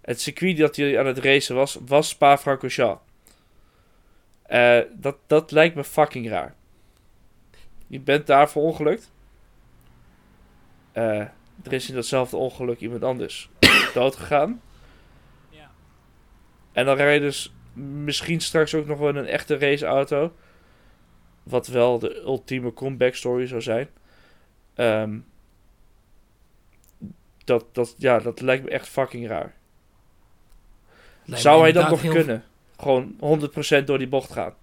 het 0.00 0.20
circuit 0.20 0.56
dat 0.56 0.76
hij 0.76 0.98
aan 0.98 1.06
het 1.06 1.18
racen 1.18 1.54
was, 1.54 1.78
was 1.86 2.08
Spa-Francorchamps. 2.08 3.02
Eh, 4.52 4.80
dat, 4.92 5.16
dat 5.26 5.50
lijkt 5.50 5.74
me 5.74 5.84
fucking 5.84 6.28
raar. 6.28 6.54
Je 7.86 8.00
bent 8.00 8.26
daar 8.26 8.50
verongelukt. 8.50 9.12
Eh, 10.92 11.18
er 11.62 11.72
is 11.72 11.88
in 11.88 11.94
datzelfde 11.94 12.36
ongeluk 12.36 12.80
iemand 12.80 13.02
anders 13.02 13.50
dood 13.94 14.16
gegaan. 14.16 14.60
Ja. 15.50 15.70
En 16.72 16.84
dan 16.84 16.96
rij 16.96 17.14
je 17.14 17.20
dus 17.20 17.54
misschien 17.72 18.40
straks 18.40 18.74
ook 18.74 18.86
nog 18.86 18.98
wel 18.98 19.08
in 19.08 19.16
een 19.16 19.26
echte 19.26 19.58
raceauto. 19.58 20.34
Wat 21.42 21.66
wel 21.66 21.98
de 21.98 22.20
ultieme 22.20 22.72
comeback 22.72 23.14
story 23.14 23.46
zou 23.46 23.60
zijn. 23.62 23.88
Ehm, 24.74 25.18
dat, 27.44 27.64
dat, 27.74 27.94
ja, 27.98 28.18
dat 28.18 28.40
lijkt 28.40 28.64
me 28.64 28.70
echt 28.70 28.88
fucking 28.88 29.26
raar. 29.28 29.54
Lijkt 31.24 31.42
Zou 31.42 31.62
hij 31.62 31.72
dat 31.72 31.88
nog 31.88 32.02
heel- 32.02 32.12
kunnen? 32.12 32.44
Gewoon 32.82 33.16
100% 33.80 33.84
door 33.84 33.98
die 33.98 34.08
bocht 34.08 34.32
gaan. 34.32 34.54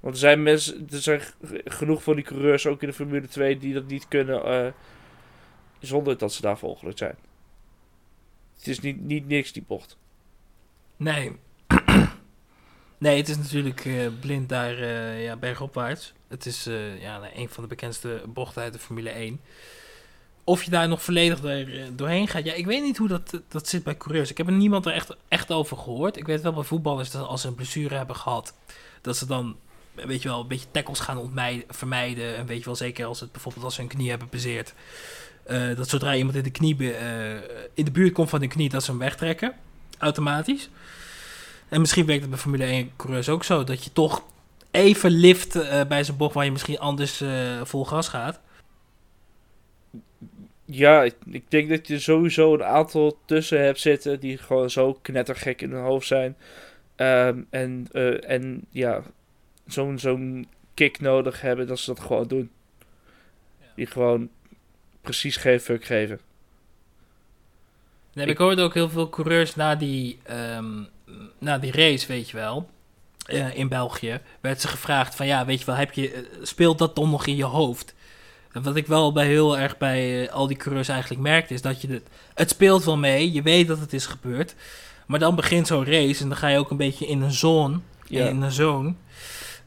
Want 0.00 0.14
er 0.14 0.20
zijn 0.20 0.42
mensen, 0.42 0.88
er 0.90 1.02
zijn 1.02 1.20
genoeg 1.64 2.02
van 2.02 2.14
die 2.14 2.24
coureurs, 2.24 2.66
ook 2.66 2.82
in 2.82 2.88
de 2.88 2.94
Formule 2.94 3.28
2, 3.28 3.58
die 3.58 3.74
dat 3.74 3.86
niet 3.86 4.08
kunnen 4.08 4.44
eh, 4.44 4.72
zonder 5.80 6.18
dat 6.18 6.32
ze 6.32 6.40
daarvoor 6.40 6.68
ongeluk 6.68 6.98
zijn. 6.98 7.16
Het 8.56 8.66
is 8.66 8.80
niet, 8.80 9.00
niet 9.00 9.28
niks 9.28 9.52
die 9.52 9.64
bocht. 9.66 9.96
Nee. 10.96 11.32
Nee, 12.98 13.16
het 13.16 13.28
is 13.28 13.36
natuurlijk 13.36 13.84
eh, 13.84 14.08
blind 14.20 14.48
daar 14.48 14.78
eh, 14.78 15.24
ja, 15.24 15.36
bergopwaarts. 15.36 16.12
Het 16.28 16.46
is 16.46 16.64
ja, 17.00 17.30
een 17.34 17.48
van 17.48 17.62
de 17.62 17.68
bekendste 17.68 18.22
bochten 18.28 18.62
uit 18.62 18.72
de 18.72 18.78
Formule 18.78 19.10
1. 19.10 19.40
Of 20.44 20.62
je 20.62 20.70
daar 20.70 20.88
nog 20.88 21.02
volledig 21.02 21.40
door, 21.40 21.64
doorheen 21.92 22.28
gaat. 22.28 22.44
Ja, 22.44 22.52
ik 22.52 22.66
weet 22.66 22.82
niet 22.82 22.96
hoe 22.96 23.08
dat, 23.08 23.40
dat 23.48 23.68
zit 23.68 23.82
bij 23.82 23.96
coureurs. 23.96 24.30
Ik 24.30 24.36
heb 24.38 24.46
er 24.46 24.52
niemand 24.52 24.86
er 24.86 24.92
echt, 24.92 25.16
echt 25.28 25.50
over 25.52 25.76
gehoord. 25.76 26.16
Ik 26.16 26.26
weet 26.26 26.40
wel 26.40 26.52
bij 26.52 26.62
voetballers 26.62 27.10
dat 27.10 27.26
als 27.26 27.40
ze 27.40 27.48
een 27.48 27.54
blessure 27.54 27.94
hebben 27.94 28.16
gehad, 28.16 28.54
dat 29.00 29.16
ze 29.16 29.26
dan, 29.26 29.56
weet 29.94 30.22
je 30.22 30.28
wel, 30.28 30.40
een 30.40 30.48
beetje 30.48 30.70
tackles 30.70 31.00
gaan 31.00 31.18
ontmijden, 31.18 31.64
vermijden. 31.68 32.36
En 32.36 32.46
weet 32.46 32.58
je 32.58 32.64
wel, 32.64 32.76
zeker 32.76 33.06
als 33.06 33.20
het 33.20 33.32
bijvoorbeeld 33.32 33.64
als 33.64 33.74
ze 33.74 33.80
hun 33.80 33.90
knie 33.90 34.10
hebben 34.10 34.28
bezeerd. 34.30 34.74
eh, 35.44 35.76
dat 35.76 35.88
zodra 35.88 36.14
iemand 36.14 36.36
in 36.36 36.42
de, 36.42 36.50
knie 36.50 36.94
eh, 36.94 37.34
in 37.74 37.84
de 37.84 37.90
buurt 37.90 38.12
komt 38.12 38.28
van 38.30 38.40
de 38.40 38.48
knie, 38.48 38.68
dat 38.68 38.84
ze 38.84 38.90
hem 38.90 39.00
wegtrekken. 39.00 39.54
Automatisch. 39.98 40.68
En 41.68 41.80
misschien 41.80 42.06
werkt 42.06 42.20
het 42.20 42.30
bij 42.30 42.38
Formule 42.38 42.64
1 42.64 42.90
coureurs 42.96 43.28
ook 43.28 43.44
zo. 43.44 43.64
Dat 43.64 43.84
je 43.84 43.92
toch 43.92 44.22
even 44.70 45.10
lift 45.10 45.56
eh, 45.56 45.84
bij 45.88 46.04
zo'n 46.04 46.16
bocht 46.16 46.34
waar 46.34 46.44
je 46.44 46.52
misschien 46.52 46.78
anders 46.78 47.22
vol 47.62 47.84
gas 47.84 48.08
gaat. 48.08 48.40
Ja, 50.64 51.02
ik, 51.02 51.14
ik 51.30 51.44
denk 51.50 51.68
dat 51.68 51.86
je 51.88 51.98
sowieso 51.98 52.54
een 52.54 52.64
aantal 52.64 53.18
tussen 53.24 53.64
hebt 53.64 53.80
zitten 53.80 54.20
die 54.20 54.38
gewoon 54.38 54.70
zo 54.70 54.98
knettergek 55.02 55.62
in 55.62 55.70
hun 55.70 55.82
hoofd 55.82 56.06
zijn. 56.06 56.36
Ehm, 56.96 57.40
en, 57.50 57.86
eh, 57.92 58.30
en 58.30 58.64
ja, 58.70 59.02
zo'n 59.66 59.98
zo'n 59.98 60.46
kick 60.74 61.00
nodig 61.00 61.40
hebben 61.40 61.66
dat 61.66 61.78
ze 61.78 61.94
dat 61.94 62.00
gewoon 62.04 62.28
doen. 62.28 62.50
Die 63.76 63.86
gewoon 63.86 64.28
precies 65.00 65.36
geen 65.36 65.60
fuck 65.60 65.84
geven. 65.84 66.20
Nee, 68.12 68.24
Ik- 68.24 68.30
ik 68.32 68.38
hoorde 68.38 68.62
ook 68.62 68.74
heel 68.74 68.88
veel 68.88 69.08
coureurs 69.08 69.54
na 69.54 69.74
die, 69.74 70.18
ehm, 70.22 70.82
na 71.38 71.58
die 71.58 71.72
race, 71.72 72.06
weet 72.06 72.30
je 72.30 72.36
wel. 72.36 72.70
eh, 73.26 73.56
in 73.56 73.68
België 73.68 74.20
werd 74.40 74.60
ze 74.60 74.68
gevraagd 74.68 75.14
van 75.14 75.26
ja, 75.26 75.44
weet 75.46 75.58
je 75.58 75.64
wel, 75.66 75.74
heb 75.74 75.92
je, 75.92 76.12
eh, 76.12 76.20
speelt 76.42 76.78
dat 76.78 76.96
dan 76.96 77.10
nog 77.10 77.26
in 77.26 77.36
je 77.36 77.44
hoofd? 77.44 77.94
Wat 78.52 78.76
ik 78.76 78.86
wel 78.86 79.12
bij 79.12 79.26
heel 79.26 79.58
erg 79.58 79.78
bij 79.78 80.26
eh, 80.26 80.32
al 80.32 80.46
die 80.46 80.56
coureurs 80.56 80.88
eigenlijk 80.88 81.20
merkte, 81.20 81.54
is 81.54 81.62
dat 81.62 81.80
je 81.80 81.88
het, 81.88 82.08
het 82.34 82.50
speelt 82.50 82.84
wel 82.84 82.96
mee, 82.96 83.32
je 83.32 83.42
weet 83.42 83.66
dat 83.66 83.78
het 83.78 83.92
is 83.92 84.06
gebeurd. 84.06 84.54
Maar 85.06 85.18
dan 85.18 85.34
begint 85.36 85.66
zo'n 85.66 85.84
race 85.84 86.22
en 86.22 86.28
dan 86.28 86.38
ga 86.38 86.48
je 86.48 86.58
ook 86.58 86.70
een 86.70 86.76
beetje 86.76 87.06
in 87.06 87.20
een 87.22 87.32
zone, 87.32 87.80
Ja. 88.06 88.28
in 88.28 88.42
een 88.42 88.52
zone. 88.52 88.94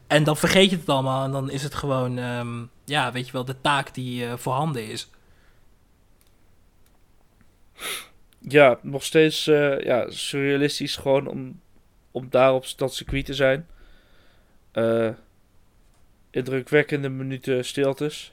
En 0.06 0.24
dan 0.24 0.36
vergeet 0.36 0.70
je 0.70 0.76
het 0.76 0.88
allemaal 0.88 1.24
en 1.24 1.30
dan 1.32 1.50
is 1.50 1.62
het 1.62 1.74
gewoon, 1.74 2.18
ehm, 2.18 2.62
ja, 2.84 3.12
weet 3.12 3.26
je 3.26 3.32
wel, 3.32 3.44
de 3.44 3.60
taak 3.60 3.94
die 3.94 4.26
eh, 4.26 4.36
voorhanden 4.36 4.88
is. 4.88 5.08
Ja, 8.38 8.78
nog 8.82 9.04
steeds 9.04 9.46
eh, 9.46 9.80
ja, 9.80 10.10
surrealistisch 10.10 10.96
gewoon 10.96 11.26
om, 11.26 11.60
om 12.10 12.26
daar 12.30 12.52
op 12.54 12.66
dat 12.76 12.94
circuit 12.94 13.24
te 13.24 13.34
zijn. 13.34 13.66
Eh, 14.72 15.08
indrukwekkende 16.30 17.08
minuten 17.08 17.64
stiltes. 17.64 18.32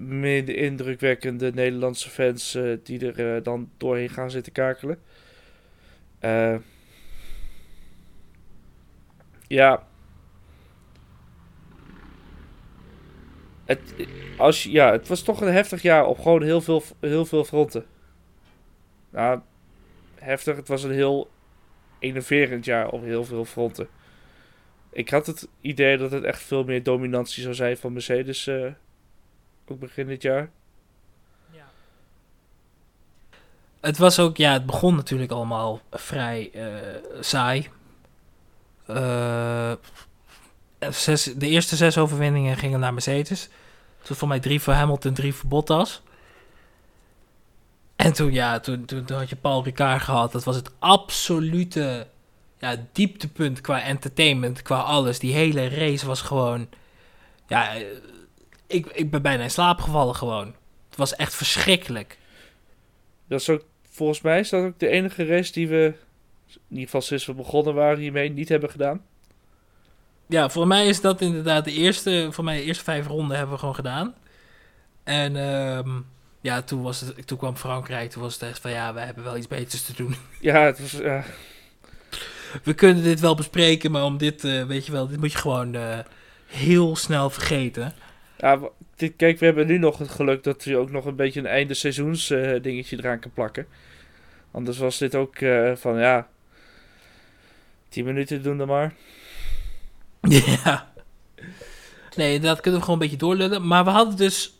Minder 0.00 0.56
indrukwekkende 0.56 1.52
Nederlandse 1.54 2.10
fans 2.10 2.54
eh, 2.54 2.76
die 2.82 3.12
er 3.12 3.36
eh, 3.36 3.42
dan 3.42 3.70
doorheen 3.76 4.08
gaan 4.08 4.30
zitten 4.30 4.52
kakelen. 4.52 4.98
Eh, 6.18 6.56
ja. 9.46 9.86
Het, 13.64 13.80
als, 14.36 14.62
ja, 14.62 14.92
het 14.92 15.08
was 15.08 15.22
toch 15.22 15.40
een 15.40 15.52
heftig 15.52 15.82
jaar 15.82 16.06
op 16.06 16.18
gewoon 16.18 16.42
heel 16.42 16.60
veel, 16.60 16.82
heel 17.00 17.26
veel 17.26 17.44
fronten. 17.44 17.86
Nou, 19.10 19.40
heftig. 20.14 20.56
Het 20.56 20.68
was 20.68 20.82
een 20.82 20.92
heel 20.92 21.30
enerverend 21.98 22.64
jaar 22.64 22.90
op 22.90 23.02
heel 23.02 23.24
veel 23.24 23.44
fronten. 23.44 23.88
Ik 24.92 25.08
had 25.08 25.26
het 25.26 25.48
idee 25.60 25.96
dat 25.96 26.10
het 26.10 26.24
echt 26.24 26.42
veel 26.42 26.64
meer 26.64 26.82
dominantie 26.82 27.42
zou 27.42 27.54
zijn 27.54 27.76
van 27.76 27.92
Mercedes. 27.92 28.50
Ook 29.70 29.80
begin 29.80 30.06
dit 30.06 30.22
jaar. 30.22 30.50
Het 33.80 33.98
was 33.98 34.18
ook, 34.18 34.36
ja, 34.36 34.52
het 34.52 34.66
begon 34.66 34.94
natuurlijk 34.94 35.32
allemaal 35.32 35.80
vrij 35.90 36.50
eh, 36.52 36.66
saai. 37.20 37.68
Eh, 38.86 39.72
zes, 40.90 41.24
de 41.24 41.48
eerste 41.48 41.76
zes 41.76 41.98
overwinningen 41.98 42.56
gingen 42.56 42.80
naar 42.80 42.92
Mercedes. 42.92 43.48
Toen 44.02 44.16
voor 44.16 44.28
mij 44.28 44.40
drie 44.40 44.60
voor 44.60 44.72
Hamilton, 44.72 45.14
drie 45.14 45.34
voor 45.34 45.48
Bottas. 45.48 46.02
En 47.96 48.12
toen, 48.12 48.32
ja, 48.32 48.60
toen, 48.60 48.84
toen, 48.84 49.04
toen 49.04 49.18
had 49.18 49.28
je 49.28 49.36
Paul 49.36 49.64
Ricard 49.64 50.02
gehad. 50.02 50.32
Dat 50.32 50.44
was 50.44 50.56
het 50.56 50.70
absolute 50.78 52.06
ja, 52.58 52.76
dieptepunt 52.92 53.60
qua 53.60 53.82
entertainment, 53.82 54.62
qua 54.62 54.80
alles. 54.80 55.18
Die 55.18 55.34
hele 55.34 55.68
race 55.68 56.06
was 56.06 56.22
gewoon... 56.22 56.68
Ja, 57.46 57.74
ik, 58.70 58.86
ik 58.86 59.10
ben 59.10 59.22
bijna 59.22 59.42
in 59.42 59.50
slaap 59.50 59.80
gevallen 59.80 60.14
gewoon. 60.14 60.54
Het 60.88 60.98
was 60.98 61.16
echt 61.16 61.34
verschrikkelijk. 61.34 62.18
Dat 63.28 63.40
is 63.40 63.48
ook, 63.48 63.64
volgens 63.90 64.20
mij 64.20 64.40
is 64.40 64.48
dat 64.48 64.64
ook 64.64 64.78
de 64.78 64.88
enige 64.88 65.24
race 65.24 65.52
die 65.52 65.68
we, 65.68 65.94
in 66.46 66.60
ieder 66.68 66.84
geval 66.84 67.00
sinds 67.00 67.26
we 67.26 67.34
begonnen 67.34 67.74
waren 67.74 67.98
hiermee, 67.98 68.30
niet 68.30 68.48
hebben 68.48 68.70
gedaan. 68.70 69.02
Ja, 70.26 70.48
voor 70.48 70.66
mij 70.66 70.86
is 70.86 71.00
dat 71.00 71.20
inderdaad 71.20 71.64
de 71.64 71.72
eerste, 71.72 72.28
voor 72.30 72.44
mij 72.44 72.56
de 72.56 72.62
eerste 72.62 72.84
vijf 72.84 73.06
ronden 73.06 73.36
hebben 73.36 73.54
we 73.54 73.60
gewoon 73.60 73.74
gedaan. 73.74 74.14
En 75.04 75.36
ehm, 75.36 75.90
ja, 76.40 76.62
toen, 76.62 76.82
was 76.82 77.00
het, 77.00 77.26
toen 77.26 77.38
kwam 77.38 77.56
Frankrijk, 77.56 78.10
toen 78.10 78.22
was 78.22 78.34
het 78.34 78.42
echt 78.42 78.60
van 78.60 78.70
ja, 78.70 78.94
we 78.94 79.00
hebben 79.00 79.24
wel 79.24 79.36
iets 79.36 79.46
beters 79.48 79.82
te 79.82 79.92
doen. 79.96 80.14
Ja, 80.40 80.60
het 80.60 80.80
was, 80.80 80.92
We 82.62 82.74
kunnen 82.74 83.02
dit 83.02 83.20
wel 83.20 83.34
bespreken, 83.34 83.90
maar 83.90 84.04
om 84.04 84.18
dit, 84.18 84.44
eh, 84.44 84.64
weet 84.64 84.86
je 84.86 84.92
wel, 84.92 85.08
dit 85.08 85.20
moet 85.20 85.32
je 85.32 85.38
gewoon 85.38 85.74
eh, 85.74 85.98
heel 86.46 86.96
snel 86.96 87.30
vergeten. 87.30 87.94
Ja, 88.40 88.58
kijk, 89.16 89.38
we 89.38 89.44
hebben 89.44 89.66
nu 89.66 89.78
nog 89.78 89.98
het 89.98 90.08
geluk 90.08 90.44
dat 90.44 90.64
je 90.64 90.76
ook 90.76 90.90
nog 90.90 91.04
een 91.04 91.16
beetje 91.16 91.40
een 91.40 91.46
einde 91.46 91.74
seizoens 91.74 92.30
eh, 92.30 92.62
dingetje 92.62 92.96
eraan 92.96 93.18
kan 93.18 93.30
plakken. 93.32 93.66
Anders 94.50 94.78
was 94.78 94.98
dit 94.98 95.14
ook 95.14 95.36
eh, 95.36 95.72
van 95.76 95.98
ja, 95.98 96.28
10 97.88 98.04
minuten 98.04 98.42
doen 98.42 98.58
dan 98.58 98.68
maar. 98.68 98.94
ja. 100.64 100.92
Nee, 102.16 102.40
dat 102.40 102.60
kunnen 102.60 102.80
we 102.80 102.86
gewoon 102.86 103.00
een 103.00 103.06
beetje 103.08 103.24
doorlullen. 103.26 103.66
Maar 103.66 103.84
we 103.84 103.90
hadden 103.90 104.16
dus, 104.16 104.58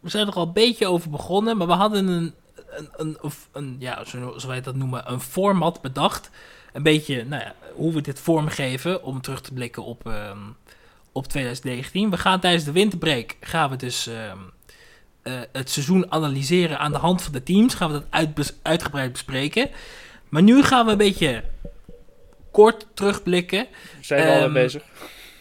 we 0.00 0.10
zijn 0.10 0.26
er 0.26 0.32
al 0.32 0.46
een 0.46 0.52
beetje 0.52 0.86
over 0.86 1.10
begonnen, 1.10 1.56
maar 1.56 1.66
we 1.66 1.72
hadden 1.72 2.06
een, 2.08 2.34
een, 2.70 2.88
een, 2.96 3.22
of 3.22 3.48
een 3.52 3.76
ja, 3.78 4.04
zo- 4.04 4.18
zoals 4.18 4.44
wij 4.44 4.60
dat 4.60 4.74
noemen, 4.76 5.12
een 5.12 5.20
format 5.20 5.80
bedacht. 5.80 6.30
Een 6.72 6.82
beetje, 6.82 7.24
nou 7.24 7.42
ja, 7.42 7.54
hoe 7.74 7.92
we 7.92 8.00
dit 8.00 8.20
vormgeven 8.20 9.02
om 9.02 9.20
terug 9.20 9.40
te 9.40 9.52
blikken 9.52 9.84
op, 9.84 10.06
ehm, 10.06 10.38
op 11.18 11.26
2019. 11.26 12.10
We 12.10 12.16
gaan 12.16 12.40
tijdens 12.40 12.64
de 12.64 12.72
winterbreak, 12.72 13.36
gaan 13.40 13.70
we 13.70 13.76
dus 13.76 14.06
ehm, 14.06 14.38
eh, 15.22 15.32
het 15.52 15.70
seizoen 15.70 16.12
analyseren 16.12 16.78
aan 16.78 16.92
de 16.92 16.98
hand 16.98 17.22
van 17.22 17.32
de 17.32 17.42
teams. 17.42 17.74
Gaan 17.74 17.92
we 17.92 18.02
dat 18.10 18.54
uitgebreid 18.62 19.12
bespreken. 19.12 19.70
Maar 20.28 20.42
nu 20.42 20.62
gaan 20.62 20.84
we 20.84 20.92
een 20.92 20.98
beetje 20.98 21.44
kort 22.50 22.86
terugblikken. 22.94 23.66
Zijn 24.00 24.24
we 24.24 24.28
al 24.28 24.34
mee 24.34 24.44
Ehm, 24.44 24.52
bezig? 24.52 24.82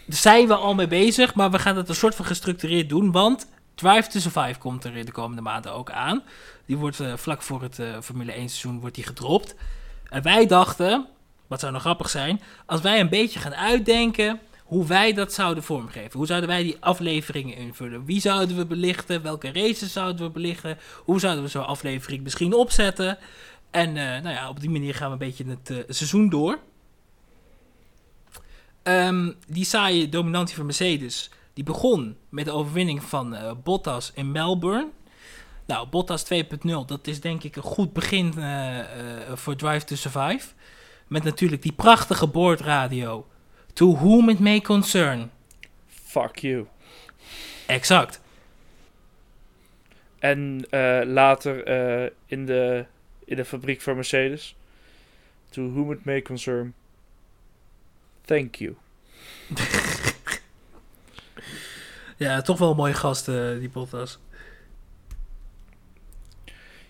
Zijn 0.07 0.47
we 0.47 0.55
al 0.55 0.73
mee 0.73 0.88
bezig, 0.88 1.36
maar 1.36 1.51
we 1.51 1.59
gaan 1.59 1.78
het 1.78 1.89
een 1.89 1.95
soort 1.95 2.15
van 2.15 2.25
gestructureerd 2.25 2.89
doen. 2.89 3.11
Want 3.11 3.47
Drive 3.75 4.09
to 4.09 4.19
Survive 4.19 4.59
komt 4.59 4.84
er 4.84 4.95
in 4.95 5.05
de 5.05 5.11
komende 5.11 5.41
maanden 5.41 5.73
ook 5.73 5.91
aan. 5.91 6.23
Die 6.65 6.78
wordt 6.78 6.99
eh, 6.99 7.13
vlak 7.15 7.41
voor 7.41 7.61
het 7.61 7.80
eh, 7.80 7.88
Formule 8.01 8.32
1 8.32 8.49
seizoen 8.49 8.80
wordt 8.80 8.95
die 8.95 9.03
gedropt. 9.03 9.55
En 10.09 10.21
wij 10.21 10.45
dachten, 10.45 11.05
wat 11.47 11.59
zou 11.59 11.71
nou 11.71 11.84
grappig 11.84 12.09
zijn, 12.09 12.41
als 12.65 12.82
wij 12.82 12.99
een 12.99 13.09
beetje 13.09 13.39
gaan 13.39 13.55
uitdenken 13.55 14.39
hoe 14.68 14.86
wij 14.86 15.13
dat 15.13 15.34
zouden 15.34 15.63
vormgeven. 15.63 16.18
Hoe 16.18 16.26
zouden 16.26 16.49
wij 16.49 16.63
die 16.63 16.78
afleveringen 16.80 17.55
invullen? 17.55 18.05
Wie 18.05 18.22
zouden 18.22 18.57
we 18.57 18.65
belichten? 18.65 19.22
Welke 19.22 19.51
races 19.51 19.93
zouden 19.93 20.26
we 20.26 20.32
belichten? 20.32 20.78
Hoe 21.03 21.20
zouden 21.20 21.43
we 21.43 21.49
zo'n 21.49 21.65
aflevering 21.65 22.24
misschien 22.24 22.53
opzetten? 22.53 23.18
En 23.72 23.88
eh, 23.97 24.22
nou 24.24 24.30
ja, 24.30 24.49
op 24.49 24.59
die 24.59 24.70
manier 24.70 24.95
gaan 24.95 25.07
we 25.07 25.13
een 25.13 25.28
beetje 25.28 25.45
het 25.45 25.70
eh, 25.70 25.78
seizoen 25.88 26.30
door. 26.30 26.59
Ehm, 28.84 29.32
die 29.47 29.65
saaie 29.65 30.09
dominantie 30.09 30.55
van 30.55 30.65
Mercedes, 30.65 31.30
die 31.53 31.63
begon 31.63 32.18
met 32.30 32.45
de 32.45 32.51
overwinning 32.51 33.03
van 33.03 33.36
eh, 33.36 33.51
Bottas 33.63 34.11
in 34.15 34.32
Melbourne. 34.32 34.88
Nou, 35.65 35.88
Bottas 35.88 36.26
2.0, 36.34 36.86
dat 36.86 37.07
is 37.07 37.22
denk 37.22 37.43
ik 37.43 37.55
een 37.55 37.63
goed 37.63 37.93
begin 37.93 38.34
voor 39.34 39.55
Drive 39.55 39.86
to 39.86 39.95
Survive. 39.95 40.47
Met 41.07 41.24
natuurlijk 41.24 41.61
die 41.61 41.72
prachtige 41.72 42.28
boordradio. 42.28 43.26
To 43.78 43.95
whom 43.95 44.30
it 44.30 44.39
may 44.39 44.59
concern. 44.59 45.32
Fuck 45.88 46.38
you. 46.38 46.67
Exact. 47.67 48.19
En 50.19 50.65
eh, 50.69 51.01
later 51.05 51.63
eh, 51.63 52.09
in, 52.25 52.45
de, 52.45 52.86
in 53.25 53.36
de 53.36 53.45
fabriek 53.45 53.82
van 53.82 53.95
Mercedes. 53.95 54.55
To 55.49 55.71
whom 55.71 55.91
it 55.91 56.05
may 56.05 56.21
concern. 56.21 56.73
Thank 58.25 58.55
you. 58.55 58.75
Ja, 62.17 62.41
toch 62.41 62.57
wel 62.57 62.69
een 62.69 62.75
mooie 62.75 62.93
gast, 62.93 63.28
eh, 63.28 63.59
die 63.59 63.69
Bottas. 63.69 64.19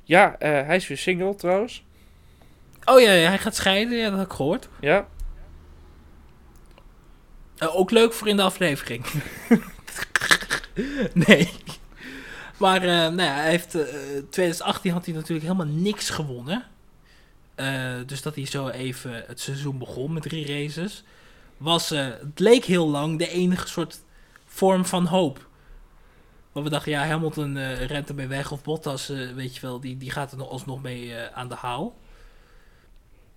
Ja, 0.03 0.35
hij 0.39 0.75
is 0.75 0.87
weer 0.87 0.97
single 0.97 1.35
trouwens. 1.35 1.83
Oh 2.85 2.99
ja, 2.99 3.11
ja, 3.11 3.27
hij 3.27 3.37
gaat 3.37 3.55
scheiden, 3.55 3.97
ja, 3.97 4.09
dat 4.09 4.19
heb 4.19 4.27
ik 4.27 4.33
gehoord. 4.33 4.69
Ja. 4.79 5.07
Eh, 7.57 7.75
ook 7.75 7.91
leuk 7.91 8.13
voor 8.13 8.27
in 8.27 8.35
de 8.35 8.41
aflevering. 8.41 9.05
nee. 11.27 11.49
Maar 12.57 12.81
eh, 12.81 12.87
nou 12.87 13.21
ja, 13.21 13.33
hij 13.33 13.49
heeft, 13.49 13.75
eh, 13.75 13.83
2018 14.29 14.91
had 14.91 15.05
hij 15.05 15.13
natuurlijk 15.13 15.47
helemaal 15.47 15.73
niks 15.73 16.09
gewonnen. 16.09 16.65
Dus 18.05 18.21
dat 18.21 18.35
hij 18.35 18.45
zo 18.45 18.67
even 18.67 19.23
het 19.27 19.39
seizoen 19.39 19.77
begon 19.77 20.13
met 20.13 20.23
drie 20.23 20.47
races. 20.47 21.03
Was, 21.57 21.89
het 21.89 22.39
leek 22.39 22.65
heel 22.65 22.89
lang 22.89 23.17
de 23.17 23.29
enige 23.29 23.67
soort 23.67 23.99
vorm 24.45 24.85
van 24.85 25.05
hoop. 25.05 25.47
Want 26.57 26.69
we 26.69 26.75
dachten, 26.75 26.91
ja, 26.91 27.05
Hamilton 27.05 27.57
eh, 27.57 27.85
rent 27.85 28.09
ermee 28.09 28.27
weg. 28.27 28.51
Of 28.51 28.63
Bottas, 28.63 29.07
weet 29.07 29.55
je 29.55 29.61
wel, 29.61 29.79
die, 29.79 29.97
die 29.97 30.11
gaat 30.11 30.31
er 30.31 30.37
nog 30.37 30.49
alsnog 30.49 30.81
mee 30.81 31.15
aan 31.33 31.49
de 31.49 31.55
haal. 31.55 31.97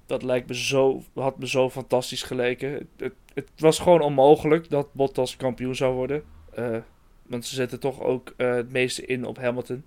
Dat 0.06 0.22
lijkt 0.22 0.48
me 0.48 0.54
zo, 0.54 1.02
had 1.14 1.38
me 1.38 1.48
zo 1.48 1.70
fantastisch 1.70 2.22
geleken. 2.22 2.88
Het, 2.96 3.12
het, 3.34 3.48
was 3.56 3.78
gewoon 3.78 4.00
onmogelijk 4.00 4.70
dat 4.70 4.92
Bottas 4.92 5.36
kampioen 5.36 5.74
zou 5.76 5.94
worden. 5.94 6.24
Eh, 6.54 6.76
want 7.22 7.46
ze 7.46 7.54
zetten 7.54 7.80
toch 7.80 8.00
ook 8.00 8.34
eh, 8.36 8.54
het 8.54 8.72
meeste 8.72 9.06
in 9.06 9.24
op 9.24 9.38
Hamilton. 9.38 9.84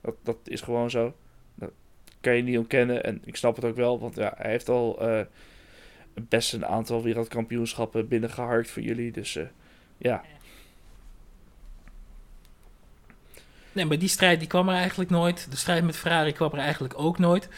Dat, 0.00 0.14
dat 0.22 0.36
is 0.44 0.60
gewoon 0.60 0.90
zo. 0.90 1.14
Dat 1.54 1.70
kan 2.20 2.36
je 2.36 2.42
niet 2.42 2.58
ontkennen. 2.58 3.04
En 3.04 3.22
ik 3.24 3.36
snap 3.36 3.56
het 3.56 3.64
ook 3.64 3.76
wel, 3.76 4.00
want 4.00 4.14
ja, 4.14 4.34
hij 4.36 4.50
heeft 4.50 4.68
al 4.68 5.08
eh, 5.08 5.20
best 6.14 6.52
een 6.52 6.66
aantal 6.66 7.02
wereldkampioenschappen 7.02 8.08
binnengeharkt 8.08 8.70
voor 8.70 8.82
jullie. 8.82 9.12
Dus 9.12 9.38
ja, 9.98 10.22
Nee, 13.72 13.84
maar 13.84 13.98
die 13.98 14.08
strijd 14.08 14.38
die 14.38 14.48
kwam 14.48 14.68
er 14.68 14.74
eigenlijk 14.74 15.10
nooit. 15.10 15.50
De 15.50 15.56
strijd 15.56 15.84
met 15.84 15.96
Ferrari 15.96 16.32
kwam 16.32 16.52
er 16.52 16.58
eigenlijk 16.58 16.94
ook 16.96 17.18
nooit. 17.18 17.48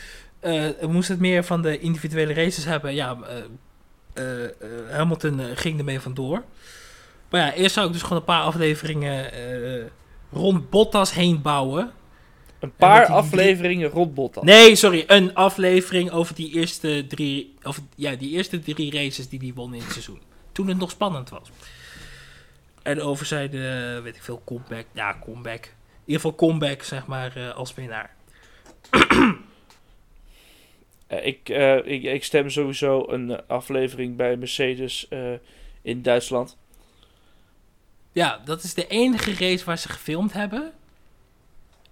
We 0.41 0.89
moesten 0.89 1.15
het 1.15 1.23
meer 1.23 1.45
van 1.45 1.63
de 1.63 1.79
individuele 1.79 2.33
races 2.33 2.65
hebben. 2.65 2.95
Ja, 2.95 3.19
Hamilton 4.91 5.41
eh, 5.41 5.47
ging 5.55 5.79
ermee 5.79 6.01
vandoor. 6.01 6.43
Maar 7.31 7.41
ja, 7.41 7.53
eerst 7.53 7.75
zou 7.75 7.87
ik 7.87 7.93
dus 7.93 8.03
gewoon 8.03 8.19
een 8.19 8.25
paar 8.25 8.43
afleveringen 8.43 9.33
eh, 9.33 9.85
rond 10.33 10.71
Bottas 10.71 11.15
heen 11.15 11.43
bouwen. 11.43 11.91
een 12.61 12.75
paar 12.75 13.07
die- 13.07 13.15
afleveringen 13.15 13.89
rond 13.91 14.15
Bottas. 14.15 14.45
Nee, 14.45 14.75
sorry, 14.77 15.05
een 15.07 15.35
aflevering 15.35 16.11
over 16.11 16.35
die 16.35 16.53
eerste 16.53 17.05
drie, 17.09 17.55
of, 17.63 17.81
ja, 17.95 18.15
die 18.15 18.31
eerste 18.31 18.61
drie 18.61 18.93
races 18.93 19.29
die 19.29 19.39
hij 19.39 19.53
won 19.55 19.75
in 19.75 19.81
het 19.83 19.91
seizoen. 19.93 20.21
Toen 20.53 20.69
het 20.69 20.79
nog 20.79 20.91
spannend 20.91 21.29
was. 21.31 21.51
En 22.83 23.01
over 23.01 23.27
zijn, 23.27 23.53
eh, 23.53 24.03
weet 24.03 24.17
ik 24.17 24.23
veel, 24.23 24.43
comeback. 24.45 24.87
Ja, 24.93 25.17
comeback. 25.25 25.65
In 25.65 25.73
ieder 26.05 26.21
geval 26.23 26.35
comeback, 26.35 26.83
zeg 26.83 27.07
maar, 27.07 27.37
eh, 27.37 27.55
als 27.55 27.75
winnaar. 27.75 28.15
Eh, 31.13 31.27
ik, 31.27 31.49
eh, 31.49 31.77
ik, 31.77 32.03
ik 32.03 32.25
stem 32.25 32.51
sowieso 32.51 33.05
een 33.09 33.47
aflevering 33.47 34.17
bij 34.17 34.37
Mercedes 34.37 35.09
eh, 35.09 35.33
in 35.83 36.03
Duitsland. 36.03 36.57
Ja, 38.13 38.41
dat 38.45 38.63
is 38.63 38.75
de 38.75 38.87
enige 38.87 39.35
race 39.35 39.65
waar 39.65 39.79
ze 39.79 39.89
gefilmd 39.89 40.33
hebben. 40.33 40.73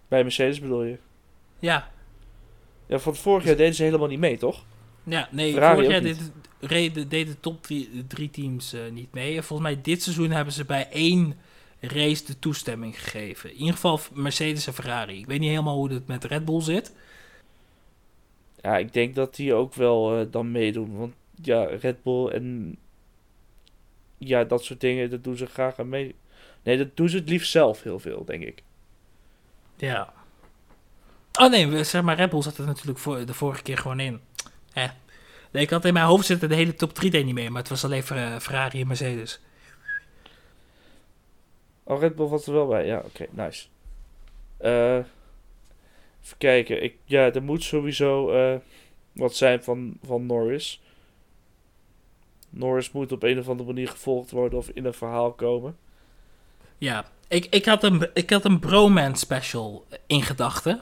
Bij 0.08 0.22
Mercedes 0.22 0.60
bedoel 0.60 0.84
je? 0.84 0.98
Ja, 1.58 1.90
Ja, 2.86 2.98
van 2.98 3.16
vorig 3.16 3.44
jaar 3.44 3.56
deden 3.56 3.74
ze 3.74 3.82
helemaal 3.82 4.08
niet 4.08 4.18
mee, 4.18 4.36
toch? 4.36 4.64
ja 5.02 5.28
nee, 5.30 5.52
Ferrari 5.52 5.74
vorig 5.74 5.90
jaar 5.90 6.02
niet. 6.02 6.18
deed, 6.18 6.70
reden, 6.70 7.08
deden 7.08 7.34
de 7.34 7.40
top 7.40 7.66
drie, 8.06 8.30
teams 8.30 8.74
niet 8.90 9.12
mee. 9.12 9.36
En 9.36 9.44
volgens 9.44 9.68
mij 9.68 9.80
dit 9.82 10.02
seizoen 10.02 10.30
hebben 10.30 10.54
ze 10.54 10.64
bij 10.64 10.88
één 10.90 11.38
race 11.80 12.24
de 12.24 12.38
toestemming 12.38 13.00
gegeven. 13.00 13.50
In 13.50 13.56
ieder 13.56 13.74
geval 13.74 14.00
Mercedes 14.12 14.66
en 14.66 14.74
Ferrari. 14.74 15.18
Ik 15.18 15.26
weet 15.26 15.40
niet 15.40 15.50
helemaal 15.50 15.76
hoe 15.76 15.92
het 15.92 16.06
met 16.06 16.24
Red 16.24 16.44
Bull 16.44 16.60
zit. 16.60 16.92
Ja, 18.62 18.76
ik 18.78 18.92
denk 18.92 19.14
dat 19.14 19.34
die 19.34 19.54
ook 19.54 19.74
wel 19.74 20.18
eh, 20.20 20.26
dan 20.30 20.50
meedoen. 20.50 20.96
Want 20.98 21.14
ja, 21.42 21.64
Red 21.64 22.02
Bull 22.02 22.26
en 22.28 22.76
ja, 24.18 24.44
dat 24.44 24.64
soort 24.64 24.80
dingen, 24.80 25.11
dat 25.11 25.24
doen 25.24 25.36
ze 25.36 25.46
graag 25.46 25.78
aan 25.78 25.88
mee. 25.88 26.14
Nee, 26.62 26.78
dat 26.78 26.96
doen 26.96 27.08
ze 27.08 27.16
het 27.16 27.28
liefst 27.28 27.50
zelf 27.50 27.82
heel 27.82 27.98
veel, 27.98 28.24
denk 28.24 28.42
ik. 28.42 28.62
Ja. 29.76 30.12
Oh 31.40 31.50
nee, 31.50 31.66
we- 31.66 31.84
zeg 31.84 32.02
maar, 32.02 32.16
Red 32.16 32.30
Bull 32.30 32.42
zat 32.42 32.58
er 32.58 32.66
natuurlijk 32.66 32.98
voor, 32.98 33.24
de 33.26 33.34
vorige 33.34 33.62
keer 33.62 33.78
gewoon 33.78 34.00
in. 34.00 34.20
Eh. 34.72 34.90
Nee, 35.50 35.62
ik 35.62 35.70
had 35.70 35.84
in 35.84 35.92
mijn 35.92 36.06
hoofd 36.06 36.26
zitten 36.26 36.48
de 36.48 36.54
hele 36.54 36.74
top 36.74 36.94
3 36.94 37.11
deed 37.11 37.24
niet 37.24 37.34
mee, 37.34 37.50
maar 37.50 37.61
het 37.61 37.70
was 37.70 37.84
alleen 37.84 38.02
Fer- 38.02 38.40
Ferrari 38.40 38.80
en 38.80 38.86
Mercedes. 38.86 39.40
Oh, 41.82 42.00
Red 42.00 42.14
Bull 42.16 42.26
was 42.28 42.46
er 42.46 42.52
wel 42.52 42.66
bij. 42.66 42.86
Ja, 42.86 42.98
oké, 43.04 43.26
nice. 43.30 43.66
Eh, 44.56 44.98
even 46.24 46.38
kijken. 46.38 46.82
Ik, 46.82 46.96
ja, 47.04 47.32
er 47.32 47.42
moet 47.42 47.62
sowieso 47.62 48.30
eh, 48.30 48.58
wat 49.12 49.34
zijn 49.34 49.62
van, 49.62 49.98
van 50.02 50.26
Norris. 50.26 50.80
Norris 52.50 52.92
moet 52.92 53.12
op 53.12 53.22
een 53.22 53.38
of 53.38 53.48
andere 53.48 53.68
manier 53.68 53.88
gevolgd 53.88 54.30
worden 54.30 54.58
of 54.58 54.68
in 54.68 54.84
een 54.84 54.94
verhaal 54.94 55.32
komen. 55.32 55.76
Ja, 56.78 57.04
ik, 57.28 57.46
ik, 57.50 57.64
had 57.64 57.82
een, 57.82 58.10
ik 58.14 58.30
had 58.30 58.44
een 58.44 58.58
bromance 58.58 59.20
special 59.20 59.86
in 60.06 60.22
gedachten. 60.22 60.80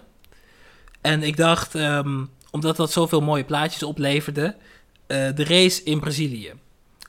En 1.00 1.22
ik 1.22 1.36
dacht, 1.36 1.74
ehm, 1.74 2.24
omdat 2.50 2.76
dat 2.76 2.92
zoveel 2.92 3.20
mooie 3.20 3.44
plaatjes 3.44 3.82
opleverde, 3.82 4.56
eh, 5.06 5.28
de 5.34 5.44
race 5.44 5.82
in 5.82 6.00
Brazilië. 6.00 6.52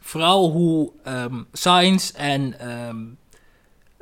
Vooral 0.01 0.51
hoe 0.51 0.91
ehm 1.03 1.43
Sainz 1.51 2.11
en 2.11 2.59
ehm, 2.59 3.05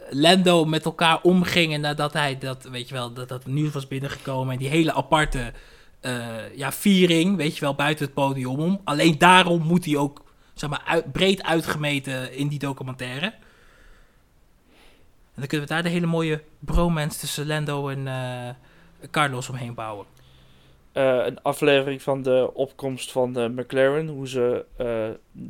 Lando 0.09 0.65
met 0.65 0.85
elkaar 0.85 1.19
omgingen 1.21 1.81
nadat 1.81 2.13
hij 2.13 2.37
dat, 2.37 2.63
weet 2.63 2.87
je 2.87 2.93
wel, 2.93 3.13
dat 3.13 3.29
dat 3.29 3.45
nieuws 3.45 3.73
was 3.73 3.87
binnengekomen. 3.87 4.53
En 4.53 4.59
die 4.59 4.69
hele 4.69 4.93
aparte 4.93 5.53
eh, 5.99 6.55
ja, 6.55 6.71
viering, 6.71 7.37
weet 7.37 7.55
je 7.55 7.61
wel, 7.61 7.75
buiten 7.75 8.05
het 8.05 8.13
podium 8.13 8.59
om. 8.59 8.81
Alleen 8.83 9.17
daarom 9.17 9.61
moet 9.61 9.85
hij 9.85 9.97
ook, 9.97 10.23
zeg 10.53 10.69
maar, 10.69 11.03
breed 11.11 11.43
uitgemeten 11.43 12.33
in 12.33 12.47
die 12.47 12.59
documentaire. 12.59 13.33
En 15.37 15.43
dan 15.43 15.47
kunnen 15.47 15.67
we 15.67 15.73
daar 15.73 15.83
de 15.83 15.89
hele 15.89 16.05
mooie 16.05 16.41
bromance 16.59 17.19
tussen 17.19 17.47
Lando 17.47 17.89
en 17.89 18.07
eh, 18.07 18.49
Carlos 19.11 19.49
omheen 19.49 19.73
bouwen. 19.73 20.05
Eh, 20.91 21.25
een 21.25 21.41
aflevering 21.41 22.01
van 22.01 22.21
de 22.21 22.49
opkomst 22.53 23.11
van 23.11 23.37
eh, 23.37 23.49
McLaren. 23.49 24.07
Hoe 24.07 24.27
ze 24.27 24.65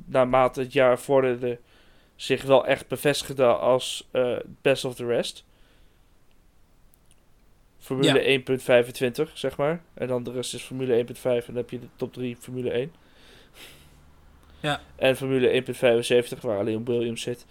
naarmate 0.05 0.59
het 0.59 0.73
jaar 0.73 0.99
vorderde 0.99 1.59
zich 2.17 2.43
wel 2.43 2.65
echt 2.65 2.87
bevestigden 2.87 3.59
als 3.59 4.07
eh, 4.11 4.35
best 4.61 4.85
of 4.85 4.95
the 4.95 5.05
rest. 5.05 5.45
Formule 7.79 8.41
1.25, 9.27 9.33
zeg 9.33 9.57
maar. 9.57 9.81
En 9.93 10.07
dan 10.07 10.23
de 10.23 10.31
rest 10.31 10.53
is 10.53 10.61
Formule 10.63 11.05
1.5 11.07 11.21
en 11.23 11.41
dan 11.45 11.55
heb 11.55 11.69
je 11.69 11.79
de 11.79 11.87
top 11.95 12.13
3 12.13 12.37
Formule 12.39 12.69
1. 12.71 12.91
Ja. 14.59 14.81
En 14.95 15.15
Formule 15.17 15.63
1.75, 16.33 16.39
waar 16.41 16.57
alleen 16.59 16.85
Williams 16.85 17.21
zit. 17.21 17.45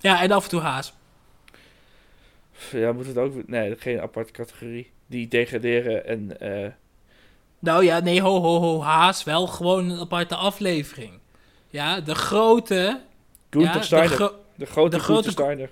Ja, 0.00 0.22
en 0.22 0.30
af 0.30 0.44
en 0.44 0.50
toe 0.50 0.60
Haas. 0.60 0.92
Ja, 2.72 2.92
moet 2.92 3.06
het 3.06 3.16
ook... 3.16 3.48
Nee, 3.48 3.76
geen 3.78 4.00
aparte 4.00 4.32
categorie. 4.32 4.90
Die 5.06 5.28
degraderen 5.28 6.06
en... 6.06 6.40
eh, 6.40 6.70
Nou 7.58 7.84
ja, 7.84 8.00
nee, 8.00 8.20
ho, 8.22 8.40
ho, 8.40 8.58
ho, 8.60 8.82
Haas. 8.82 9.24
Wel 9.24 9.46
gewoon 9.46 9.90
een 9.90 10.00
aparte 10.00 10.34
aflevering. 10.34 11.19
Ja, 11.70 12.00
de 12.00 12.14
grote... 12.14 13.00
Gunther 13.50 13.72
ja, 13.72 13.78
de, 13.78 13.84
Steiner. 13.84 14.16
gro- 14.16 14.34
de 14.54 14.66
grote, 14.66 14.96
de 14.96 15.02
grote- 15.02 15.30
Steiner. 15.30 15.70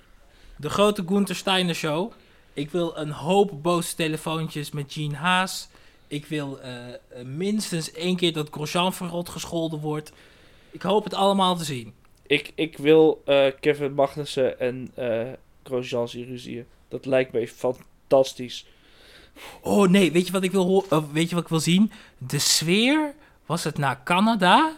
de 0.55 0.69
grote 0.69 1.03
Gunther 1.07 1.35
Steiner 1.35 1.75
show. 1.75 2.11
Ik 2.53 2.69
wil 2.71 2.97
een 2.97 3.11
hoop 3.11 3.51
boze 3.61 3.95
telefoontjes 3.95 4.71
met 4.71 4.93
Gene 4.93 5.15
Haas. 5.15 5.67
Ik 6.07 6.25
wil 6.25 6.59
eh, 6.59 6.87
eh, 6.87 6.93
minstens 7.25 7.91
één 7.91 8.15
keer 8.15 8.33
dat 8.33 8.47
Grosjean 8.51 8.93
verrot 8.93 9.29
gescholden 9.29 9.79
wordt. 9.79 10.11
Ik 10.71 10.81
hoop 10.81 11.03
het 11.03 11.13
allemaal 11.13 11.55
te 11.55 11.63
zien. 11.63 11.93
Ik, 12.27 12.51
ik 12.55 12.77
wil 12.77 13.21
eh, 13.25 13.45
Kevin 13.59 13.93
Magnussen 13.93 14.59
en 14.59 14.91
eh 14.95 15.27
Grosjean 15.63 16.07
zien 16.09 16.25
ruzieën. 16.25 16.65
Dat 16.87 17.05
lijkt 17.05 17.31
me 17.31 17.47
fantastisch. 17.47 18.65
Oh 19.61 19.89
nee, 19.89 20.11
weet 20.11 20.25
je 20.25 20.31
wat 20.31 20.43
ik 20.43 20.51
wil, 20.51 20.85
weet 21.11 21.29
je 21.29 21.35
wat 21.35 21.43
ik 21.43 21.49
wil 21.49 21.59
zien? 21.59 21.91
De 22.17 22.39
sfeer 22.39 23.13
was 23.45 23.63
het 23.63 23.77
naar 23.77 24.03
Canada. 24.03 24.77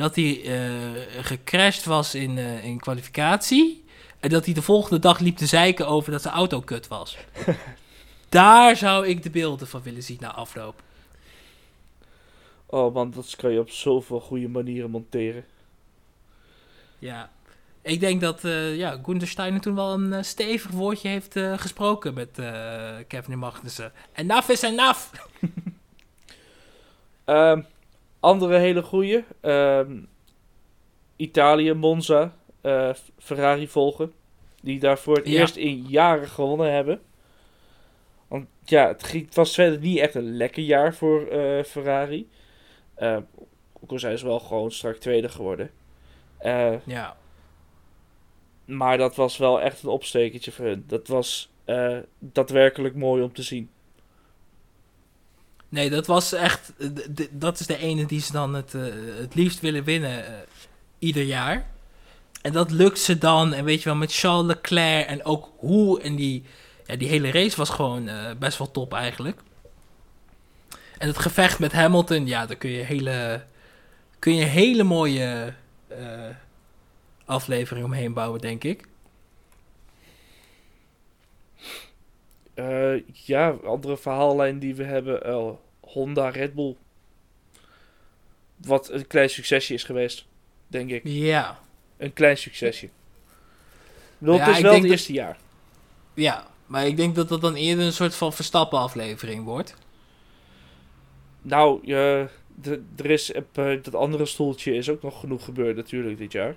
Dat 0.00 0.14
hij 0.14 0.42
eh, 0.44 1.24
gecrashed 1.24 1.84
was 1.84 2.14
in, 2.14 2.38
eh, 2.38 2.64
in 2.64 2.78
kwalificatie. 2.78 3.84
En 4.20 4.30
dat 4.30 4.44
hij 4.44 4.54
de 4.54 4.62
volgende 4.62 4.98
dag 4.98 5.18
liep 5.18 5.36
te 5.36 5.46
zeiken 5.46 5.86
over 5.86 6.12
dat 6.12 6.22
zijn 6.22 6.34
auto 6.34 6.60
kut 6.60 6.88
was. 6.88 7.16
Daar 8.28 8.76
zou 8.76 9.06
ik 9.06 9.22
de 9.22 9.30
beelden 9.30 9.66
van 9.66 9.82
willen 9.82 10.02
zien 10.02 10.16
na 10.20 10.34
afloop. 10.34 10.82
Oh 12.66 12.94
man, 12.94 13.10
dat 13.10 13.36
kan 13.36 13.52
je 13.52 13.58
op 13.58 13.70
zoveel 13.70 14.20
goede 14.20 14.48
manieren 14.48 14.90
monteren. 14.90 15.44
Ja. 16.98 17.30
Ik 17.82 18.00
denk 18.00 18.20
dat 18.20 18.44
eh 18.44 18.76
ja, 18.76 19.00
Gunther 19.04 19.28
Steiner 19.28 19.60
toen 19.60 19.74
wel 19.74 19.92
een 19.92 20.24
stevig 20.24 20.70
woordje 20.70 21.08
heeft 21.08 21.38
gesproken 21.56 22.14
met 22.14 22.30
Kevin 23.06 23.38
Magnussen. 23.38 23.92
Enough 24.14 24.50
is 24.50 24.62
enough! 24.62 25.10
Ehm, 27.24 27.60
andere 28.20 28.58
hele 28.58 28.82
goede. 28.82 29.24
ehm, 29.40 29.98
Italië, 31.16 31.72
Monza, 31.72 32.34
eh, 32.60 32.90
Ferrari 33.18 33.68
volgen. 33.68 34.12
Die 34.62 34.78
daar 34.78 34.98
voor 34.98 35.16
het 35.16 35.28
Ja. 35.28 35.40
eerst 35.40 35.56
in 35.56 35.84
jaren 35.88 36.28
gewonnen 36.28 36.72
hebben. 36.72 37.00
Want 38.28 38.46
ja, 38.64 38.86
het, 38.88 39.02
ging, 39.02 39.24
het 39.24 39.34
was 39.34 39.54
verder 39.54 39.78
niet 39.78 39.98
echt 39.98 40.14
een 40.14 40.36
lekker 40.36 40.62
jaar 40.62 40.94
voor 40.94 41.26
eh, 41.26 41.64
Ferrari. 41.64 42.28
Ehm, 42.94 43.22
ook 43.80 43.90
al 43.90 43.98
zijn 43.98 44.18
ze 44.18 44.26
wel 44.26 44.40
gewoon 44.40 44.70
strak 44.72 44.96
tweede 44.96 45.28
geworden. 45.28 45.70
Eh, 46.38 46.86
Ja. 46.86 47.16
maar 48.64 48.98
dat 48.98 49.16
was 49.16 49.36
wel 49.36 49.60
echt 49.60 49.82
een 49.82 49.88
opstekertje 49.88 50.52
voor 50.52 50.64
hun. 50.64 50.84
Dat 50.86 51.08
was 51.08 51.48
daadwerkelijk 52.18 52.94
mooi 52.94 53.22
om 53.22 53.32
te 53.32 53.42
zien. 53.42 53.70
Nee, 55.70 55.90
dat 55.90 56.06
was 56.06 56.32
echt. 56.32 56.72
d- 57.14 57.28
Dat 57.30 57.60
is 57.60 57.66
de 57.66 57.76
ene 57.78 58.06
die 58.06 58.20
ze 58.20 58.32
dan 58.32 58.54
het, 58.54 58.74
eh, 58.74 58.82
het 59.20 59.34
liefst 59.34 59.60
willen 59.60 59.84
winnen 59.84 60.26
eh, 60.26 60.32
ieder 60.98 61.22
jaar. 61.22 61.66
En 62.42 62.52
dat 62.52 62.70
lukt 62.70 62.98
ze 62.98 63.18
dan. 63.18 63.52
En 63.52 63.64
weet 63.64 63.78
je 63.82 63.88
wel, 63.88 63.98
met 63.98 64.14
Charles 64.14 64.46
Leclerc 64.46 65.06
en 65.06 65.24
ook 65.24 65.50
hoe. 65.56 66.00
En 66.00 66.16
die, 66.16 66.44
ja, 66.86 66.96
die 66.96 67.08
hele 67.08 67.30
race 67.30 67.56
was 67.56 67.70
gewoon 67.70 68.08
eh, 68.08 68.30
best 68.38 68.58
wel 68.58 68.70
top 68.70 68.94
eigenlijk. 68.94 69.40
En 70.98 71.08
het 71.08 71.18
gevecht 71.18 71.58
met 71.58 71.72
Hamilton, 71.72 72.26
ja, 72.26 72.46
daar 72.46 72.56
kun 72.56 72.70
je 72.70 72.82
hele, 72.82 73.44
kun 74.18 74.34
je 74.34 74.44
hele 74.44 74.82
mooie 74.82 75.54
eh, 75.88 75.98
aflevering 77.24 77.84
omheen 77.84 78.12
bouwen, 78.12 78.40
denk 78.40 78.64
ik. 78.64 78.84
Eh, 82.60 83.02
ja, 83.12 83.50
andere 83.64 83.96
verhaallijn 83.96 84.58
die 84.58 84.74
we 84.74 84.84
hebben. 84.84 85.22
eh, 85.24 85.48
Honda, 85.80 86.28
Red 86.28 86.54
Bull. 86.54 86.76
Wat 88.56 88.90
een 88.90 89.06
klein 89.06 89.30
succesje 89.30 89.74
is 89.74 89.84
geweest, 89.84 90.26
denk 90.66 90.90
ik. 90.90 91.00
Ja, 91.04 91.58
Een 91.96 92.12
klein 92.12 92.36
succesje. 92.36 92.86
Ik 92.86 92.92
bedoel, 94.18 94.34
Ja, 94.34 94.44
het 94.46 94.56
is 94.56 94.62
wel 94.62 94.72
het 94.72 94.82
dat- 94.82 94.90
eerste 94.90 95.12
jaar. 95.12 95.38
ja. 96.14 96.48
Maar 96.66 96.86
ik 96.86 96.96
denk 96.96 97.14
dat 97.14 97.28
dat 97.28 97.40
dan 97.40 97.54
eerder 97.54 97.84
een 97.84 97.92
soort 97.92 98.14
van 98.14 98.32
Verstappen 98.32 98.78
aflevering 98.78 99.44
wordt. 99.44 99.74
Nou, 101.42 101.86
de, 101.86 102.82
er 102.96 103.10
is 103.10 103.32
op 103.32 103.58
eh, 103.58 103.82
dat 103.82 103.94
andere 103.94 104.26
stoeltje 104.26 104.74
is 104.74 104.88
ook 104.90 105.02
nog 105.02 105.20
genoeg 105.20 105.44
gebeurd 105.44 105.76
natuurlijk 105.76 106.18
dit 106.18 106.32
jaar. 106.32 106.56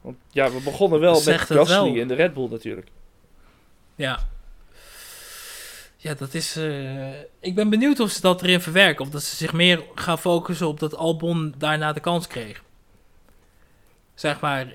Want 0.00 0.16
ja, 0.30 0.50
we 0.50 0.60
begonnen 0.62 1.00
wel 1.00 1.14
Zegt 1.14 1.48
met 1.48 1.58
Gasly 1.58 1.98
in 1.98 2.08
de 2.08 2.14
Red 2.14 2.34
Bull 2.34 2.48
natuurlijk. 2.48 2.88
Ja. 3.94 4.28
Ja, 6.00 6.14
dat 6.14 6.34
is. 6.34 6.56
eh, 6.56 7.08
ik 7.40 7.54
ben 7.54 7.68
benieuwd 7.70 8.00
of 8.00 8.10
ze 8.10 8.20
dat 8.20 8.42
erin 8.42 8.60
verwerken. 8.60 9.04
Of 9.04 9.10
dat 9.10 9.22
ze 9.22 9.36
zich 9.36 9.52
meer 9.52 9.82
gaan 9.94 10.18
focussen 10.18 10.66
op 10.68 10.80
dat 10.80 10.96
Albon 10.96 11.54
daarna 11.58 11.92
de 11.92 12.00
kans 12.00 12.26
kreeg. 12.26 12.62
Zeg 14.14 14.40
maar. 14.40 14.60
eh, 14.66 14.72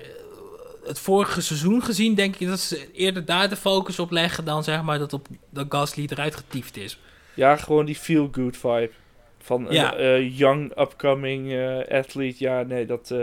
Het 0.86 0.98
vorige 0.98 1.40
seizoen 1.40 1.82
gezien, 1.82 2.14
denk 2.14 2.36
ik 2.36 2.46
dat 2.48 2.60
ze 2.60 2.92
eerder 2.92 3.24
daar 3.24 3.48
de 3.48 3.56
focus 3.56 3.98
op 3.98 4.10
leggen. 4.10 4.44
dan 4.44 4.64
zeg 4.64 4.82
maar 4.82 4.98
dat 4.98 5.12
op 5.12 5.26
dat 5.50 5.66
Gasly 5.68 6.06
eruit 6.10 6.34
getiefd 6.36 6.76
is. 6.76 6.98
Ja, 7.34 7.56
gewoon 7.56 7.84
die 7.86 7.94
feel-good 7.96 8.56
vibe. 8.56 8.90
Van 9.38 9.68
een 9.68 9.94
eh, 9.96 10.38
young, 10.38 10.78
upcoming 10.78 11.52
eh, 11.52 11.98
athlete. 11.98 12.36
Ja, 12.44 12.62
nee, 12.62 12.86
dat, 12.86 13.14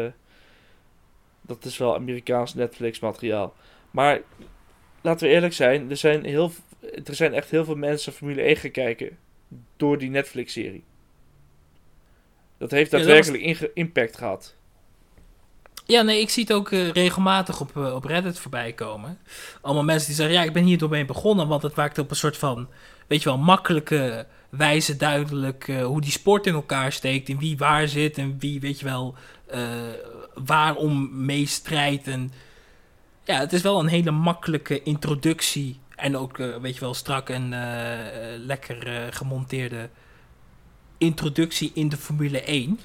dat 1.41 1.65
is 1.65 1.77
wel 1.77 1.95
Amerikaans 1.95 2.53
Netflix 2.53 2.99
materiaal. 2.99 3.53
Maar 3.91 4.19
laten 5.01 5.27
we 5.27 5.33
eerlijk 5.33 5.53
zijn, 5.53 5.89
er 5.89 5.97
zijn, 5.97 6.23
heel, 6.25 6.51
er 6.81 7.15
zijn 7.15 7.33
echt 7.33 7.49
heel 7.51 7.65
veel 7.65 7.75
mensen 7.75 8.13
Formule 8.13 8.41
1 8.41 8.55
gaan 8.55 8.71
kijken 8.71 9.17
door 9.77 9.97
die 9.97 10.09
Netflix-serie. 10.09 10.83
Dat 12.57 12.71
heeft 12.71 12.91
Ja, 12.91 12.97
daadwerkelijk 12.97 13.71
impact 13.73 14.17
gehad. 14.17 14.55
Ja, 15.85 16.01
nee, 16.01 16.21
ik 16.21 16.29
zie 16.29 16.43
het 16.43 16.53
ook 16.53 16.71
eh, 16.71 16.89
regelmatig 16.89 17.61
op, 17.61 17.77
eh, 17.77 17.95
op 17.95 18.03
Reddit 18.05 18.39
voorbij 18.39 18.73
komen. 18.73 19.17
Allemaal 19.61 19.83
mensen 19.83 20.07
die 20.07 20.15
zeggen, 20.15 20.35
ja, 20.35 20.43
ik 20.43 20.53
ben 20.53 20.63
hier 20.63 20.77
doorheen 20.77 21.05
begonnen, 21.05 21.47
want 21.47 21.61
het 21.61 21.75
maakt 21.75 21.97
op 21.97 22.09
een 22.09 22.15
soort 22.15 22.37
van, 22.37 22.67
weet 23.07 23.23
je 23.23 23.29
wel, 23.29 23.37
makkelijke 23.37 24.27
wijze 24.49 24.97
duidelijk 24.97 25.67
eh, 25.67 25.85
hoe 25.85 26.01
die 26.01 26.11
sport 26.11 26.47
in 26.47 26.53
elkaar 26.53 26.91
steekt, 26.91 27.29
en 27.29 27.37
wie 27.37 27.57
waar 27.57 27.87
zit 27.87 28.17
en 28.17 28.35
wie, 28.39 28.59
weet 28.59 28.79
je 28.79 28.85
wel, 28.85 29.15
waarom 30.33 31.25
meestrijdt. 31.25 32.07
En 32.07 32.31
ja, 33.23 33.39
het 33.39 33.53
is 33.53 33.61
wel 33.61 33.79
een 33.79 33.87
hele 33.87 34.11
makkelijke 34.11 34.83
introductie 34.83 35.79
en 36.01 36.17
ook, 36.17 36.39
eh, 36.39 36.55
weet 36.55 36.73
je 36.73 36.79
wel, 36.79 36.93
strak 36.93 37.29
en 37.29 37.53
eh, 37.53 38.33
eh, 38.33 38.39
lekker 38.39 39.07
gemonteerde 39.13 39.89
introductie 40.97 41.71
in 41.73 41.89
de 41.89 41.97
Formule 41.97 42.41
1. 42.45 42.79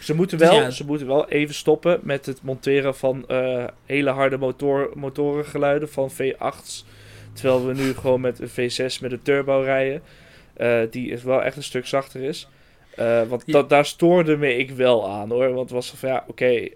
Ze 0.00 0.14
moeten, 0.14 0.38
Dus 0.38 0.48
wel, 0.48 0.60
ja. 0.60 0.70
ze 0.70 0.84
moeten 0.84 1.06
wel 1.06 1.28
even 1.28 1.54
stoppen 1.54 2.00
met 2.02 2.26
het 2.26 2.42
monteren 2.42 2.96
van 2.96 3.26
hele 3.86 4.10
harde 4.10 4.36
motor, 4.36 4.90
motorengeluiden 4.94 5.88
van 5.88 6.10
V8's. 6.10 6.84
Terwijl 7.32 7.66
we 7.66 7.74
nu 7.74 7.94
gewoon 7.94 8.20
met 8.20 8.40
een 8.40 8.48
V6 8.48 9.00
met 9.00 9.12
een 9.12 9.22
turbo 9.22 9.60
rijden. 9.60 10.02
die 10.90 11.10
is 11.10 11.22
wel 11.22 11.42
echt 11.42 11.56
een 11.56 11.62
stuk 11.62 11.86
zachter 11.86 12.22
is. 12.22 12.48
Want 13.28 13.42
Ja. 13.46 13.52
dat, 13.52 13.68
daar 13.68 13.86
stoorde 13.86 14.36
me 14.36 14.56
ik 14.56 14.70
wel 14.70 15.08
aan 15.08 15.30
hoor. 15.30 15.48
Want 15.48 15.60
het 15.60 15.70
was 15.70 15.90
van 15.90 16.08
ja, 16.08 16.24
oké. 16.26 16.68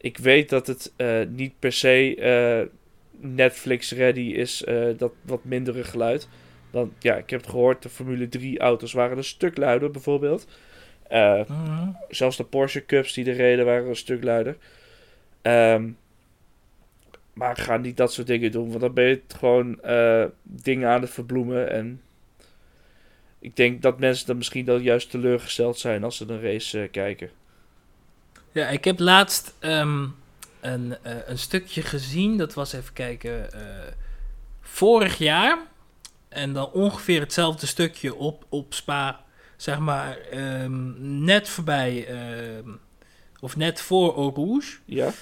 ik 0.00 0.18
weet 0.18 0.48
dat 0.48 0.66
het 0.66 0.92
niet 1.28 1.52
per 1.58 1.72
se 1.72 2.68
eh, 3.24 3.30
Netflix 3.30 3.92
ready 3.92 4.20
is. 4.20 4.64
eh, 4.64 4.86
dat 4.96 5.12
wat 5.22 5.44
mindere 5.44 5.84
geluid. 5.84 6.28
Dan, 6.70 6.92
ja, 6.98 7.14
ik 7.16 7.30
heb 7.30 7.40
het 7.40 7.50
gehoord. 7.50 7.82
De 7.82 7.88
Formule 7.88 8.28
3 8.28 8.58
auto's 8.58 8.92
waren 8.92 9.16
een 9.16 9.24
stuk 9.24 9.56
luider 9.56 9.90
bijvoorbeeld. 9.90 10.46
Eh, 11.08 11.40
Mhm. 11.48 11.88
Zelfs 12.08 12.36
de 12.36 12.44
Porsche 12.44 12.86
Cups 12.86 13.12
die 13.12 13.26
er 13.30 13.36
reden 13.36 13.64
waren 13.64 13.88
een 13.88 13.96
stuk 13.96 14.24
luider. 14.24 14.56
Ehm, 15.42 15.88
maar 17.32 17.56
ga 17.56 17.76
niet 17.76 17.96
dat 17.96 18.12
soort 18.12 18.26
dingen 18.26 18.52
doen, 18.52 18.68
want 18.68 18.80
dan 18.80 18.94
ben 18.94 19.04
je 19.04 19.22
het 19.26 19.34
gewoon 19.38 19.82
eh, 19.82 20.24
dingen 20.42 20.88
aan 20.88 21.00
het 21.00 21.10
verbloemen. 21.10 21.70
En 21.70 22.00
ik 23.38 23.56
denk 23.56 23.82
dat 23.82 23.98
mensen 23.98 24.26
dan 24.26 24.36
misschien 24.36 24.64
dan 24.64 24.82
juist 24.82 25.10
teleurgesteld 25.10 25.78
zijn 25.78 26.04
als 26.04 26.16
ze 26.16 26.24
een 26.28 26.40
race 26.42 26.88
kijken. 26.90 27.30
Ja, 28.52 28.68
ik 28.68 28.84
heb 28.84 28.98
laatst 28.98 29.54
ehm, 29.58 30.04
een, 30.64 30.96
eh, 31.02 31.12
een 31.26 31.38
stukje 31.38 31.82
gezien. 31.82 32.36
Dat 32.36 32.54
was 32.54 32.72
even 32.72 32.92
kijken. 32.92 33.52
eh, 33.52 33.60
vorig 34.60 35.18
jaar. 35.18 35.58
En 36.28 36.52
dan 36.52 36.70
ongeveer 36.72 37.20
hetzelfde 37.20 37.66
stukje 37.66 38.14
op, 38.14 38.46
op 38.48 38.74
Spa. 38.74 39.24
Zeg 39.56 39.78
maar 39.78 40.18
ehm, 40.18 41.24
net 41.24 41.48
voorbij. 41.48 42.06
ehm, 42.06 42.68
of 43.40 43.56
net 43.56 43.80
voor 43.80 44.16
Eau 44.16 44.34
Rouge. 44.34 44.76
Ja? 44.84 45.12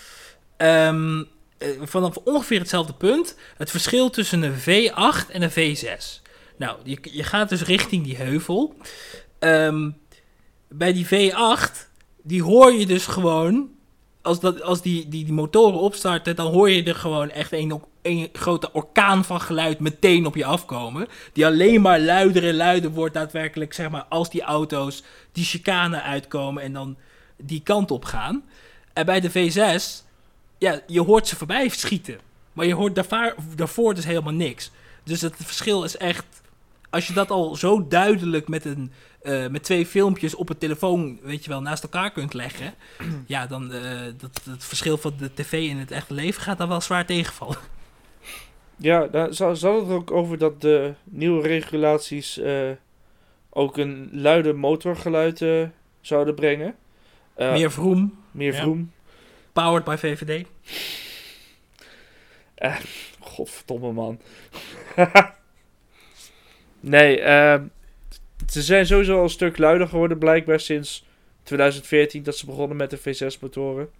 Ehm, 0.57 1.23
eh, 1.59 1.69
vanaf 1.83 2.17
ongeveer 2.17 2.59
hetzelfde 2.59 2.93
punt. 2.95 3.37
Het 3.57 3.71
verschil 3.71 4.11
tussen 4.11 4.43
een 4.43 4.59
V8 4.61 5.31
en 5.31 5.43
een 5.43 5.51
V6. 5.51 6.23
Nou, 6.57 6.79
je, 6.85 6.99
je 7.03 7.25
gaat 7.25 7.49
dus 7.49 7.63
richting 7.63 8.05
die 8.05 8.17
heuvel. 8.17 8.75
Bij 10.69 10.93
die 10.93 11.07
V8, 11.07 11.89
die 12.23 12.43
hoor 12.43 12.73
je 12.73 12.87
dus 12.87 13.07
gewoon. 13.07 13.71
Als, 14.23 14.41
dat, 14.41 14.63
als 14.63 14.83
die, 14.83 15.09
die, 15.09 15.25
die 15.25 15.33
motoren 15.33 15.79
opstarten, 15.79 16.37
dan 16.37 16.53
hoor 16.53 16.71
je 16.71 16.83
er 16.83 16.95
gewoon 16.95 17.31
echt 17.31 17.53
een, 17.53 17.83
een 18.03 18.29
grote 18.33 18.73
orkaan 18.73 19.25
van 19.25 19.41
geluid 19.41 19.81
meteen 19.81 20.27
op 20.27 20.35
je 20.35 20.45
afkomen. 20.45 21.09
Die 21.33 21.47
alleen 21.47 21.81
maar 21.81 22.01
luider 22.01 22.49
en 22.49 22.55
luider 22.55 22.91
wordt 22.91 23.15
daadwerkelijk, 23.15 23.73
zeg 23.73 23.91
maar, 23.91 24.05
als 24.09 24.31
die 24.31 24.43
auto's 24.43 25.03
die 25.33 25.45
chicane 25.45 26.03
uitkomen 26.03 26.63
en 26.63 26.73
dan 26.73 26.97
die 27.37 27.61
kant 27.63 27.91
op 27.91 28.05
gaan. 28.05 28.43
En 28.93 29.07
bij 29.07 29.21
de 29.21 29.31
V6, 29.31 30.05
ja, 30.59 30.81
je 30.87 31.01
hoort 31.01 31.29
ze 31.29 31.37
voorbij 31.37 31.69
schieten. 31.69 32.19
Maar 32.53 32.67
je 32.67 32.75
hoort 32.75 32.95
daarvoor, 32.95 33.35
daarvoor 33.57 33.95
dus 33.95 34.05
helemaal 34.05 34.33
niks. 34.33 34.71
Dus 35.05 35.21
het 35.21 35.35
verschil 35.37 35.85
is 35.85 35.97
echt. 35.97 36.25
Als 36.91 37.07
je 37.07 37.13
dat 37.13 37.31
al 37.31 37.57
zo 37.57 37.87
duidelijk 37.89 38.49
met, 38.49 38.65
een, 38.65 38.93
eh, 39.23 39.47
met 39.47 39.63
twee 39.63 39.87
filmpjes 39.87 40.35
op 40.35 40.49
een 40.49 40.59
telefoon, 40.59 41.19
weet 41.23 41.45
je 41.45 41.51
wel, 41.51 41.61
naast 41.61 41.83
elkaar 41.83 42.13
kunt 42.13 42.35
leggen. 42.35 42.75
ja, 43.27 43.47
dan 43.47 43.75
uh, 43.75 43.81
dat, 44.17 44.43
het 44.51 44.65
verschil 44.65 44.97
van 44.97 45.15
de 45.19 45.35
tv 45.35 45.53
in 45.53 45.77
het 45.77 45.91
echte 45.91 46.15
leven 46.15 46.43
gaat 46.43 46.59
dan 46.59 46.69
wel 46.69 46.81
zwaar 46.81 47.07
tegenvallen. 47.07 47.59
Ja, 48.77 49.07
daar 49.07 49.35
zou 49.35 49.81
het 49.81 49.89
er 49.89 49.95
ook 49.95 50.11
over 50.11 50.39
dat 50.39 50.61
de 50.61 50.95
nieuwe 51.05 51.49
regulaties 51.49 52.39
uh, 52.39 52.71
ook 53.51 53.77
een 53.77 54.09
luide 54.13 54.53
motorgeluid 54.53 55.45
zouden 56.01 56.35
brengen. 56.35 56.75
Meer 57.37 57.71
vroom. 57.71 58.23
Meer 58.31 58.55
vroom. 58.55 58.79
Ja. 58.79 59.11
Powered 59.53 59.85
by 59.85 59.97
VVD. 59.99 60.47
Godverdomme 63.21 63.93
man. 63.93 64.21
nee, 66.81 67.21
uh, 67.21 67.61
ze 68.53 68.63
zijn 68.63 68.87
sowieso 68.87 69.17
al 69.17 69.23
een 69.23 69.29
stuk 69.29 69.59
luider 69.59 69.89
geworden 69.89 70.19
blijkbaar 70.19 70.61
sinds 70.61 71.07
2014 71.43 72.23
dat 72.23 72.37
ze 72.37 72.47
begonnen 72.47 72.77
met 72.77 72.91
de 72.91 72.99
V6 72.99 73.41
motoren. 73.41 73.91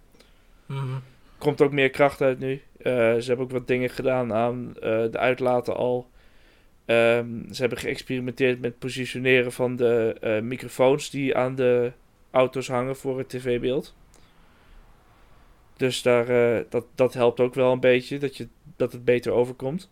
Mm 0.65 0.77
-hmm. 0.77 1.01
Komt 1.37 1.61
ook 1.61 1.71
meer 1.71 1.89
kracht 1.89 2.21
uit 2.21 2.39
nu. 2.39 2.51
Uh, 2.51 2.61
ze 2.93 3.23
hebben 3.25 3.45
ook 3.45 3.51
wat 3.51 3.67
dingen 3.67 3.89
gedaan 3.89 4.33
aan 4.33 4.73
uh, 4.75 4.81
de 4.81 5.17
uitlaten 5.17 5.75
al. 5.75 6.09
Um, 6.85 7.45
ze 7.51 7.61
hebben 7.61 7.77
geëxperimenteerd 7.77 8.61
met 8.61 8.69
het 8.69 8.79
positioneren 8.79 9.51
van 9.51 9.75
de 9.75 10.15
uh, 10.23 10.41
microfoons 10.41 11.09
die 11.09 11.35
aan 11.35 11.55
de 11.55 11.91
auto's 12.31 12.67
hangen 12.67 12.95
voor 12.95 13.17
het 13.17 13.29
tv-beeld. 13.29 13.95
Dus 15.77 16.01
daar, 16.01 16.63
dat, 16.69 16.85
dat 16.95 17.13
helpt 17.13 17.39
ook 17.39 17.53
wel 17.53 17.71
een 17.71 17.79
beetje, 17.79 18.17
dat, 18.17 18.37
je, 18.37 18.47
dat 18.75 18.91
het 18.91 19.05
beter 19.05 19.31
overkomt. 19.31 19.89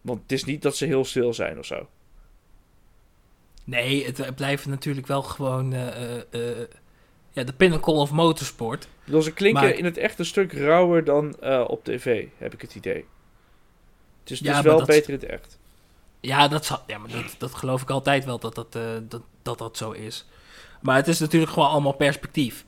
Want 0.00 0.22
het 0.22 0.32
is 0.32 0.44
niet 0.44 0.62
dat 0.62 0.76
ze 0.76 0.86
heel 0.86 1.04
stil 1.04 1.34
zijn 1.34 1.58
of 1.58 1.64
zo. 1.64 1.88
Nee, 3.64 4.04
het, 4.06 4.16
het 4.18 4.34
blijven 4.34 4.70
natuurlijk 4.70 5.06
wel 5.06 5.22
gewoon... 5.22 5.72
Uh, 5.74 5.80
ja, 7.32 7.44
de 7.44 7.52
pinnacle 7.52 7.94
of 7.94 8.10
motorsport. 8.10 8.88
Dat 9.04 9.24
ze 9.24 9.32
klinken 9.32 9.62
Maar- 9.62 9.72
in 9.74 9.84
het 9.84 9.96
echt 9.96 10.18
een 10.18 10.24
stuk 10.24 10.52
rauwer 10.52 11.04
dan 11.04 11.36
eh, 11.40 11.64
op 11.66 11.84
tv, 11.84 12.26
heb 12.38 12.52
ik 12.54 12.60
het 12.60 12.74
idee. 12.74 13.04
Het 14.22 14.30
is 14.30 14.38
dus 14.40 14.60
wel 14.60 14.78
dat- 14.78 14.86
beter 14.86 15.08
in 15.08 15.14
het 15.20 15.24
echt. 15.24 15.58
Ja, 16.20 16.48
dat, 16.48 16.64
zal, 16.64 16.78
ja 16.86 16.98
maar 16.98 17.10
dat, 17.10 17.34
dat 17.38 17.54
geloof 17.54 17.82
ik 17.82 17.90
altijd 17.90 18.24
wel 18.24 18.38
dat 18.38 18.54
dat, 18.54 18.74
eh, 18.76 18.82
dat, 19.08 19.22
dat 19.42 19.58
dat 19.58 19.76
zo 19.76 19.90
is. 19.90 20.26
Maar 20.82 20.96
het 20.96 21.08
is 21.08 21.18
natuurlijk 21.18 21.52
gewoon 21.52 21.68
allemaal 21.68 21.92
perspectief. 21.92 22.64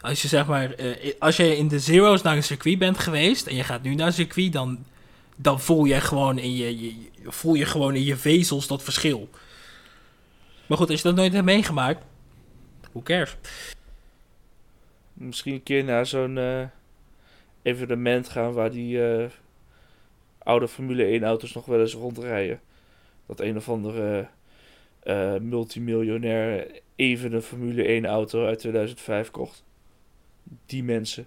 Als 0.00 0.22
je 0.22 0.28
zeg 0.28 0.46
maar, 0.46 0.70
eh, 0.72 1.12
als 1.18 1.36
je 1.36 1.56
in 1.56 1.68
de 1.68 1.78
zero's 1.78 2.22
naar 2.22 2.36
een 2.36 2.42
circuit 2.42 2.78
bent 2.78 2.98
geweest 2.98 3.46
en 3.46 3.54
je 3.56 3.64
gaat 3.64 3.82
nu 3.82 3.94
naar 3.94 4.06
een 4.06 4.12
circuit, 4.12 4.52
dan, 4.52 4.84
dan 5.36 5.60
voel 5.60 5.84
je 5.84 6.00
gewoon 6.00 6.38
in 6.38 6.54
je- 6.56 6.94
voel 7.24 7.54
je 7.54 7.64
gewoon 7.66 7.94
in 7.94 8.04
je 8.04 8.16
vezels 8.16 8.66
dat 8.66 8.82
verschil. 8.82 9.28
Maar 10.66 10.78
goed, 10.78 10.90
als 10.90 11.02
je 11.02 11.08
dat 11.08 11.16
nooit 11.16 11.32
hebt 11.32 11.44
meegemaakt, 11.44 12.04
who 12.92 13.02
cares? 13.02 13.36
Misschien 15.12 15.54
een 15.54 15.62
keer 15.62 15.84
naar 15.84 16.06
zo'n 16.06 16.38
eh, 16.38 16.62
evenement 17.62 18.28
gaan 18.28 18.52
waar 18.52 18.70
die 18.70 19.06
eh, 19.06 19.30
oude 20.38 20.68
Formule 20.68 21.04
1 21.04 21.24
auto's 21.24 21.52
nog 21.52 21.64
wel 21.64 21.80
eens 21.80 21.94
rondrijden. 21.94 22.60
Dat 23.26 23.40
een 23.40 23.56
of 23.56 23.68
andere 23.68 24.28
eh, 25.02 25.36
multimiljonair 25.36 26.66
even 26.96 27.32
een 27.32 27.42
Formule 27.42 27.84
1 27.84 28.06
auto 28.06 28.46
uit 28.46 28.58
2005 28.58 29.30
kocht. 29.30 29.64
Die 30.66 30.84
mensen. 30.84 31.26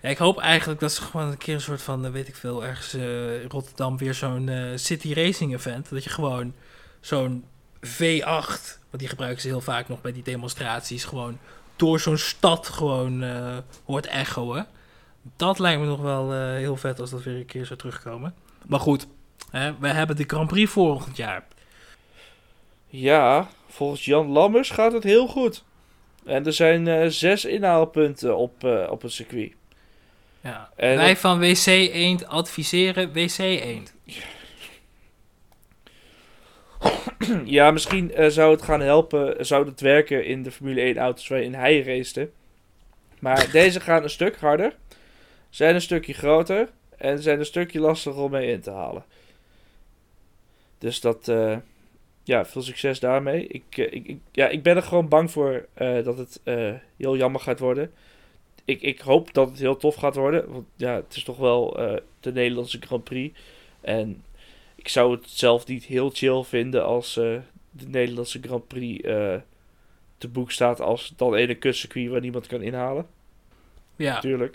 Ja, 0.00 0.08
ik 0.08 0.18
hoop 0.18 0.38
eigenlijk 0.38 0.80
dat 0.80 0.92
ze 0.92 1.02
gewoon 1.02 1.30
een 1.30 1.38
keer 1.38 1.54
een 1.54 1.60
soort 1.60 1.82
van, 1.82 2.12
weet 2.12 2.28
ik 2.28 2.36
veel, 2.36 2.64
ergens 2.64 2.94
in 2.94 3.48
Rotterdam 3.48 3.98
weer 3.98 4.14
zo'n 4.14 4.50
city 4.74 5.12
racing 5.12 5.54
event. 5.54 5.90
Dat 5.90 6.04
je 6.04 6.10
gewoon 6.10 6.54
zo'n 7.00 7.44
V8, 7.86 8.78
want 8.90 8.98
die 8.98 9.08
gebruiken 9.08 9.40
ze 9.42 9.48
heel 9.48 9.60
vaak 9.60 9.88
nog 9.88 10.00
bij 10.00 10.12
die 10.12 10.22
demonstraties, 10.22 11.04
gewoon 11.04 11.38
door 11.76 12.00
zo'n 12.00 12.16
stad 12.18 12.68
gewoon 12.68 13.22
eh, 13.22 13.56
hoort 13.84 14.06
echoen. 14.06 14.64
Dat 15.36 15.58
lijkt 15.58 15.80
me 15.80 15.86
nog 15.86 16.00
wel 16.00 16.32
eh, 16.32 16.38
heel 16.54 16.76
vet 16.76 17.00
als 17.00 17.10
dat 17.10 17.22
weer 17.22 17.36
een 17.36 17.46
keer 17.46 17.66
zou 17.66 17.78
terugkomen. 17.78 18.34
Maar 18.66 18.80
goed, 18.80 19.06
hè, 19.50 19.78
we 19.78 19.88
hebben 19.88 20.16
de 20.16 20.24
Grand 20.26 20.48
Prix 20.48 20.70
volgend 20.70 21.16
jaar. 21.16 21.46
Ja, 22.86 23.48
volgens 23.68 24.04
Jan 24.04 24.26
Lammers 24.26 24.70
gaat 24.70 24.92
het 24.92 25.02
heel 25.02 25.26
goed. 25.26 25.64
En 26.24 26.46
er 26.46 26.52
zijn 26.52 26.88
eh, 26.88 27.08
zes 27.08 27.44
inhaalpunten 27.44 28.36
op, 28.36 28.64
op 28.90 29.02
het 29.02 29.12
circuit. 29.12 29.52
Ja. 30.40 30.70
En 30.76 30.96
Wij 30.96 31.08
dat- 31.08 31.18
van 31.18 31.38
WC 31.38 31.66
Eend 31.66 32.26
adviseren 32.26 33.12
WC 33.12 33.38
Eend. 33.38 33.94
Ja, 34.04 34.22
misschien 37.72 38.14
eh, 38.14 38.28
zou 38.28 38.52
het 38.52 38.62
gaan 38.62 38.80
helpen, 38.80 39.46
zou 39.46 39.66
het 39.66 39.80
werken 39.80 40.24
in 40.24 40.42
de 40.42 40.50
Formule 40.50 40.80
1 40.80 40.98
auto's 40.98 41.28
waarin 41.28 41.54
hij 41.54 41.82
racete. 41.82 42.30
Maar 43.18 43.50
deze 43.52 43.80
gaan 43.80 44.02
een 44.02 44.10
stuk 44.10 44.36
harder, 44.36 44.76
zijn 45.50 45.74
een 45.74 45.80
stukje 45.80 46.12
groter 46.12 46.68
en 46.96 47.22
zijn 47.22 47.38
een 47.38 47.44
stukje 47.44 47.80
lastiger 47.80 48.22
om 48.22 48.30
mee 48.30 48.52
in 48.52 48.60
te 48.60 48.70
halen. 48.70 49.04
Dus 50.78 51.00
dat, 51.00 51.28
eh, 51.28 51.56
ja, 52.22 52.44
veel 52.44 52.62
succes 52.62 53.00
daarmee. 53.00 53.46
Ik, 53.46 53.64
eh, 53.70 53.92
ik, 53.92 54.06
ik, 54.06 54.18
ja, 54.32 54.48
ik 54.48 54.62
ben 54.62 54.76
er 54.76 54.82
gewoon 54.82 55.08
bang 55.08 55.30
voor 55.30 55.66
dat 56.04 56.18
het 56.18 56.40
heel 56.96 57.16
jammer 57.16 57.40
gaat 57.40 57.58
worden. 57.58 57.92
Ik, 58.64 58.82
ik 58.82 59.00
hoop 59.00 59.34
dat 59.34 59.48
het 59.48 59.58
heel 59.58 59.76
tof 59.76 59.94
gaat 59.94 60.14
worden, 60.14 60.52
want 60.52 60.66
ja, 60.76 60.94
het 60.94 61.16
is 61.16 61.24
toch 61.24 61.36
wel 61.36 61.72
de 62.20 62.32
Nederlandse 62.32 62.78
Grand 62.80 63.04
Prix. 63.04 63.38
En 63.80 64.22
ik 64.80 64.88
zou 64.88 65.12
het 65.12 65.24
zelf 65.28 65.66
niet 65.66 65.84
heel 65.84 66.10
chill 66.14 66.42
vinden 66.42 66.84
als 66.84 67.16
eh, 67.16 67.24
de 67.70 67.88
Nederlandse 67.88 68.38
Grand 68.42 68.66
Prix 68.66 69.04
eh, 69.04 69.34
te 70.18 70.28
boek 70.28 70.50
staat 70.50 70.80
als 70.80 71.12
dan 71.16 71.34
ene 71.34 71.54
kutcircuit 71.54 72.10
waar 72.10 72.20
niemand 72.20 72.46
kan 72.46 72.62
inhalen. 72.62 73.06
Ja. 73.96 74.14
Natuurlijk. 74.14 74.54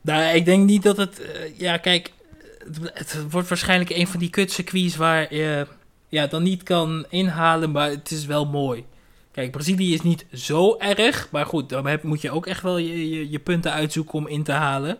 Nou, 0.00 0.34
ik 0.34 0.44
denk 0.44 0.66
niet 0.66 0.82
dat 0.82 0.96
het. 0.96 1.20
eh, 1.20 1.58
ja, 1.58 1.76
kijk. 1.76 2.12
Het, 2.58 2.78
het 2.94 3.30
wordt 3.30 3.48
waarschijnlijk 3.48 3.90
een 3.90 4.06
van 4.06 4.20
die 4.20 4.30
kutcircuits 4.30 4.96
waar 4.96 5.34
je 5.34 5.66
ja, 6.08 6.26
dan 6.26 6.42
niet 6.42 6.62
kan 6.62 7.06
inhalen, 7.08 7.70
maar 7.70 7.90
het 7.90 8.10
is 8.10 8.26
wel 8.26 8.46
mooi. 8.46 8.84
Kijk, 9.30 9.50
Brazilië 9.50 9.94
is 9.94 10.02
niet 10.02 10.26
zo 10.32 10.76
erg, 10.78 11.28
maar 11.30 11.46
goed, 11.46 11.68
dan 11.68 11.98
moet 12.02 12.20
je 12.20 12.30
ook 12.30 12.46
echt 12.46 12.62
wel 12.62 12.78
je, 12.78 13.10
je, 13.10 13.30
je 13.30 13.38
punten 13.38 13.72
uitzoeken 13.72 14.14
om 14.14 14.26
in 14.26 14.42
te 14.42 14.52
halen. 14.52 14.98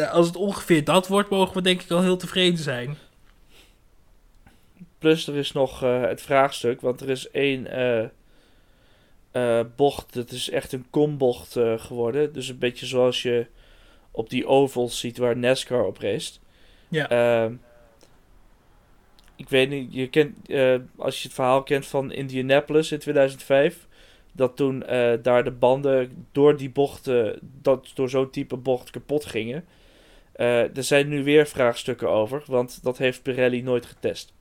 Nou, 0.00 0.12
Als 0.12 0.26
het 0.26 0.36
ongeveer 0.36 0.84
dat 0.84 1.08
wordt, 1.08 1.30
mogen 1.30 1.54
we 1.54 1.62
denk 1.62 1.82
ik 1.82 1.90
al 1.90 2.02
heel 2.02 2.16
tevreden 2.16 2.58
zijn. 2.58 2.96
Plus 4.98 5.26
er 5.26 5.36
is 5.36 5.52
nog 5.52 5.82
eh, 5.82 6.00
het 6.00 6.22
vraagstuk, 6.22 6.80
want 6.80 7.00
er 7.00 7.10
is 7.10 7.30
één 7.30 7.66
eh, 7.66 8.04
eh, 9.30 9.66
bocht, 9.76 10.14
het 10.14 10.30
is 10.30 10.50
echt 10.50 10.72
een 10.72 10.86
kombocht 10.90 11.56
eh, 11.56 11.78
geworden. 11.78 12.32
Dus 12.32 12.48
een 12.48 12.58
beetje 12.58 12.86
zoals 12.86 13.22
je 13.22 13.46
op 14.10 14.30
die 14.30 14.46
ovals 14.46 14.98
ziet 14.98 15.18
waar 15.18 15.36
NASCAR 15.36 15.84
op 15.84 15.98
race. 15.98 16.32
Ja. 16.88 17.08
Ehm, 17.08 17.54
ik 19.36 19.48
weet 19.48 19.68
niet, 19.68 19.94
je 19.94 20.08
kent, 20.08 20.48
eh, 20.48 20.74
als 20.96 21.16
je 21.16 21.22
het 21.22 21.34
verhaal 21.34 21.62
kent 21.62 21.86
van 21.86 22.12
Indianapolis 22.12 22.92
in 22.92 22.98
2005, 22.98 23.86
dat 24.32 24.56
toen 24.56 24.82
eh, 24.82 25.12
daar 25.22 25.44
de 25.44 25.50
banden 25.50 26.26
door 26.32 26.56
die 26.56 26.70
bochten, 26.70 27.38
dat 27.62 27.90
door 27.94 28.10
zo'n 28.10 28.30
type 28.30 28.56
bocht 28.56 28.90
kapot 28.90 29.24
gingen. 29.24 29.64
Eh, 30.40 30.76
er 30.76 30.84
zijn 30.84 31.08
nu 31.08 31.24
weer 31.24 31.46
vraagstukken 31.46 32.08
over, 32.08 32.42
want 32.46 32.82
dat 32.82 32.98
heeft 32.98 33.22
Pirelli 33.22 33.62
nooit 33.62 33.86
getest. 33.86 34.32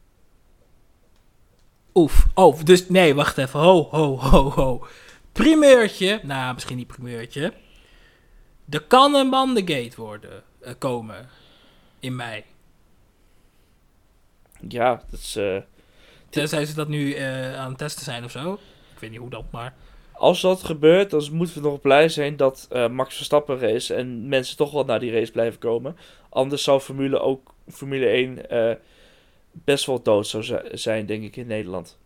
Oef. 1.93 2.25
Oh, 2.33 2.63
dus 2.63 2.89
nee, 2.89 3.15
wacht 3.15 3.37
even. 3.37 3.59
Ho, 3.59 3.87
ho, 3.91 4.17
ho, 4.17 4.49
ho. 4.49 4.87
Primeurtje. 5.31 6.19
Nou, 6.23 6.53
misschien 6.53 6.77
niet 6.77 6.87
primeurtje. 6.87 7.53
Er 8.69 8.81
kan 8.81 9.15
een 9.15 9.29
bandengate 9.29 10.01
worden, 10.01 10.43
eh, 10.61 10.73
komen. 10.77 11.29
In 11.99 12.15
mei. 12.15 12.43
Ja, 14.67 15.03
dat 15.09 15.19
is, 15.19 15.35
eh, 15.35 15.57
Tenzij 16.29 16.65
ze 16.65 16.73
dat 16.73 16.87
nu 16.87 17.17
aan 17.17 17.69
het 17.69 17.77
testen 17.77 18.03
zijn 18.03 18.23
of 18.23 18.31
zo. 18.31 18.53
Ik 18.93 18.99
weet 18.99 19.09
niet 19.09 19.19
hoe 19.19 19.29
dat, 19.29 19.51
maar... 19.51 19.73
als 20.19 20.41
dat 20.41 20.63
gebeurt, 20.63 21.09
dan 21.09 21.27
moeten 21.31 21.61
we 21.61 21.69
nog 21.69 21.81
blij 21.81 22.09
zijn 22.09 22.37
dat 22.37 22.67
eh, 22.71 22.89
Max 22.89 23.15
Verstappen 23.15 23.59
race 23.59 23.93
en 23.93 24.27
mensen 24.27 24.57
toch 24.57 24.71
wel 24.71 24.85
naar 24.85 24.99
die 24.99 25.11
race 25.11 25.31
blijven 25.31 25.59
komen. 25.59 25.97
Anders 26.29 26.63
zou 26.63 26.79
Formule, 26.79 27.19
ook, 27.19 27.53
Formule 27.67 28.05
1 28.05 28.49
eh, 28.49 28.75
best 29.51 29.85
wel 29.85 30.01
dood 30.01 30.27
zou 30.27 30.43
zi- 30.43 30.59
zijn, 30.71 31.05
denk 31.05 31.23
ik, 31.23 31.35
in 31.35 31.47
Nederland. 31.47 31.97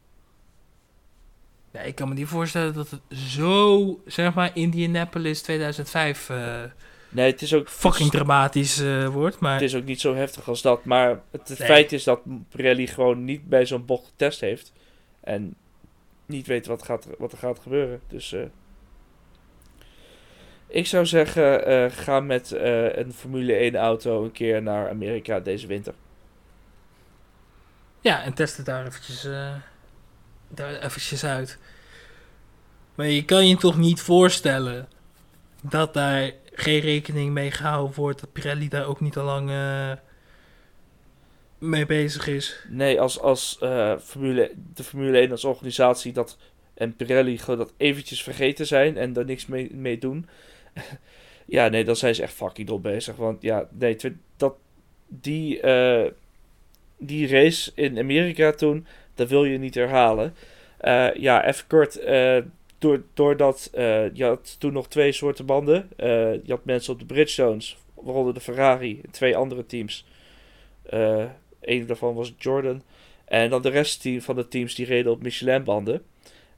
Ja, 1.71 1.79
ik 1.79 1.95
kan 1.95 2.07
me 2.09 2.13
niet 2.13 2.27
voorstellen 2.27 2.73
dat 2.73 2.89
het 2.89 3.01
zo, 3.19 3.99
zeg 4.05 4.33
maar, 4.33 4.51
Indianapolis 4.53 5.41
2005 5.41 6.29
eh, 6.29 6.61
Nee, 7.09 7.31
het 7.31 7.41
is 7.41 7.53
ook, 7.53 7.69
fucking 7.69 8.09
dramatisch 8.11 8.79
eh, 8.79 9.07
wordt. 9.07 9.39
Maar 9.39 9.53
het 9.53 9.61
is 9.61 9.75
ook 9.75 9.83
niet 9.83 10.01
zo 10.01 10.15
heftig 10.15 10.47
als 10.47 10.61
dat. 10.61 10.85
Maar 10.85 11.09
het, 11.31 11.47
het 11.49 11.59
Nee. 11.59 11.67
feit 11.67 11.91
is 11.91 12.03
dat 12.03 12.19
Pirelli 12.49 12.87
gewoon 12.87 13.23
niet 13.25 13.49
bij 13.49 13.65
zo'n 13.65 13.85
bocht 13.85 14.05
getest 14.05 14.39
heeft. 14.41 14.73
En 15.19 15.55
niet 16.25 16.47
weet 16.47 16.65
wat, 16.65 16.83
gaat, 16.83 17.07
wat 17.17 17.31
er 17.31 17.37
gaat 17.37 17.59
gebeuren. 17.59 18.01
Dus 18.07 18.33
eh, 18.33 18.41
ik 20.67 20.87
zou 20.87 21.05
zeggen, 21.05 21.65
eh, 21.65 21.91
ga 21.91 22.19
met 22.19 22.51
eh, 22.51 22.97
een 22.97 23.13
Formule 23.13 23.53
1 23.53 23.75
auto 23.75 24.23
een 24.23 24.31
keer 24.31 24.61
naar 24.61 24.89
Amerika 24.89 25.39
deze 25.39 25.67
winter. 25.67 25.93
ja, 28.01 28.23
en 28.23 28.33
test 28.33 28.57
het 28.57 28.65
daar 28.65 28.85
eventjes, 28.85 29.23
daar 30.47 30.81
eventjes 30.81 31.25
uit. 31.25 31.57
Maar 32.95 33.07
je 33.07 33.25
kan 33.25 33.47
je 33.47 33.57
toch 33.57 33.77
niet 33.77 34.01
voorstellen 34.01 34.87
dat 35.61 35.93
daar 35.93 36.31
geen 36.53 36.79
rekening 36.79 37.31
mee 37.31 37.51
gehouden 37.51 37.95
wordt. 37.95 38.19
Dat 38.19 38.31
Pirelli 38.31 38.69
daar 38.69 38.85
ook 38.85 38.99
niet 38.99 39.17
al 39.17 39.25
lang 39.25 39.49
mee 41.63 41.85
bezig 41.85 42.27
is. 42.27 42.65
Nee, 42.69 43.01
als, 43.01 43.19
als 43.19 43.57
eh, 43.59 43.97
Formule, 43.97 44.51
de 44.73 44.83
Formule 44.83 45.17
1 45.17 45.31
als 45.31 45.43
organisatie 45.43 46.13
dat, 46.13 46.37
en 46.73 46.95
Pirelli 46.95 47.37
gewoon 47.37 47.59
dat 47.59 47.73
eventjes 47.77 48.23
vergeten 48.23 48.67
zijn 48.67 48.97
en 48.97 49.13
daar 49.13 49.25
niks 49.25 49.45
mee, 49.45 49.69
mee 49.73 49.97
doen. 49.97 50.27
ja, 51.45 51.67
nee, 51.67 51.83
dan 51.83 51.95
zijn 51.95 52.15
ze 52.15 52.21
echt 52.21 52.33
fucking 52.33 52.67
dom 52.67 52.81
bezig. 52.81 53.15
Want 53.15 53.41
ja, 53.41 53.67
nee, 53.71 53.97
dat, 54.37 54.55
die, 55.07 55.59
eh, 55.61 56.11
die 56.97 57.27
race 57.27 57.71
in 57.75 57.99
Amerika 57.99 58.51
toen, 58.51 58.85
dat 59.15 59.29
wil 59.29 59.45
je 59.45 59.57
niet 59.57 59.75
herhalen. 59.75 60.35
Eh, 60.77 61.13
ja, 61.15 61.45
even 61.45 61.67
kort. 61.67 62.01
door, 62.77 63.03
doordat 63.13 63.69
je 64.13 64.23
had 64.23 64.55
toen 64.59 64.73
nog 64.73 64.87
twee 64.87 65.11
soorten 65.11 65.45
banden. 65.45 65.89
Je 65.97 66.41
had 66.47 66.65
mensen 66.65 66.93
op 66.93 66.99
de 66.99 67.05
Bridgestones, 67.05 67.77
waaronder 67.93 68.33
de 68.33 68.39
Ferrari 68.39 69.01
twee 69.11 69.35
andere 69.37 69.65
teams. 69.65 70.05
Eh 71.65 71.79
een 71.79 71.85
daarvan 71.85 72.13
was 72.13 72.33
Jordan. 72.37 72.83
En 73.25 73.49
dan 73.49 73.61
de 73.61 73.69
rest 73.69 74.07
van 74.17 74.35
de 74.35 74.47
teams 74.47 74.75
die 74.75 74.85
reden 74.85 75.11
op 75.11 75.21
Michelin-banden. 75.21 76.03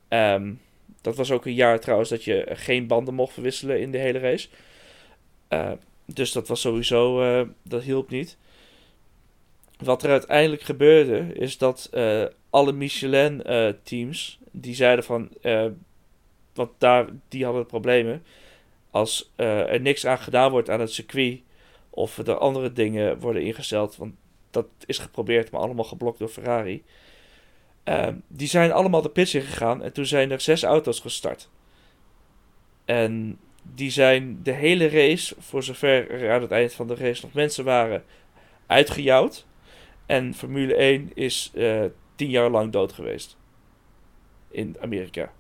Ehm, 0.08 0.54
dat 1.02 1.16
was 1.16 1.32
ook 1.32 1.46
een 1.46 1.54
jaar 1.54 1.80
trouwens 1.80 2.10
dat 2.10 2.24
je 2.24 2.46
geen 2.50 2.88
banden 2.88 3.14
mocht 3.14 3.34
verwisselen 3.34 3.82
in 3.82 3.92
de 3.92 3.98
hele 3.98 4.20
race. 4.20 4.48
Eh, 5.48 5.72
dus 6.06 6.32
dat 6.32 6.48
was 6.48 6.62
sowieso, 6.62 7.22
eh, 7.22 7.48
dat 7.64 7.84
hielp 7.84 8.10
niet. 8.10 8.38
wat 9.78 10.04
er 10.04 10.10
uiteindelijk 10.10 10.62
gebeurde, 10.62 11.34
is 11.34 11.58
dat 11.58 11.90
eh, 11.92 12.24
alle 12.50 12.72
Michelin-teams, 12.72 14.40
die 14.52 14.76
zeiden 14.76 15.06
van, 15.06 15.30
eh, 15.42 15.66
want 16.54 16.72
daar, 16.78 17.08
die 17.30 17.44
hadden 17.46 17.66
problemen, 17.66 18.24
als 18.92 19.32
eh, 19.36 19.72
er 19.74 19.82
niks 19.82 20.06
aan 20.06 20.18
gedaan 20.18 20.52
wordt 20.52 20.70
aan 20.70 20.80
het 20.80 20.92
circuit, 20.92 21.40
of 21.90 22.18
er 22.18 22.38
andere 22.38 22.72
dingen 22.74 23.20
worden 23.20 23.42
ingesteld, 23.42 23.96
want 23.96 24.14
dat 24.56 24.68
is 24.86 24.98
geprobeerd, 24.98 25.52
maar 25.52 25.62
allemaal 25.62 25.86
geblokt 25.86 26.20
door 26.20 26.28
Ferrari. 26.28 26.84
Ehm, 27.84 28.16
die 28.28 28.48
zijn 28.48 28.72
allemaal 28.72 29.02
de 29.02 29.10
pits 29.10 29.36
in 29.36 29.42
gegaan 29.42 29.84
en 29.84 29.94
toen 29.94 30.06
zijn 30.06 30.32
er 30.32 30.42
zes 30.42 30.64
auto's 30.64 31.00
gestart. 31.00 31.50
En 32.86 33.40
die 33.62 33.90
zijn 33.90 34.40
de 34.44 34.52
hele 34.52 34.90
race, 34.90 35.36
voor 35.40 35.64
zover 35.64 36.12
er 36.12 36.32
aan 36.32 36.42
het 36.42 36.52
eind 36.52 36.74
van 36.74 36.88
de 36.88 36.96
race 36.96 37.26
nog 37.26 37.34
mensen 37.34 37.64
waren, 37.64 38.04
uitgejouwd. 38.68 39.46
En 40.06 40.34
Formule 40.34 40.76
1 40.76 41.12
is 41.14 41.52
eh, 41.54 41.84
tien 42.16 42.30
jaar 42.30 42.50
lang 42.50 42.72
dood 42.72 42.94
geweest. 42.94 43.38
In 44.50 44.76
Amerika. 44.80 45.32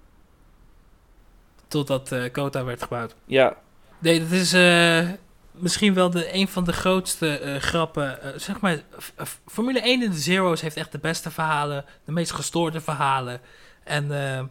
Totdat 1.67 2.11
eh 2.11 2.31
Kota 2.31 2.63
werd 2.63 2.81
gebouwd. 2.81 3.15
Ja, 3.25 3.63
Nee, 4.05 4.19
dat 4.19 4.31
is 4.31 4.53
eh, 4.53 5.09
misschien 5.57 5.93
wel 5.93 6.09
de, 6.09 6.33
een 6.33 6.47
van 6.47 6.63
de 6.63 6.73
grootste 6.73 7.37
eh, 7.37 7.55
grappen. 7.61 8.21
eh, 8.21 8.39
zeg 8.39 8.59
maar, 8.59 8.81
F- 9.23 9.39
Formule 9.47 9.79
1 9.81 10.03
in 10.03 10.09
de 10.11 10.17
Zero's 10.17 10.61
heeft 10.61 10.77
echt 10.77 10.91
de 10.91 10.97
beste 10.99 11.31
verhalen. 11.31 11.85
De 12.05 12.11
meest 12.11 12.31
gestoorde 12.31 12.81
verhalen. 12.81 13.41
En 13.83 14.11
eh, 14.37 14.43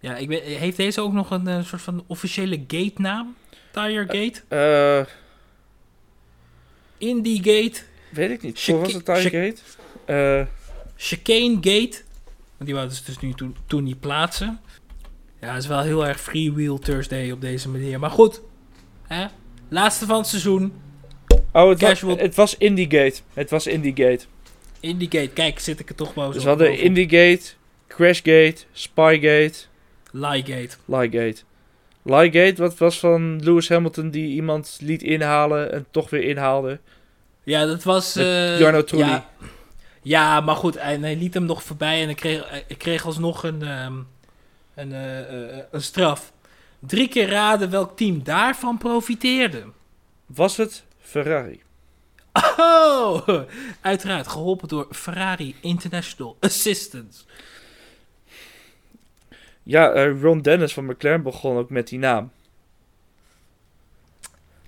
ja, 0.00 0.16
ik 0.16 0.28
weet, 0.28 0.42
heeft 0.42 0.76
deze 0.76 1.00
ook 1.00 1.12
nog 1.12 1.30
een 1.30 1.46
eh, 1.48 1.64
soort 1.64 1.82
van 1.82 2.04
officiële 2.06 2.64
gate-naam? 2.68 3.36
Tire 3.70 4.04
Gate? 4.08 4.40
eh, 4.48 5.12
Indie 6.98 7.36
Gate? 7.36 7.80
weet 8.10 8.30
ik 8.30 8.42
niet. 8.42 8.66
Hoe 8.66 8.78
was 8.78 8.92
het 8.92 9.08
chic- 9.10 9.32
Gate? 9.32 9.56
Eh, 10.04 10.46
Chicane 10.96 11.54
Gate? 11.54 12.00
Want 12.56 12.64
die 12.70 12.74
wouden 12.74 12.96
ze 12.96 13.02
dus 13.04 13.18
nu 13.18 13.32
toen, 13.34 13.56
toen 13.66 13.84
niet 13.84 14.00
plaatsen. 14.00 14.60
Ja, 15.40 15.48
het 15.54 15.62
is 15.62 15.68
wel 15.68 15.80
heel 15.80 16.06
erg 16.06 16.20
freewheel 16.20 16.78
Thursday 16.78 17.30
op 17.30 17.40
deze 17.40 17.68
manier. 17.68 17.98
Maar 17.98 18.10
goed, 18.10 18.40
hè? 19.06 19.26
Laatste 19.72 20.06
van 20.06 20.16
het 20.16 20.26
seizoen. 20.26 20.72
oh, 21.52 21.68
het 21.68 21.80
was, 21.80 21.90
Casual- 21.90 22.16
het 22.16 22.34
was 22.34 22.56
Indie 22.56 23.12
Het 23.32 23.50
was 23.50 23.66
Indie 23.66 23.92
Gate. 23.96 24.24
Indie 24.80 25.08
Gate, 25.10 25.28
kijk, 25.28 25.58
zit 25.58 25.80
ik 25.80 25.88
er 25.88 25.94
toch 25.94 26.14
boven. 26.14 26.32
Dus 26.32 26.42
we 26.42 26.48
hadden 26.48 26.78
Indie 26.78 27.08
Gate, 27.08 27.42
Crashgate, 27.86 28.56
Spygate, 28.72 29.54
Ligate. 30.12 30.76
Liegate. 30.84 31.42
Liegate, 32.02 32.62
wat 32.62 32.78
was 32.78 32.98
van 32.98 33.40
Lewis 33.44 33.68
Hamilton 33.68 34.10
die 34.10 34.34
iemand 34.34 34.78
liet 34.80 35.02
inhalen 35.02 35.72
en 35.72 35.86
toch 35.90 36.10
weer 36.10 36.22
inhaalde. 36.22 36.80
Ja, 37.42 37.66
dat 37.66 37.82
was... 37.82 38.16
Eh, 38.16 38.58
Jarno 38.58 38.84
Trulli. 38.84 39.04
Ja, 39.04 39.30
ja, 40.02 40.40
maar 40.40 40.56
goed, 40.56 40.80
hij, 40.80 40.98
hij 40.98 41.16
liet 41.16 41.34
hem 41.34 41.44
nog 41.44 41.62
voorbij 41.62 42.02
en 42.02 42.08
ik 42.08 42.16
kreeg, 42.16 42.64
ik 42.66 42.78
kreeg 42.78 43.06
alsnog 43.06 43.42
een, 43.42 43.62
ehm, 43.62 43.94
een, 44.74 44.92
eh, 44.92 45.18
eh, 45.18 45.64
een 45.70 45.82
straf. 45.82 46.32
Drie 46.86 47.08
keer 47.08 47.28
raden 47.28 47.70
welk 47.70 47.96
team 47.96 48.22
daarvan 48.24 48.78
profiteerde. 48.78 49.64
Was 50.26 50.56
het 50.56 50.84
Ferrari? 50.98 51.62
Oh, 52.58 53.28
uiteraard 53.80 54.28
geholpen 54.28 54.68
door 54.68 54.86
Ferrari 54.90 55.54
International 55.60 56.36
Assistance. 56.40 57.24
Ja, 59.62 59.90
eh, 59.92 60.20
Ron 60.20 60.40
Dennis 60.42 60.72
van 60.74 60.84
McLaren 60.84 61.22
begon 61.22 61.56
ook 61.56 61.70
met 61.70 61.88
die 61.88 61.98
naam. 61.98 62.30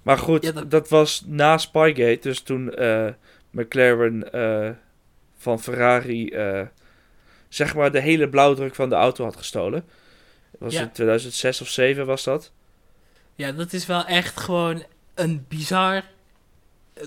Maar 0.02 0.18
goed, 0.18 0.42
Ja, 0.44 0.52
dat... 0.52 0.70
dat- 0.70 0.88
was 0.88 1.22
na 1.26 1.58
Spygate. 1.58 2.18
Dus 2.20 2.40
toen 2.40 2.74
eh, 2.74 3.08
McLaren 3.50 4.32
eh, 4.32 4.70
van 5.36 5.60
Ferrari 5.60 6.32
zeg 7.48 7.74
maar 7.74 7.92
de 7.92 8.00
hele 8.00 8.28
blauwdruk 8.28 8.74
van 8.74 8.88
de 8.88 8.94
auto 8.94 9.24
had 9.24 9.36
gestolen. 9.36 9.84
Was 10.58 10.72
Ja. 10.72 10.80
in 10.82 10.92
2006 10.92 11.60
of 11.60 11.68
2007 11.68 12.06
was 12.06 12.24
dat. 12.24 12.50
Ja, 13.34 13.52
dat 13.52 13.72
is 13.72 13.86
wel 13.86 14.04
echt 14.04 14.40
gewoon 14.40 14.82
een 15.14 15.44
bizar... 15.48 16.02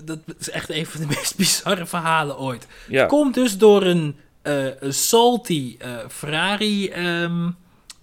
Dat 0.04 0.18
is 0.38 0.50
echt 0.50 0.70
een 0.70 0.86
van 0.86 1.00
de 1.00 1.06
meest 1.16 1.36
bizarre 1.36 1.86
verhalen 1.86 2.38
ooit. 2.38 2.66
Ja, 2.88 3.06
Komt 3.06 3.34
dus 3.34 3.58
door 3.58 3.82
een, 3.82 4.16
eh, 4.42 4.80
een 4.80 4.94
salty 4.94 5.76
eh, 5.78 5.96
Ferrari 6.08 6.88
ehm, 6.88 7.50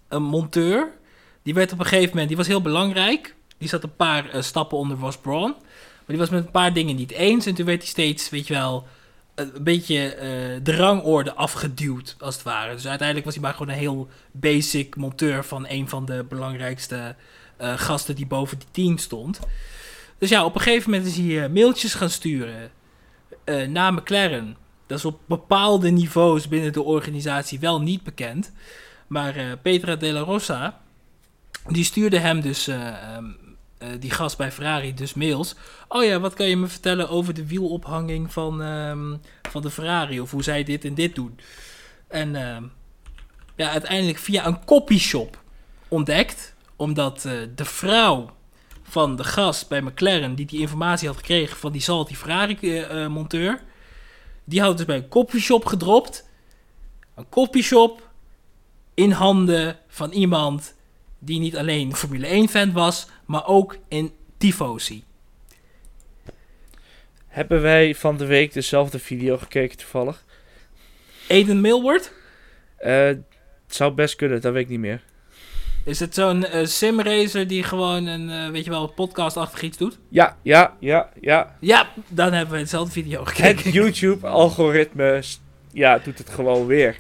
een 0.08 0.24
monteur. 0.24 0.92
Die 1.44 1.54
werd 1.54 1.72
op 1.72 1.80
een 1.80 1.86
gegeven 1.86 2.10
moment, 2.10 2.28
die 2.28 2.38
was 2.38 2.48
heel 2.48 2.62
belangrijk. 2.62 3.36
Die 3.58 3.70
zat 3.70 3.84
een 3.84 3.96
paar 3.96 4.30
eh, 4.30 4.42
stappen 4.42 4.78
onder 4.78 4.98
Ross 4.98 5.18
Brawn. 5.18 5.50
Maar 5.52 6.16
die 6.16 6.18
was 6.18 6.30
met 6.30 6.46
een 6.46 6.52
paar 6.52 6.74
dingen 6.74 6.96
niet 6.96 7.12
eens. 7.12 7.46
En 7.46 7.54
toen 7.56 7.66
werd 7.66 7.82
hij 7.82 7.88
steeds, 7.88 8.30
weet 8.30 8.48
je 8.48 8.54
wel, 8.54 8.88
een 9.36 9.64
beetje 9.64 10.14
eh, 10.16 10.30
de 10.64 10.76
rangorde 10.76 11.34
afgeduwd, 11.34 12.16
als 12.20 12.36
het 12.36 12.44
ware. 12.44 12.74
Dus 12.74 12.88
uiteindelijk 12.88 13.26
was 13.26 13.36
hij 13.36 13.44
maar 13.44 13.54
gewoon 13.54 13.70
een 13.74 13.80
heel 13.80 14.08
basic 14.32 14.96
monteur 14.96 15.44
van 15.46 15.66
een 15.68 15.90
van 15.90 16.06
de 16.06 16.26
belangrijkste 16.30 17.16
eh, 17.58 17.74
gasten 17.78 18.16
die 18.16 18.26
boven 18.26 18.60
die 18.60 18.68
team 18.72 18.98
stond. 18.98 19.40
Dus 20.18 20.30
ja, 20.30 20.46
op 20.46 20.56
een 20.56 20.62
gegeven 20.62 20.90
moment 20.90 21.10
is 21.10 21.18
hij 21.18 21.44
eh, 21.44 21.50
mailtjes 21.50 21.94
gaan 21.94 22.10
sturen 22.10 22.72
eh, 23.44 23.68
naar 23.68 23.94
McLaren. 23.94 24.58
Dat 24.88 24.98
is 24.98 25.06
op 25.06 25.20
bepaalde 25.26 25.90
niveaus 25.90 26.48
binnen 26.48 26.74
de 26.74 26.82
organisatie 26.82 27.60
wel 27.60 27.82
niet 27.82 28.04
bekend. 28.04 28.52
Maar 29.08 29.36
eh, 29.36 29.46
Petra 29.62 29.96
de 29.96 30.12
la 30.12 30.20
Rosa, 30.20 30.82
die 31.68 31.84
stuurde 31.84 32.20
hem 32.20 32.42
dus, 32.42 32.68
eh, 32.68 33.18
eh, 33.86 34.00
die 34.00 34.12
gast 34.12 34.38
bij 34.38 34.52
Ferrari, 34.52 34.94
dus 34.94 35.14
mails. 35.14 35.56
Oh 35.88 36.04
ja, 36.04 36.20
wat 36.20 36.34
kan 36.34 36.48
je 36.48 36.58
me 36.58 36.68
vertellen 36.68 37.10
over 37.10 37.34
de 37.34 37.48
wielophanging 37.48 38.34
van, 38.34 38.62
ehm, 38.62 39.16
van 39.50 39.62
de 39.62 39.70
Ferrari? 39.70 40.20
Of 40.20 40.32
hoe 40.32 40.44
zij 40.44 40.64
dit 40.64 40.86
en 40.86 40.94
dit 40.94 41.16
doen? 41.16 41.40
En 42.08 42.36
ehm, 42.36 42.64
ja, 43.56 43.70
uiteindelijk 43.70 44.18
via 44.18 44.46
een 44.46 44.66
copyshop 44.66 45.44
ontdekt. 45.88 46.54
Omdat 46.76 47.26
eh, 47.26 47.34
de 47.56 47.66
vrouw 47.66 48.30
van 48.84 49.16
de 49.16 49.24
gast 49.24 49.70
bij 49.70 49.82
McLaren, 49.82 50.36
die 50.36 50.46
die 50.46 50.60
informatie 50.60 51.08
had 51.08 51.18
gekregen 51.18 51.58
van 51.58 51.72
die 51.72 51.82
salty 51.82 52.16
Ferrari-monteur... 52.16 53.62
Die 54.46 54.62
had 54.62 54.78
dus 54.78 54.86
bij 54.86 54.96
een 54.96 55.08
copyshop 55.08 55.66
gedropt. 55.66 56.30
Een 57.16 57.30
copyshop 57.30 58.10
in 58.94 59.12
handen 59.12 59.80
van 59.88 60.12
iemand 60.12 60.75
die 61.26 61.40
niet 61.40 61.58
alleen 61.58 61.96
Formule 61.96 62.48
1-fan 62.48 62.72
was, 62.72 63.08
maar 63.26 63.48
ook 63.48 63.78
in 63.88 64.12
Tifosi. 64.38 65.04
hebben 67.28 67.62
wij 67.62 67.96
van 67.96 68.18
de 68.18 68.26
week 68.26 68.54
dezelfde 68.54 69.00
video 69.00 69.38
gekeken 69.38 69.78
toevallig? 69.78 70.24
Aiden 71.30 71.62
Milward, 71.62 72.12
Eh, 72.78 73.06
het 73.06 73.22
zou 73.68 73.92
best 73.94 74.16
kunnen, 74.16 74.42
dat 74.42 74.54
weet 74.54 74.64
ik 74.64 74.70
niet 74.70 74.80
meer. 74.80 75.02
is 75.84 76.00
het 76.00 76.14
zo'n 76.14 76.46
eh, 76.46 76.66
simracer 76.66 77.48
die 77.48 77.64
gewoon 77.64 78.06
een, 78.06 78.30
eh, 78.30 78.50
weet 78.52 78.64
je 78.64 78.70
wel, 78.70 78.88
podcastachtig 78.88 79.62
iets 79.62 79.78
doet? 79.78 79.98
Ja, 80.10 80.38
ja, 80.42 80.76
ja, 80.80 81.10
ja. 81.22 81.58
Ja, 81.60 81.90
dan 82.08 82.34
hebben 82.34 82.54
we 82.54 82.60
hetzelfde 82.60 82.92
video 82.92 83.20
Het 83.20 83.30
gekeken. 83.30 83.72
YouTube-algoritme, 83.82 85.22
s- 85.22 85.40
ja, 85.74 85.98
doet 86.00 86.18
het 86.18 86.30
gewoon 86.30 86.66
weer. 86.66 86.96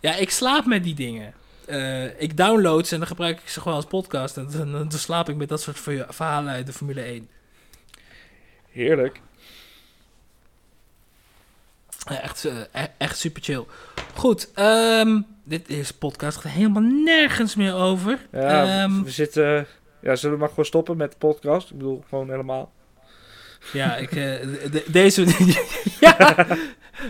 Ja, 0.00 0.14
ik 0.16 0.30
slaap 0.30 0.66
met 0.66 0.84
die 0.84 0.94
dingen. 0.94 1.34
Eh, 1.68 2.20
ik 2.20 2.36
download 2.36 2.84
ze 2.86 2.92
en 2.92 2.98
dan 2.98 3.08
gebruik 3.08 3.40
ik 3.40 3.48
ze 3.48 3.60
gewoon 3.60 3.76
als 3.76 3.84
podcast. 3.86 4.36
En 4.36 4.48
dan, 4.50 4.72
dan 4.72 4.90
slaap 4.92 5.28
ik 5.28 5.36
met 5.36 5.48
dat 5.48 5.60
soort 5.62 5.78
ver- 5.80 6.06
verhalen 6.08 6.52
uit 6.52 6.66
de 6.66 6.72
Formule 6.72 7.02
1. 7.02 7.28
Heerlijk. 8.70 9.20
Ja, 12.08 12.20
echt, 12.20 12.44
eh, 12.44 12.82
e- 12.82 12.90
echt 12.98 13.18
super 13.18 13.42
chill. 13.42 13.64
Goed, 14.14 14.50
ehm, 14.54 15.20
dit 15.44 15.68
is 15.68 15.92
podcast 15.92 16.38
gaat 16.38 16.52
helemaal 16.52 16.82
nergens 16.82 17.54
meer 17.56 17.74
over. 17.74 18.26
Ja, 18.32 18.82
Ehm, 18.82 19.02
we 19.02 19.10
zitten... 19.10 19.66
Ja, 20.02 20.16
zullen 20.16 20.34
we 20.34 20.40
maar 20.40 20.48
gewoon 20.48 20.64
stoppen 20.64 20.96
met 20.96 21.10
de 21.12 21.18
podcast? 21.18 21.70
Ik 21.70 21.76
bedoel, 21.76 22.04
gewoon 22.08 22.30
helemaal. 22.30 22.72
ja, 23.72 23.96
ik, 23.96 24.08
eh, 24.10 24.16
de- 24.16 24.68
de- 24.70 24.84
deze. 24.86 25.24
ja, 26.00 26.46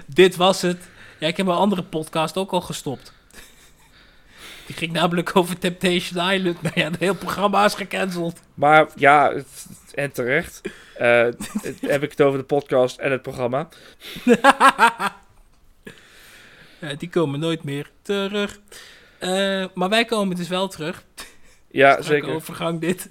dit 0.06 0.36
was 0.36 0.62
het. 0.62 0.78
Ja, 1.18 1.26
ik 1.26 1.36
heb 1.36 1.46
mijn 1.46 1.58
andere 1.58 1.82
podcast 1.82 2.36
ook 2.36 2.50
al 2.52 2.60
gestopt. 2.60 3.12
Die 4.68 4.76
ging 4.76 4.92
namelijk 4.92 5.36
over 5.36 5.58
Temptation 5.58 6.30
Island. 6.32 6.62
Maar 6.62 6.72
ja, 6.74 6.84
het 6.90 6.98
hele 6.98 7.14
programma 7.14 7.64
is 7.64 7.74
gecanceld. 7.74 8.40
Maar 8.54 8.86
ja, 8.96 9.32
het- 9.34 9.66
en 9.94 10.12
terecht. 10.12 10.60
Eh, 10.96 11.22
het- 11.62 11.80
heb 11.80 12.02
ik 12.02 12.10
het 12.10 12.22
over 12.22 12.38
de 12.38 12.44
podcast 12.44 12.98
en 12.98 13.10
het 13.10 13.22
programma. 13.22 13.68
Ja, 16.80 16.94
die 16.94 17.08
komen 17.08 17.40
nooit 17.40 17.64
meer 17.64 17.90
terug. 18.02 18.58
Eh, 19.18 19.64
maar 19.74 19.88
wij 19.88 20.04
komen 20.04 20.36
dus 20.36 20.48
wel 20.48 20.68
terug. 20.68 21.04
Ja, 21.70 22.02
zeker. 22.02 22.34
overgang 22.34 22.80
dit. 22.80 23.06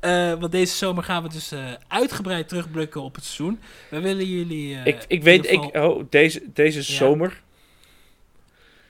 Eh, 0.00 0.32
want 0.34 0.52
deze 0.52 0.76
zomer 0.76 1.04
gaan 1.04 1.22
we 1.22 1.28
dus 1.28 1.52
uitgebreid 1.88 2.48
terugblikken 2.48 3.02
op 3.02 3.14
het 3.14 3.24
seizoen. 3.24 3.60
We 3.90 4.00
willen 4.00 4.24
jullie... 4.26 4.76
ik, 4.84 5.04
ik 5.08 5.22
weet, 5.22 5.50
ik, 5.50 5.60
oh, 5.76 6.04
deze, 6.10 6.42
deze 6.52 6.78
Ja. 6.78 6.84
zomer. 6.84 7.40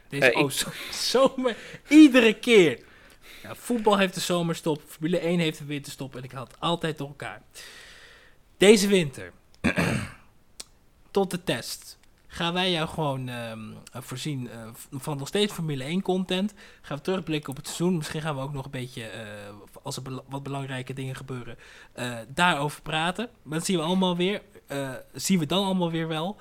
Deze, 0.08 0.24
eh, 0.32 0.38
ik- 0.40 0.44
oh, 0.44 0.50
zo- 0.50 0.70
zomer. 1.10 1.56
Iedere 1.88 2.34
keer. 2.34 2.78
Ja, 3.42 3.54
voetbal 3.54 3.98
heeft 3.98 4.14
de 4.14 4.20
zomerstop. 4.20 4.82
Formule 4.86 5.18
1 5.18 5.38
heeft 5.38 5.58
de 5.58 5.64
winterstop. 5.64 6.16
En 6.16 6.22
ik 6.22 6.32
haal 6.32 6.44
het 6.44 6.60
altijd 6.60 6.98
door 6.98 7.08
elkaar. 7.08 7.42
Deze 8.56 8.88
winter. 8.88 9.32
tot 11.10 11.30
de 11.30 11.44
test 11.44 11.96
gaan 12.30 12.52
wij 12.52 12.70
jou 12.70 12.88
gewoon 12.88 13.28
ehm, 13.28 13.60
voorzien 13.92 14.50
eh, 14.50 14.68
van 14.90 15.18
nog 15.18 15.28
steeds 15.28 15.52
Formule 15.52 15.84
1 15.84 16.02
content. 16.02 16.54
Gaan 16.82 16.96
we 16.96 17.02
terugblikken 17.02 17.50
op 17.50 17.56
het 17.56 17.66
seizoen. 17.66 17.96
Misschien 17.96 18.20
gaan 18.22 18.34
we 18.34 18.40
ook 18.42 18.52
nog 18.52 18.64
een 18.64 18.70
beetje, 18.70 19.04
eh, 19.04 19.24
als 19.82 19.96
er 19.96 20.02
wat 20.28 20.42
belangrijke 20.42 20.92
dingen 20.92 21.14
gebeuren, 21.16 21.58
eh, 21.92 22.18
daarover 22.28 22.82
praten. 22.82 23.28
Maar 23.42 23.58
dat 23.58 23.66
zien 23.66 23.76
we 23.76 23.82
allemaal 23.82 24.16
weer. 24.16 24.42
eh, 24.66 24.90
zien 25.12 25.38
we 25.38 25.46
dan 25.46 25.64
allemaal 25.64 25.90
weer 25.90 26.08
wel. 26.08 26.36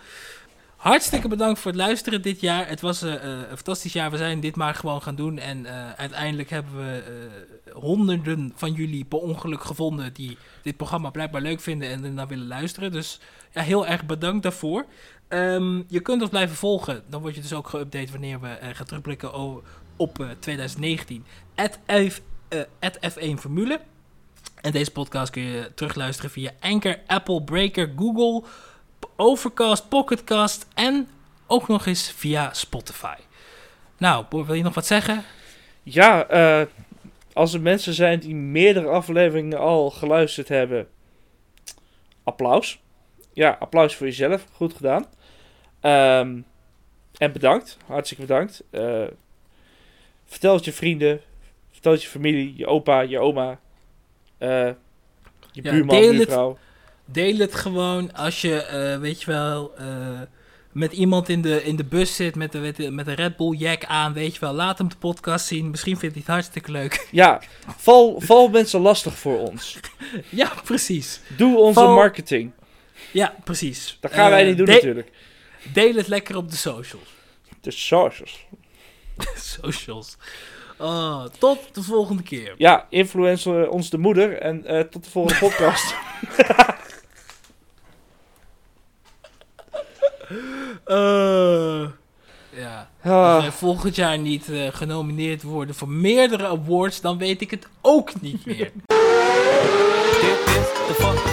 Hartstikke 0.78 1.28
bedankt 1.28 1.60
voor 1.60 1.72
het 1.72 1.80
luisteren 1.80 2.22
dit 2.22 2.42
jaar. 2.42 2.68
Het 2.68 2.82
was 2.82 3.02
eh, 3.02 3.14
eh, 3.14 3.22
een 3.24 3.56
fantastisch 3.56 3.94
jaar. 3.94 4.12
We 4.12 4.18
zijn 4.18 4.40
dit 4.40 4.56
maar 4.56 4.76
gewoon 4.76 5.02
gaan 5.02 5.16
doen. 5.16 5.40
En 5.40 5.66
eh, 5.66 5.92
uiteindelijk 5.92 6.50
hebben 6.50 6.76
we 6.76 7.04
honderden 7.74 8.54
van 8.56 8.72
jullie 8.72 9.06
per 9.06 9.20
ongeluk 9.20 9.64
gevonden 9.64 10.14
die 10.14 10.38
dit 10.62 10.78
programma 10.78 11.10
blijkbaar 11.10 11.42
leuk 11.42 11.60
vinden 11.60 11.90
en 11.90 12.04
ernaar 12.04 12.28
willen 12.28 12.48
luisteren. 12.48 12.92
Dus 12.92 13.20
ja, 13.54 13.62
heel 13.62 13.88
erg 13.88 14.06
bedankt 14.06 14.44
daarvoor. 14.44 14.86
Ehm, 15.28 15.82
je 15.88 16.00
kunt 16.00 16.22
ons 16.22 16.30
blijven 16.30 16.56
volgen. 16.56 17.04
Dan 17.10 17.22
word 17.22 17.36
je 17.36 17.42
dus 17.42 17.54
ook 17.54 17.68
geüpdate 17.68 18.12
wanneer 18.12 18.40
we 18.40 18.58
gaan 18.74 18.86
terugblikken 18.86 19.32
op 19.98 20.20
eh, 20.20 20.30
2019. 20.40 21.26
At 21.56 21.80
F, 22.10 22.22
eh, 22.48 22.62
at 22.80 22.98
F1 23.12 23.38
Formule. 23.40 23.80
En 24.62 24.72
deze 24.72 24.92
podcast 24.92 25.32
kun 25.32 25.42
je 25.42 25.72
terugluisteren 25.76 26.32
via 26.32 26.52
Anchor, 26.60 27.00
Apple, 27.08 27.44
Breaker, 27.44 27.94
Google, 27.96 28.44
Overcast, 29.16 29.90
Pocketcast 29.90 30.68
en 30.74 31.08
ook 31.48 31.68
nog 31.68 31.86
eens 31.86 32.12
via 32.12 32.54
Spotify. 32.54 33.16
Nou, 33.98 34.26
wil 34.30 34.54
je 34.54 34.64
nog 34.64 34.74
wat 34.74 34.86
zeggen? 34.86 35.24
Ja, 35.84 36.28
eh, 36.28 36.68
als 37.34 37.54
er 37.54 37.62
mensen 37.62 37.94
zijn 37.94 38.20
die 38.20 38.36
meerdere 38.36 38.88
afleveringen 38.88 39.60
al 39.60 39.90
geluisterd 39.90 40.48
hebben, 40.48 40.88
applaus. 42.24 42.80
Ja, 43.34 43.58
applaus 43.60 43.96
voor 43.96 44.06
jezelf. 44.08 44.46
Goed 44.52 44.74
gedaan. 44.74 45.06
Ehm, 45.80 46.40
en 47.18 47.32
bedankt. 47.32 47.78
Hartstikke 47.86 48.26
bedankt. 48.26 48.64
Eh, 48.70 49.04
vertel 50.26 50.54
het 50.54 50.66
je 50.66 50.74
vrienden. 50.74 51.22
Vertel 51.72 51.92
het 51.92 52.04
je 52.04 52.10
familie, 52.10 52.54
je 52.58 52.68
opa, 52.68 53.02
je 53.02 53.20
oma. 53.20 53.60
eh, 54.38 54.50
je 55.52 55.62
Ja, 55.64 55.72
buurman, 55.72 56.00
buurvrouw. 56.00 56.58
Deel 57.12 57.38
het 57.38 57.56
gewoon 57.56 58.14
als 58.14 58.42
je, 58.42 58.62
eh, 58.62 59.00
weet 59.00 59.22
je 59.22 59.32
wel, 59.32 59.74
eh, 59.78 59.86
met 60.72 60.92
iemand 60.94 61.30
in 61.30 61.42
de, 61.42 61.64
in 61.64 61.76
de 61.76 61.84
bus 61.84 62.16
zit 62.16 62.36
met 62.36 62.52
de, 62.52 62.60
met 62.60 62.76
de, 62.76 62.86
een 62.86 63.16
Red 63.16 63.38
Bull 63.38 63.56
jack 63.58 63.86
aan, 63.86 64.14
weet 64.14 64.34
je 64.34 64.40
wel. 64.40 64.54
Laat 64.54 64.78
hem 64.78 64.90
de 64.90 64.96
podcast 64.98 65.46
zien. 65.46 65.70
Misschien 65.70 65.98
vindt 65.98 66.16
hij 66.16 66.24
het 66.26 66.34
hartstikke 66.34 66.72
leuk. 66.72 67.08
Ja, 67.12 67.42
val, 67.78 68.22
val 68.22 68.48
mensen 68.50 68.80
lastig 68.80 69.18
voor 69.18 69.40
ons. 69.40 69.80
ja, 70.30 70.52
precies. 70.64 71.20
Doe 71.38 71.58
onze 71.58 71.80
Val- 71.80 71.94
marketing. 71.96 72.52
Ja, 73.12 73.36
precies. 73.44 73.98
Dat 74.00 74.14
gaan 74.14 74.30
wij 74.30 74.42
Eh, 74.42 74.48
niet 74.48 74.58
doen 74.58 74.66
de- 74.66 74.72
natuurlijk. 74.72 75.12
Deel 75.74 75.96
het 75.96 76.08
lekker 76.08 76.36
op 76.38 76.50
de 76.50 76.56
socials. 76.58 77.14
De 77.62 77.72
socials. 77.72 78.46
socials. 79.62 80.18
Oh, 80.78 81.26
tot 81.40 81.60
de 81.76 81.84
volgende 81.84 82.24
keer. 82.24 82.54
Ja, 82.58 82.88
influencer 82.90 83.70
ons 83.70 83.90
de 83.90 83.98
moeder. 83.98 84.38
En 84.42 84.90
tot 84.90 85.04
de 85.04 85.10
volgende 85.10 85.40
podcast. 85.40 85.96
Eh, 90.84 91.86
ja. 92.50 92.90
Als 93.04 93.42
wij 93.44 93.52
volgend 93.52 93.96
jaar 93.96 94.18
niet 94.18 94.50
eh, 94.50 94.68
genomineerd 94.72 95.44
worden 95.44 95.76
voor 95.76 95.90
meerdere 95.90 96.48
awards, 96.48 97.02
dan 97.02 97.18
weet 97.18 97.42
ik 97.42 97.52
het 97.52 97.68
ook 97.82 98.22
niet 98.22 98.46
meer. 98.46 98.72
Dit 100.22 100.40
is 100.46 100.70
de 100.88 100.96
fuck 100.98 101.27